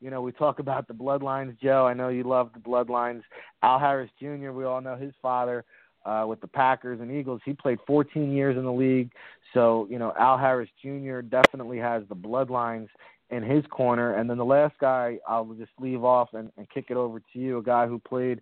You 0.00 0.10
know, 0.10 0.20
we 0.20 0.32
talk 0.32 0.58
about 0.58 0.88
the 0.88 0.94
bloodlines, 0.94 1.58
Joe. 1.60 1.86
I 1.86 1.94
know 1.94 2.08
you 2.08 2.24
love 2.24 2.50
the 2.54 2.60
bloodlines. 2.60 3.22
Al 3.62 3.78
Harris 3.78 4.10
Jr. 4.18 4.50
We 4.50 4.64
all 4.64 4.80
know 4.80 4.96
his 4.96 5.12
father 5.22 5.64
uh, 6.04 6.24
with 6.26 6.40
the 6.40 6.48
Packers 6.48 7.00
and 7.00 7.10
Eagles. 7.10 7.40
He 7.44 7.52
played 7.52 7.78
14 7.86 8.32
years 8.32 8.56
in 8.56 8.64
the 8.64 8.72
league, 8.72 9.10
so 9.54 9.86
you 9.90 9.98
know 9.98 10.12
Al 10.18 10.38
Harris 10.38 10.70
Jr. 10.82 11.20
definitely 11.20 11.78
has 11.78 12.02
the 12.08 12.16
bloodlines 12.16 12.88
in 13.30 13.42
his 13.42 13.64
corner. 13.66 14.16
And 14.16 14.28
then 14.28 14.38
the 14.38 14.44
last 14.44 14.74
guy 14.80 15.18
I'll 15.26 15.44
just 15.54 15.72
leave 15.80 16.04
off 16.04 16.30
and, 16.34 16.50
and 16.56 16.68
kick 16.70 16.86
it 16.90 16.96
over 16.96 17.20
to 17.20 17.38
you, 17.38 17.58
a 17.58 17.62
guy 17.62 17.86
who 17.86 17.98
played 17.98 18.40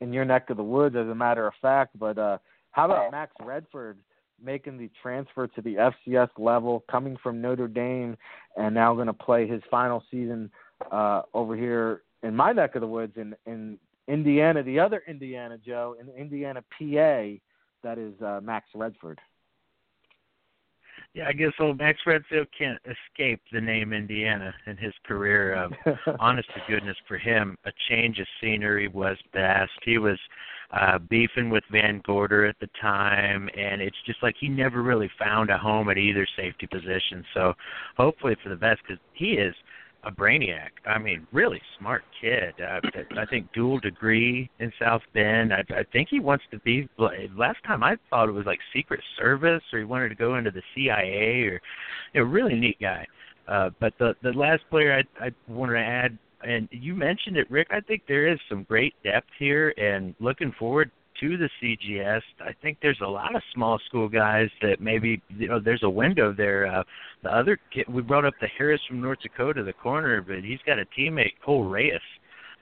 in 0.00 0.12
your 0.12 0.24
neck 0.24 0.50
of 0.50 0.56
the 0.56 0.62
woods, 0.62 0.96
as 0.96 1.06
a 1.06 1.14
matter 1.14 1.46
of 1.46 1.54
fact. 1.62 1.98
But 1.98 2.18
uh, 2.18 2.38
how 2.72 2.86
about 2.86 3.12
Max 3.12 3.32
Redfield? 3.40 3.96
Making 4.44 4.78
the 4.78 4.90
transfer 5.02 5.46
to 5.46 5.62
the 5.62 5.92
FCS 6.06 6.28
level, 6.38 6.84
coming 6.90 7.16
from 7.22 7.40
Notre 7.40 7.68
Dame, 7.68 8.16
and 8.56 8.74
now 8.74 8.94
going 8.94 9.06
to 9.06 9.12
play 9.12 9.46
his 9.46 9.62
final 9.70 10.02
season 10.10 10.50
uh, 10.92 11.22
over 11.32 11.56
here 11.56 12.02
in 12.22 12.36
my 12.36 12.52
neck 12.52 12.74
of 12.74 12.80
the 12.80 12.86
woods 12.86 13.14
in 13.16 13.34
in 13.46 13.78
Indiana, 14.06 14.62
the 14.62 14.78
other 14.78 15.02
Indiana, 15.08 15.56
Joe, 15.64 15.96
in 15.98 16.08
Indiana, 16.10 16.62
PA, 16.78 17.38
that 17.82 17.98
is 17.98 18.20
uh, 18.20 18.40
Max 18.42 18.66
Redfield. 18.74 19.18
Yeah, 21.14 21.28
I 21.28 21.32
guess 21.32 21.52
old 21.60 21.78
Max 21.78 22.00
Redfield 22.06 22.48
can't 22.56 22.78
escape 22.84 23.40
the 23.52 23.60
name 23.60 23.92
Indiana 23.92 24.52
in 24.66 24.76
his 24.76 24.92
career. 25.06 25.56
Um, 25.56 25.72
honest 26.18 26.48
to 26.54 26.60
goodness, 26.68 26.96
for 27.06 27.18
him, 27.18 27.56
a 27.64 27.70
change 27.88 28.18
of 28.18 28.26
scenery 28.40 28.88
was 28.88 29.16
best. 29.32 29.70
He 29.84 29.98
was 29.98 30.18
uh, 30.74 30.98
beefing 30.98 31.50
with 31.50 31.64
Van 31.70 32.02
Gorder 32.04 32.46
at 32.46 32.56
the 32.60 32.68
time, 32.80 33.48
and 33.56 33.80
it's 33.80 33.96
just 34.06 34.22
like 34.22 34.34
he 34.40 34.48
never 34.48 34.82
really 34.82 35.10
found 35.18 35.50
a 35.50 35.58
home 35.58 35.88
at 35.88 35.98
either 35.98 36.26
safety 36.36 36.66
position. 36.66 37.24
So 37.32 37.54
hopefully 37.96 38.36
for 38.42 38.48
the 38.48 38.56
best, 38.56 38.80
because 38.86 39.00
he 39.14 39.32
is– 39.32 39.54
a 40.06 40.12
brainiac. 40.12 40.70
I 40.86 40.98
mean, 40.98 41.26
really 41.32 41.60
smart 41.78 42.02
kid. 42.20 42.54
Uh, 42.60 42.80
I 43.18 43.26
think 43.26 43.52
dual 43.52 43.80
degree 43.80 44.50
in 44.60 44.72
South 44.80 45.02
Bend. 45.12 45.52
I, 45.52 45.64
I 45.70 45.82
think 45.92 46.08
he 46.10 46.20
wants 46.20 46.44
to 46.50 46.58
be. 46.60 46.88
Last 46.98 47.58
time 47.66 47.82
I 47.82 47.96
thought 48.10 48.28
it 48.28 48.32
was 48.32 48.46
like 48.46 48.58
Secret 48.74 49.00
Service, 49.18 49.62
or 49.72 49.78
he 49.78 49.84
wanted 49.84 50.10
to 50.10 50.14
go 50.14 50.36
into 50.36 50.50
the 50.50 50.62
CIA, 50.74 51.42
or 51.42 51.60
you 52.12 52.20
know, 52.20 52.22
really 52.22 52.54
neat 52.54 52.78
guy. 52.80 53.06
Uh, 53.48 53.70
but 53.80 53.92
the 53.98 54.14
the 54.22 54.32
last 54.32 54.62
player 54.70 55.02
I 55.20 55.26
I 55.26 55.30
wanted 55.48 55.74
to 55.74 55.80
add, 55.80 56.18
and 56.44 56.68
you 56.70 56.94
mentioned 56.94 57.36
it, 57.36 57.50
Ric. 57.50 57.68
I 57.70 57.80
think 57.80 58.02
there 58.06 58.26
is 58.26 58.38
some 58.48 58.64
great 58.64 58.94
depth 59.02 59.30
here, 59.38 59.74
and 59.76 60.14
looking 60.20 60.52
forward 60.58 60.90
to 61.20 61.36
the 61.36 61.48
CGS. 61.62 62.22
I 62.40 62.52
think 62.62 62.78
there's 62.82 63.00
a 63.02 63.08
lot 63.08 63.34
of 63.34 63.42
small 63.54 63.78
school 63.86 64.08
guys 64.08 64.48
that 64.62 64.80
maybe 64.80 65.22
you 65.36 65.48
know 65.48 65.60
there's 65.60 65.82
a 65.82 65.90
window 65.90 66.32
there. 66.36 66.66
Uh, 66.66 66.82
the 67.22 67.34
other 67.34 67.58
kid, 67.72 67.86
we 67.88 68.02
brought 68.02 68.24
up 68.24 68.34
the 68.40 68.48
Harris 68.58 68.80
from 68.88 69.00
North 69.00 69.20
Dakota, 69.22 69.62
the 69.62 69.72
corner, 69.72 70.20
but 70.20 70.44
he's 70.44 70.58
got 70.66 70.78
a 70.78 70.84
teammate 70.98 71.34
Cole 71.44 71.64
Reyes, 71.64 72.00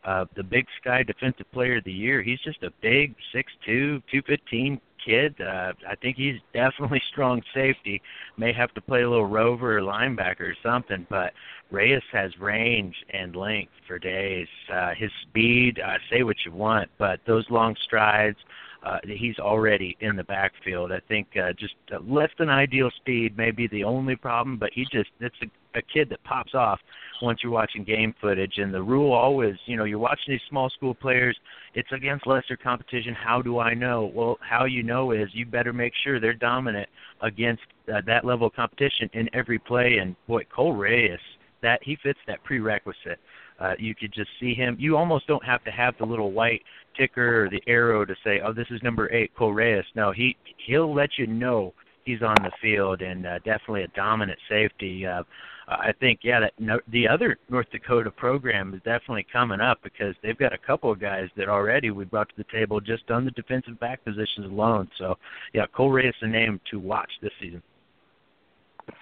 uh, 0.05 0.27
the 0.37 0.43
Big 0.43 0.67
Sky 0.81 1.03
Defensive 1.03 1.51
Player 1.53 1.79
of 1.79 1.85
the 1.85 1.93
Year. 1.93 2.23
He's 2.23 2.41
just 2.41 2.63
a 2.63 2.71
big 2.83 3.15
six 3.35 3.53
two, 3.65 4.03
two 4.11 4.23
fifteen 4.27 4.81
kid. 5.05 5.35
Uh, 5.41 5.73
I 5.89 5.95
think 5.97 6.17
he's 6.17 6.41
definitely 6.55 7.03
strong 7.11 7.43
safety. 7.55 8.03
May 8.37 8.53
have 8.53 8.73
to 8.75 8.81
play 8.81 9.03
a 9.03 9.09
little 9.09 9.27
rover 9.27 9.79
or 9.79 9.83
linebacker 9.83 10.41
or 10.41 10.57
something, 10.63 11.07
but 11.11 11.33
Reyes 11.71 12.03
has 12.13 12.39
range 12.39 12.95
and 13.11 13.35
length 13.35 13.73
for 13.87 13.99
days. 13.99 14.49
Uh, 14.73 14.95
his 14.97 15.11
speed, 15.23 15.81
uh, 15.81 15.99
say 16.11 16.23
what 16.23 16.37
you 16.45 16.53
want, 16.53 16.91
but 16.99 17.21
those 17.27 17.49
long 17.51 17.75
strides, 17.85 18.39
uh, 18.85 18.99
he's 19.05 19.39
already 19.39 19.97
in 20.01 20.17
the 20.17 20.25
backfield. 20.25 20.91
I 20.93 21.01
think 21.09 21.29
uh, 21.37 21.53
just 21.53 21.75
less 22.05 22.31
than 22.39 22.49
ideal 22.49 22.91
speed 22.97 23.37
may 23.37 23.53
be 23.53 23.69
the 23.69 23.85
only 23.85 24.17
problem, 24.17 24.57
but 24.57 24.71
he 24.73 24.85
just 24.91 25.11
it's 25.21 25.37
a, 25.43 25.47
a 25.75 25.83
kid 25.83 26.09
that 26.11 26.23
pops 26.25 26.55
off 26.55 26.81
once 27.21 27.41
you're 27.43 27.53
watching 27.53 27.85
game 27.85 28.15
footage. 28.21 28.55
And 28.59 28.73
the 28.73 28.83
rule 28.83 29.13
always, 29.13 29.55
you 29.67 29.77
know, 29.77 29.85
you're 29.85 29.99
watching 29.99 30.35
these 30.35 30.41
small 30.49 30.69
school 30.71 30.95
players. 30.95 31.37
It's 31.75 31.91
against 31.93 32.27
lesser 32.27 32.57
competition. 32.57 33.15
How 33.15 33.41
do 33.43 33.59
I 33.59 33.75
know? 33.75 34.11
Well, 34.15 34.39
how 34.41 34.65
you 34.65 34.83
know 34.83 35.13
is 35.13 35.29
you 35.33 35.47
better 35.47 35.73
make 35.73 35.93
sure 36.05 36.21
they're 36.21 36.35
dominant 36.35 36.89
against 37.21 37.63
uh, 37.93 38.01
that 38.07 38.25
level 38.25 38.49
of 38.49 38.55
competition 38.55 39.09
in 39.13 39.29
every 39.33 39.59
play. 39.59 39.99
And 40.01 40.17
boy, 40.27 40.45
Cole 40.55 40.75
Reyes, 40.75 41.21
that 41.63 41.81
he 41.83 41.97
fits 42.03 42.19
that 42.27 42.43
prerequisite. 42.45 43.21
Uh, 43.61 43.75
you 43.79 43.95
could 43.95 44.13
just 44.13 44.31
see 44.41 44.55
him. 44.55 44.77
You 44.81 44.97
almost 44.97 45.27
don't 45.29 45.45
have 45.45 45.63
to 45.65 45.71
have 45.71 45.95
the 45.99 46.05
little 46.05 46.33
white 46.33 46.63
ticker 46.97 47.45
or 47.45 47.49
the 47.49 47.63
arrow 47.69 48.05
to 48.05 48.15
say, 48.25 48.41
"Oh, 48.41 48.53
this 48.53 48.67
is 48.71 48.83
number 48.83 49.13
eight, 49.13 49.31
Cole 49.37 49.53
Reyes." 49.53 49.85
No, 49.95 50.11
he 50.11 50.37
he'll 50.67 50.93
let 50.93 51.11
you 51.17 51.29
know 51.29 51.73
he's 52.05 52.23
on 52.23 52.37
the 52.43 52.51
field 52.61 53.03
and 53.03 53.27
uh, 53.27 53.39
definitely 53.39 53.83
a 53.83 53.89
dominant 53.89 54.39
safety. 54.49 55.07
Uh, 55.07 55.23
I 55.69 55.93
think 56.01 56.21
yeah, 56.23 56.41
that 56.41 56.53
no, 56.59 56.81
the 56.91 57.09
other 57.09 57.37
North 57.49 57.71
Dakota 57.71 58.11
program 58.11 58.75
is 58.75 58.81
definitely 58.85 59.27
coming 59.33 59.61
up 59.61 59.79
because 59.83 60.15
they've 60.23 60.39
got 60.39 60.53
a 60.53 60.59
couple 60.59 60.91
of 60.91 61.01
guys 61.01 61.29
that 61.37 61.49
already 61.49 61.91
we 61.91 62.05
brought 62.05 62.29
to 62.31 62.35
the 62.37 62.47
table 62.53 62.81
just 62.81 63.11
on 63.11 63.25
the 63.25 63.31
defensive 63.33 63.79
back 63.79 64.05
positions 64.05 64.47
alone. 64.47 64.89
So 64.99 65.17
yeah, 65.53 65.67
Cole 65.75 65.91
Ray 65.91 66.09
is 66.09 66.15
the 66.21 66.29
name 66.29 66.61
to 66.71 66.79
watch 66.79 67.11
this 67.23 67.33
season. 67.41 67.63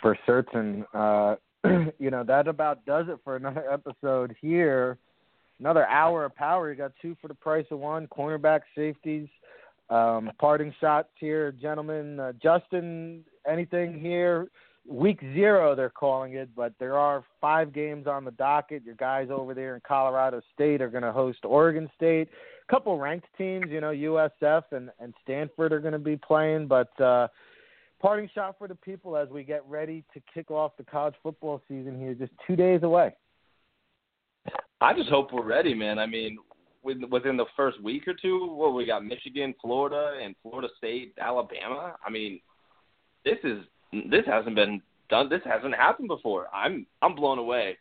For 0.03 0.17
certain, 0.27 0.85
uh, 0.93 1.37
you 1.99 2.11
know 2.11 2.25
that 2.25 2.47
about 2.47 2.85
does 2.85 3.07
it 3.09 3.19
for 3.25 3.37
another 3.37 3.65
episode 3.71 4.37
here. 4.41 4.99
Another 5.59 5.87
hour 5.87 6.25
of 6.25 6.35
power. 6.35 6.71
You 6.71 6.77
got 6.77 6.93
two 7.03 7.17
for 7.21 7.29
the 7.29 7.35
price 7.35 7.67
of 7.71 7.79
one. 7.79 8.07
Cornerback, 8.07 8.61
safeties. 8.75 9.29
Um, 9.91 10.31
parting 10.39 10.73
shots 10.81 11.09
here, 11.19 11.51
gentlemen. 11.53 12.21
Uh, 12.21 12.33
Justen, 12.43 13.21
anything 13.47 13.99
here? 13.99 14.49
Week 14.89 15.21
zero, 15.35 15.75
they're 15.75 15.91
calling 15.91 16.35
it, 16.35 16.49
but 16.57 16.73
there 16.79 16.97
are 16.97 17.25
five 17.41 17.73
games 17.73 18.07
on 18.07 18.25
the 18.25 18.31
docket. 18.31 18.85
Your 18.85 18.95
guys 18.95 19.29
over 19.31 19.53
there 19.53 19.75
in 19.75 19.83
Colorado 19.87 20.41
State 20.55 20.81
are 20.81 20.89
going 20.89 21.03
to 21.03 21.13
host 21.13 21.41
Oregon 21.45 21.91
State. 21.97 22.29
A 22.69 22.73
couple 22.73 22.99
ranked 22.99 23.27
teams, 23.37 23.67
you 23.69 23.81
know, 23.81 23.91
USF 23.91 24.63
and, 24.71 24.91
and 24.99 25.13
Stanford 25.23 25.73
are 25.73 25.81
going 25.81 25.93
to 25.93 25.99
be 25.99 26.17
playing. 26.17 26.67
But 26.67 26.99
uh, 27.01 27.29
parting 28.01 28.31
shot 28.35 28.57
for 28.59 28.69
the 28.69 28.75
people 28.75 29.17
as 29.17 29.29
we 29.29 29.43
get 29.43 29.65
ready 29.69 30.03
to 30.15 30.23
kick 30.33 30.51
off 30.51 30.77
the 30.79 30.85
college 30.85 31.15
football 31.23 31.61
season 31.69 31.99
here, 31.99 32.15
just 32.15 32.33
two 32.47 32.57
days 32.57 32.83
away. 32.83 33.15
I 34.81 34.95
just 34.95 35.11
hope 35.11 35.33
we're 35.33 35.45
ready, 35.45 35.75
man. 35.75 35.99
I 35.99 36.07
mean, 36.07 36.39
within 36.83 37.37
the 37.37 37.47
first 37.57 37.83
week 37.83 38.09
or 38.09 38.15
two, 38.15 38.53
what 38.53 38.75
we 38.75 38.87
got 38.87 39.05
Michigan, 39.05 39.55
Florida, 39.61 40.19
and 40.23 40.35
Florida 40.43 40.69
State, 40.79 41.15
Alabama. 41.21 41.95
I 42.05 42.11
mean, 42.11 42.41
this 43.25 43.39
is 43.45 43.59
this 44.11 44.25
hasn't 44.27 44.57
been 44.57 44.81
done. 45.09 45.29
This 45.29 45.43
hasn't 45.45 45.75
happened 45.75 46.09
before. 46.09 46.49
I'm 46.55 46.87
I'm 47.03 47.15
blown 47.15 47.39
away, 47.39 47.77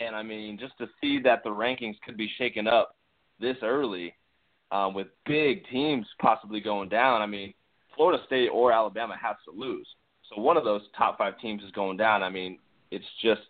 and 0.00 0.16
I 0.16 0.22
mean, 0.22 0.58
just 0.58 0.76
to 0.78 0.88
see 1.00 1.20
that 1.22 1.44
the 1.44 1.50
rankings 1.50 1.96
could 2.04 2.16
be 2.16 2.30
shaken 2.38 2.66
up 2.66 2.96
this 3.40 3.56
early, 3.62 4.14
um, 4.70 4.94
with 4.94 5.08
big 5.26 5.66
teams 5.68 6.06
possibly 6.20 6.60
going 6.60 6.88
down. 6.88 7.22
I 7.22 7.26
mean, 7.26 7.54
Florida 7.96 8.22
State 8.26 8.48
or 8.48 8.72
Alabama 8.72 9.16
has 9.20 9.36
to 9.44 9.58
lose, 9.58 9.86
so 10.28 10.40
one 10.40 10.56
of 10.56 10.64
those 10.64 10.82
top 10.96 11.18
five 11.18 11.38
teams 11.38 11.62
is 11.62 11.70
going 11.72 11.96
down. 11.96 12.22
I 12.22 12.30
mean, 12.30 12.58
it's 12.90 13.04
just 13.22 13.42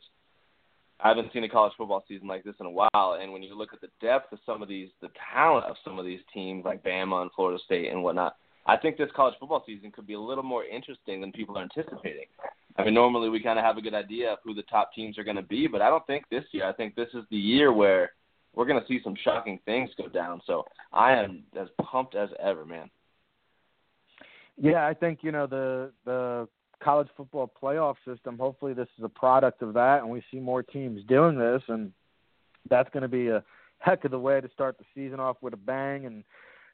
I 1.03 1.09
haven't 1.09 1.32
seen 1.32 1.42
a 1.44 1.48
college 1.48 1.72
football 1.76 2.05
season 2.07 2.28
like 2.28 2.44
this 2.44 2.55
in 2.61 2.66
a 2.66 2.70
while. 2.70 3.18
And 3.20 3.32
when 3.32 3.42
you 3.42 3.57
look 3.57 3.72
at 3.72 3.80
the 3.80 3.90
depth 4.00 4.32
of 4.32 4.38
some 4.46 4.62
of 4.62 4.68
these, 4.68 4.88
the 5.00 5.09
talent 5.34 5.66
of 5.66 5.76
some 5.84 5.98
of 5.98 6.05
these 6.05 6.20
teams 6.32 6.64
like 6.64 6.84
Bama 6.84 7.22
and 7.22 7.30
Florida 7.34 7.59
State 7.64 7.90
and 7.90 8.03
whatnot, 8.03 8.36
I 8.66 8.76
think 8.76 8.96
this 8.96 9.11
college 9.16 9.34
football 9.40 9.64
season 9.66 9.90
could 9.90 10.07
be 10.07 10.14
a 10.14 10.20
little 10.20 10.44
more 10.44 10.64
interesting 10.64 11.20
than 11.20 11.32
people 11.32 11.59
are 11.59 11.62
anticipating. 11.62 12.26
I 12.76 12.84
mean, 12.84 12.94
normally 12.94 13.28
we 13.28 13.42
kind 13.42 13.59
of 13.59 13.64
have 13.64 13.76
a 13.76 13.82
good 13.82 13.94
idea 13.94 14.32
of 14.32 14.38
who 14.44 14.55
the 14.55 14.62
top 14.62 14.94
teams 14.94 15.18
are 15.18 15.24
going 15.24 15.36
to 15.36 15.42
be, 15.42 15.66
but 15.66 15.82
I 15.82 15.90
don't 15.90 16.07
think 16.07 16.24
this 16.30 16.44
year. 16.53 16.66
I 16.66 16.72
think 16.72 16.94
this 16.94 17.09
is 17.14 17.24
the 17.30 17.36
year 17.36 17.72
where 17.72 18.12
we're 18.55 18.66
going 18.66 18.80
to 18.80 18.86
see 18.86 19.00
some 19.03 19.16
shocking 19.24 19.59
things 19.64 19.90
go 19.98 20.09
down. 20.09 20.40
So 20.46 20.64
I 20.92 21.12
am 21.12 21.42
as 21.61 21.68
pumped 21.82 22.14
as 22.14 22.30
ever, 22.40 22.64
man. 22.64 22.88
Yeah, 24.57 24.86
I 24.86 24.94
think 24.94 25.20
you 25.22 25.32
know 25.32 25.46
the 25.46 25.90
the 26.05 26.48
college 26.83 27.09
football 27.16 27.51
playoff 27.62 27.97
system. 28.07 28.39
Hopefully, 28.39 28.74
this 28.74 28.89
is 28.99 29.05
a 29.05 29.09
product 29.09 29.62
of 29.62 29.74
that, 29.74 30.01
and 30.01 30.11
we 30.11 30.22
see 30.30 30.39
more 30.39 30.62
teams 30.62 31.03
doing 31.09 31.39
this, 31.39 31.62
and 31.68 31.93
that's 32.68 32.91
going 32.91 33.03
to 33.03 33.09
be 33.09 33.28
a 33.28 33.43
heck 33.78 34.05
of 34.05 34.11
the 34.11 34.18
way 34.18 34.41
to 34.41 34.49
start 34.55 34.78
the 34.78 34.85
season 34.95 35.20
off 35.20 35.37
with 35.41 35.55
a 35.55 35.59
bang. 35.59 36.07
And 36.07 36.24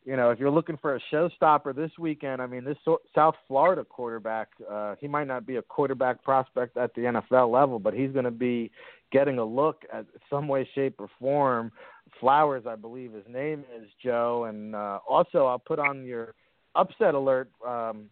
you 0.05 0.17
know, 0.17 0.31
if 0.31 0.39
you're 0.39 0.51
looking 0.51 0.79
for 0.79 0.97
a 0.97 1.01
showstopper 1.13 1.75
this 1.75 1.91
weekend, 1.99 2.41
I 2.41 2.47
mean, 2.47 2.65
this 2.65 2.79
South 3.15 3.35
Florida 3.47 3.85
quarterback, 3.85 4.49
uh, 4.71 4.95
he 5.01 5.09
might 5.09 5.27
not 5.27 5.47
be 5.47 5.57
a 5.57 5.63
quarterback 5.63 6.23
prospect 6.23 6.77
at 6.77 6.95
the 6.95 7.03
NFL 7.03 7.53
level, 7.53 7.79
but 7.79 7.95
he's 7.95 8.11
going 8.13 8.25
to 8.25 8.31
be 8.31 8.71
getting 9.13 9.39
a 9.39 9.45
look 9.45 9.83
at 9.93 10.07
some 10.31 10.49
way, 10.49 10.69
shape, 10.75 10.97
or 10.99 11.09
form. 11.19 11.73
Flowers, 12.21 12.65
I 12.67 12.75
believe 12.75 13.13
his 13.13 13.25
name 13.29 13.65
is 13.77 13.89
Joe, 14.03 14.47
and 14.49 14.75
uh, 14.75 15.01
also 15.09 15.45
I'll 15.47 15.59
put 15.59 15.79
on 15.79 16.05
your 16.05 16.35
upset 16.75 17.15
alert. 17.15 17.51
Um, 17.67 18.07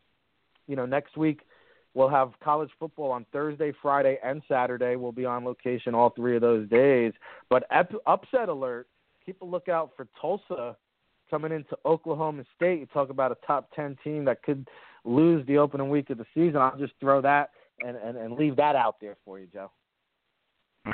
you 0.67 0.77
know, 0.77 0.85
next 0.85 1.17
week 1.17 1.41
We'll 1.97 2.11
have 2.11 2.33
college 2.45 2.69
football 2.79 3.11
on 3.11 3.25
Thursday, 3.33 3.73
Friday, 3.81 4.19
and 4.23 4.43
Saturday. 4.47 4.97
We'll 4.97 5.13
be 5.13 5.25
on 5.25 5.47
location 5.47 5.95
all 5.95 6.11
three 6.11 6.37
of 6.37 6.43
those 6.43 6.69
days. 6.69 7.15
But 7.49 7.65
upset 8.07 8.51
alert, 8.51 8.87
keep 9.25 9.41
a 9.41 9.47
lookout 9.47 9.93
for 9.97 10.07
Tulsa 10.21 10.77
coming 11.31 11.53
into 11.53 11.75
Oklahoma 11.87 12.45
State. 12.55 12.81
You 12.81 12.87
talk 12.93 13.09
about 13.09 13.33
a 13.33 13.47
top 13.47 13.71
10 13.75 13.97
team 14.05 14.27
that 14.27 14.43
could 14.43 14.69
lose 15.07 15.47
the 15.47 15.57
opening 15.57 15.89
week 15.89 16.11
of 16.11 16.19
the 16.19 16.27
season. 16.35 16.59
I'll 16.59 16.77
just 16.77 16.93
throw 17.01 17.23
that 17.23 17.49
and, 17.81 17.97
and, 17.97 18.19
and 18.19 18.35
leave 18.35 18.57
that 18.57 18.77
out 18.77 18.97
there 19.01 19.17
for 19.25 19.39
you, 19.39 19.47
Joe. 19.51 19.71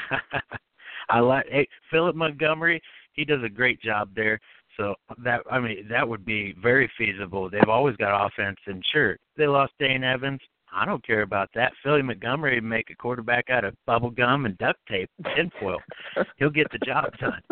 I 1.10 1.18
like 1.18 1.46
hey, 1.50 1.66
Philip 1.90 2.14
Montgomery. 2.14 2.80
He 3.14 3.24
does 3.24 3.42
a 3.44 3.48
great 3.48 3.82
job 3.82 4.10
there. 4.14 4.38
So 4.76 4.94
that 5.24 5.40
I 5.50 5.58
mean 5.58 5.86
that 5.90 6.08
would 6.08 6.24
be 6.24 6.54
very 6.62 6.88
feasible. 6.96 7.50
They've 7.50 7.68
always 7.68 7.96
got 7.96 8.26
offense, 8.26 8.56
and 8.66 8.84
sure 8.92 9.18
they 9.36 9.46
lost 9.46 9.72
Dane 9.78 10.04
Evans, 10.04 10.40
I 10.74 10.84
don't 10.84 11.04
care 11.06 11.22
about 11.22 11.50
that. 11.54 11.72
Philly 11.82 12.02
Montgomery 12.02 12.60
make 12.60 12.90
a 12.90 12.94
quarterback 12.94 13.50
out 13.50 13.64
of 13.64 13.74
bubble 13.86 14.10
gum 14.10 14.46
and 14.46 14.56
duct 14.58 14.78
tape, 14.88 15.10
and 15.18 15.34
tinfoil. 15.36 15.78
He'll 16.38 16.50
get 16.50 16.70
the 16.72 16.78
job 16.78 17.16
done. 17.18 17.42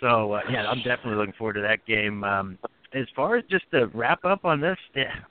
So 0.00 0.32
uh, 0.32 0.40
yeah, 0.50 0.66
I'm 0.66 0.78
definitely 0.78 1.14
looking 1.14 1.34
forward 1.38 1.54
to 1.54 1.62
that 1.62 1.84
game. 1.86 2.24
Um, 2.24 2.58
as 2.92 3.06
far 3.14 3.36
as 3.36 3.44
just 3.50 3.64
to 3.72 3.86
wrap 3.88 4.24
up 4.24 4.44
on 4.44 4.60
this, 4.60 4.78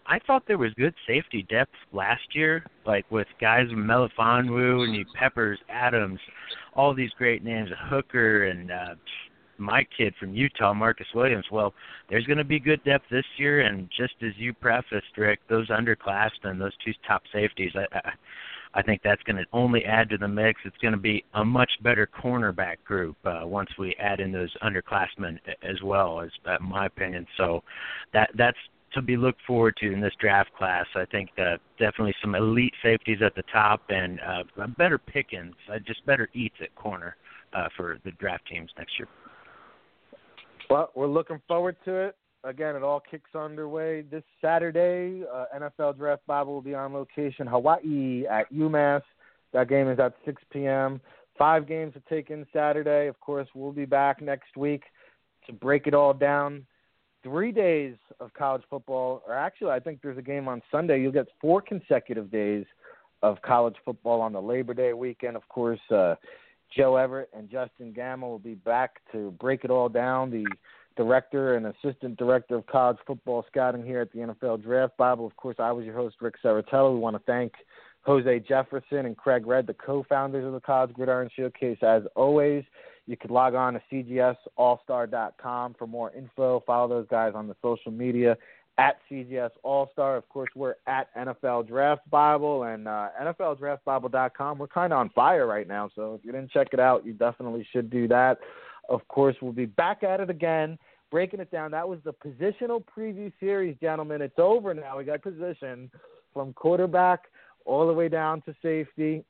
I 0.05 0.19
thought 0.19 0.43
there 0.47 0.57
was 0.57 0.71
good 0.77 0.93
safety 1.07 1.45
depth 1.49 1.73
last 1.93 2.23
year, 2.33 2.65
like 2.85 3.09
with 3.09 3.27
guys 3.41 3.69
from 3.69 3.85
Melifonwu 3.85 4.83
and 4.83 4.95
you 4.95 5.05
Peppers, 5.17 5.59
Adams, 5.69 6.19
all 6.73 6.93
these 6.93 7.11
great 7.17 7.43
names, 7.43 7.69
Hooker 7.89 8.45
and 8.45 8.71
uh, 8.71 8.95
my 9.57 9.85
kid 9.97 10.13
from 10.19 10.33
Utah, 10.33 10.73
Marcus 10.73 11.07
Williams. 11.13 11.45
Well, 11.51 11.73
there's 12.09 12.25
going 12.25 12.37
to 12.37 12.43
be 12.43 12.59
good 12.59 12.83
depth 12.83 13.05
this 13.09 13.25
year, 13.37 13.61
and 13.61 13.89
just 13.95 14.13
as 14.21 14.33
you 14.37 14.53
prefaced, 14.53 15.17
Ric, 15.17 15.39
those 15.49 15.69
underclassmen, 15.69 16.59
those 16.59 16.73
two 16.83 16.93
top 17.07 17.23
safeties, 17.33 17.71
I, 17.75 17.85
I, 17.97 18.11
I 18.75 18.81
think 18.81 19.01
that's 19.03 19.23
going 19.23 19.37
to 19.37 19.45
only 19.53 19.85
add 19.85 20.09
to 20.09 20.17
the 20.17 20.27
mix. 20.27 20.59
It's 20.65 20.77
going 20.81 20.93
to 20.93 20.99
be 20.99 21.23
a 21.33 21.45
much 21.45 21.71
better 21.81 22.07
cornerback 22.07 22.77
group 22.83 23.15
uh, 23.25 23.41
once 23.43 23.69
we 23.79 23.95
add 23.99 24.19
in 24.19 24.31
those 24.31 24.53
underclassmen 24.61 25.39
as 25.63 25.81
well, 25.81 26.21
as 26.21 26.29
uh, 26.45 26.57
my 26.61 26.85
opinion. 26.85 27.25
So 27.37 27.63
that 28.13 28.31
that's 28.37 28.57
to 28.93 29.01
be 29.01 29.17
looked 29.17 29.41
forward 29.45 29.75
to 29.77 29.91
in 29.91 30.01
this 30.01 30.13
draft 30.19 30.53
class. 30.57 30.85
I 30.95 31.05
think 31.05 31.29
that 31.37 31.59
definitely 31.77 32.15
some 32.21 32.33
elite 32.33 32.73
safeties 32.81 33.19
at 33.23 33.35
the 33.35 33.43
top 33.51 33.81
and 33.89 34.19
uh, 34.21 34.67
better 34.77 34.97
pickings, 34.97 35.55
uh, 35.71 35.79
just 35.85 36.05
better 36.05 36.29
eats 36.33 36.55
at 36.61 36.73
corner 36.75 37.15
uh, 37.53 37.67
for 37.75 37.99
the 38.05 38.11
draft 38.11 38.47
teams 38.47 38.71
next 38.77 38.97
year. 38.97 39.07
Well, 40.69 40.91
we're 40.95 41.07
looking 41.07 41.41
forward 41.47 41.77
to 41.85 41.93
it. 41.95 42.15
Again, 42.43 42.75
it 42.75 42.83
all 42.83 42.99
kicks 42.99 43.33
underway 43.35 44.01
this 44.01 44.23
Saturday. 44.41 45.23
Uh, 45.31 45.45
NFL 45.57 45.97
Draft 45.97 46.25
Bible 46.27 46.53
will 46.53 46.61
be 46.61 46.75
on 46.75 46.93
location, 46.93 47.47
Hawaii 47.47 48.25
at 48.29 48.51
UMass. 48.53 49.01
That 49.53 49.67
game 49.67 49.89
is 49.89 49.99
at 49.99 50.13
6 50.25 50.41
p.m. 50.51 51.01
Five 51.37 51.67
games 51.67 51.93
to 51.93 52.01
take 52.09 52.29
in 52.29 52.45
Saturday. 52.53 53.07
Of 53.07 53.19
course, 53.19 53.47
we'll 53.55 53.71
be 53.71 53.85
back 53.85 54.21
next 54.21 54.55
week 54.57 54.83
to 55.47 55.53
break 55.53 55.87
it 55.87 55.93
all 55.93 56.13
down. 56.13 56.65
Three 57.23 57.51
days 57.51 57.95
of 58.19 58.33
college 58.33 58.61
football, 58.69 59.23
or 59.27 59.33
actually, 59.33 59.71
I 59.71 59.79
think 59.79 60.01
there's 60.01 60.17
a 60.17 60.21
game 60.21 60.47
on 60.47 60.61
Sunday. 60.71 61.01
You'll 61.01 61.11
get 61.11 61.27
four 61.41 61.61
consecutive 61.61 62.31
days 62.31 62.65
of 63.23 63.41
college 63.41 63.75
football 63.83 64.21
on 64.21 64.33
the 64.33 64.41
Labor 64.41 64.75
Day 64.75 64.93
weekend. 64.93 65.35
Of 65.35 65.47
course, 65.49 65.79
uh, 65.89 66.15
Joe 66.75 66.97
Everett 66.97 67.29
and 67.35 67.49
Justen 67.49 67.95
Gammel 67.95 68.29
will 68.29 68.39
be 68.39 68.55
back 68.55 69.01
to 69.11 69.31
break 69.39 69.63
it 69.63 69.71
all 69.71 69.89
down. 69.89 70.29
The 70.29 70.45
director 70.97 71.55
and 71.55 71.67
assistant 71.67 72.17
director 72.17 72.55
of 72.55 72.65
college 72.67 72.97
football 73.05 73.45
scouting 73.47 73.85
here 73.85 74.01
at 74.01 74.11
the 74.11 74.19
NFL 74.19 74.63
Draft 74.63 74.95
Bible. 74.97 75.25
Of 75.25 75.35
course, 75.35 75.57
I 75.59 75.71
was 75.71 75.85
your 75.85 75.95
host, 75.95 76.17
Ric 76.21 76.35
Serritella. 76.43 76.93
We 76.93 76.99
want 76.99 77.15
to 77.15 77.23
thank 77.25 77.53
Jose 78.01 78.39
Jefferson 78.47 79.05
and 79.05 79.17
Craig 79.17 79.45
Red, 79.47 79.67
the 79.67 79.73
co-founders 79.73 80.45
of 80.45 80.53
the 80.53 80.59
College 80.59 80.93
Gridiron 80.93 81.29
Showcase. 81.35 81.79
As 81.81 82.03
always, 82.15 82.63
you 83.07 83.17
can 83.17 83.31
log 83.31 83.55
on 83.55 83.73
to 83.73 83.81
cgsallstar.com 83.91 85.75
for 85.77 85.87
more 85.87 86.11
info. 86.13 86.63
Follow 86.65 86.87
those 86.87 87.07
guys 87.09 87.33
on 87.35 87.47
the 87.47 87.55
social 87.61 87.91
media 87.91 88.37
at 88.77 88.97
CGS 89.09 89.51
All 89.63 89.89
Star. 89.93 90.17
Of 90.17 90.27
course, 90.29 90.49
we're 90.55 90.75
at 90.87 91.13
NFL 91.15 91.67
Draft 91.67 92.09
Bible 92.09 92.63
and 92.63 92.87
uh, 92.87 93.09
NFLDraftBible.com. 93.21 94.57
We're 94.57 94.67
kind 94.67 94.93
of 94.93 94.99
on 94.99 95.09
fire 95.09 95.47
right 95.47 95.67
now, 95.67 95.89
so 95.95 96.15
if 96.15 96.25
you 96.25 96.31
didn't 96.31 96.51
check 96.51 96.67
it 96.73 96.79
out, 96.79 97.05
you 97.05 97.13
definitely 97.13 97.65
should 97.71 97.89
do 97.89 98.07
that. 98.09 98.39
Of 98.89 99.07
course, 99.07 99.35
we'll 99.41 99.53
be 99.53 99.65
back 99.65 100.03
at 100.03 100.19
it 100.19 100.29
again, 100.29 100.77
breaking 101.09 101.39
it 101.39 101.51
down. 101.51 101.71
That 101.71 101.87
was 101.87 101.99
the 102.03 102.13
positional 102.13 102.83
preview 102.83 103.31
series, 103.39 103.77
gentlemen. 103.81 104.21
It's 104.21 104.37
over 104.37 104.73
now. 104.73 104.97
We 104.97 105.05
got 105.05 105.21
position 105.21 105.89
from 106.33 106.53
quarterback 106.53 107.23
all 107.65 107.87
the 107.87 107.93
way 107.93 108.09
down 108.09 108.41
to 108.41 108.55
safety, 108.61 109.23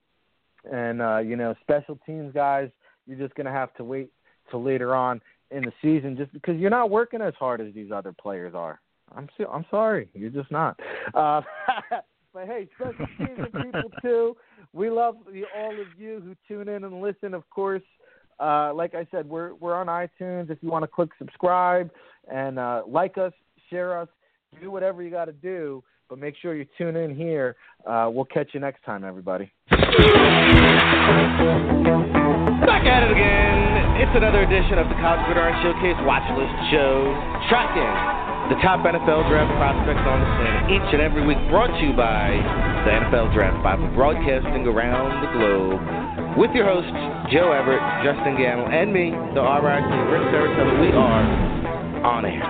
and 0.70 1.02
uh, 1.02 1.20
you 1.20 1.36
know, 1.36 1.56
special 1.62 2.00
teams 2.06 2.34
guys. 2.34 2.70
You're 3.08 3.20
just 3.20 3.36
gonna 3.36 3.52
have 3.52 3.74
to 3.76 3.84
wait 3.84 4.10
till 4.50 4.64
later 4.64 4.96
on 4.96 5.22
in 5.52 5.64
the 5.64 5.72
season, 5.82 6.18
just 6.18 6.34
because 6.34 6.58
you're 6.58 6.72
not 6.72 6.90
working 6.90 7.22
as 7.22 7.36
hard 7.36 7.62
as 7.62 7.74
these 7.74 7.92
other 7.92 8.12
players 8.12 8.56
are. 8.56 8.82
I'm 9.14 9.28
so, 9.38 9.46
I'm 9.48 9.66
sorry, 9.70 10.10
you're 10.14 10.30
just 10.30 10.52
not. 10.52 10.80
Uh, 11.14 11.42
But 12.36 12.48
hey, 12.48 12.68
special 12.76 13.08
teams 13.18 13.48
people 13.54 13.90
too. 14.02 14.36
We 14.74 14.90
love 14.90 15.16
the, 15.32 15.44
all 15.58 15.72
of 15.72 15.88
you 15.98 16.22
who 16.22 16.36
tune 16.50 16.68
in 16.68 16.84
and 16.84 17.00
listen. 17.02 17.34
Of 17.34 17.50
course, 17.50 17.82
uh, 18.42 18.74
like 18.74 18.94
I 18.94 19.08
said, 19.10 19.26
we're 19.30 19.54
we're 19.56 19.74
on 19.74 19.88
iTunes. 19.88 20.50
If 20.50 20.58
you 20.62 20.70
want 20.70 20.84
to 20.84 20.88
click 20.88 21.12
subscribe 21.18 21.90
and 22.30 22.60
uh, 22.60 22.82
like 22.86 23.18
us, 23.18 23.32
share 23.70 23.98
us, 23.98 24.10
do 24.62 24.70
whatever 24.70 25.02
you 25.02 25.10
got 25.10 25.26
to 25.26 25.32
do. 25.32 25.82
But 26.10 26.20
make 26.20 26.36
sure 26.42 26.56
you 26.56 26.66
tune 26.78 26.98
in 26.98 27.16
here. 27.16 27.56
Uh, 27.88 28.10
we'll 28.12 28.26
catch 28.26 28.50
you 28.54 28.60
next 28.60 28.84
time, 28.84 29.06
everybody. 29.06 29.50
Back 29.70 29.86
at 32.86 33.04
it 33.04 33.12
again. 33.12 34.02
It's 34.02 34.12
another 34.14 34.44
edition 34.44 34.78
of 34.78 34.90
the 34.90 34.96
College 34.96 35.26
Gridiron 35.26 35.56
Showcase 35.64 35.96
Watch 36.06 36.28
List 36.38 36.52
Show. 36.70 37.16
Tracking 37.48 38.15
the 38.50 38.56
top 38.62 38.82
NFL 38.86 39.26
draft 39.30 39.50
prospects 39.58 40.06
on 40.06 40.20
the 40.22 40.28
planet 40.38 40.70
each 40.70 40.94
and 40.94 41.02
every 41.02 41.26
week. 41.26 41.38
Brought 41.50 41.74
to 41.74 41.82
you 41.82 41.94
by 41.94 42.30
the 42.86 42.92
NFL 42.94 43.34
Draft 43.34 43.64
Bible, 43.64 43.88
broadcasting 43.96 44.68
around 44.68 45.26
the 45.26 45.32
globe. 45.34 45.82
With 46.38 46.52
your 46.52 46.66
hosts, 46.66 46.92
Joe 47.32 47.52
Everett, 47.52 47.82
Justen 48.06 48.38
Gammel, 48.38 48.70
and 48.70 48.94
me, 48.94 49.10
the 49.34 49.42
RIC, 49.42 49.86
Rick 50.14 50.30
Saratoga. 50.30 50.80
We 50.82 50.92
are 50.94 51.26
on 52.06 52.26
air. 52.26 52.44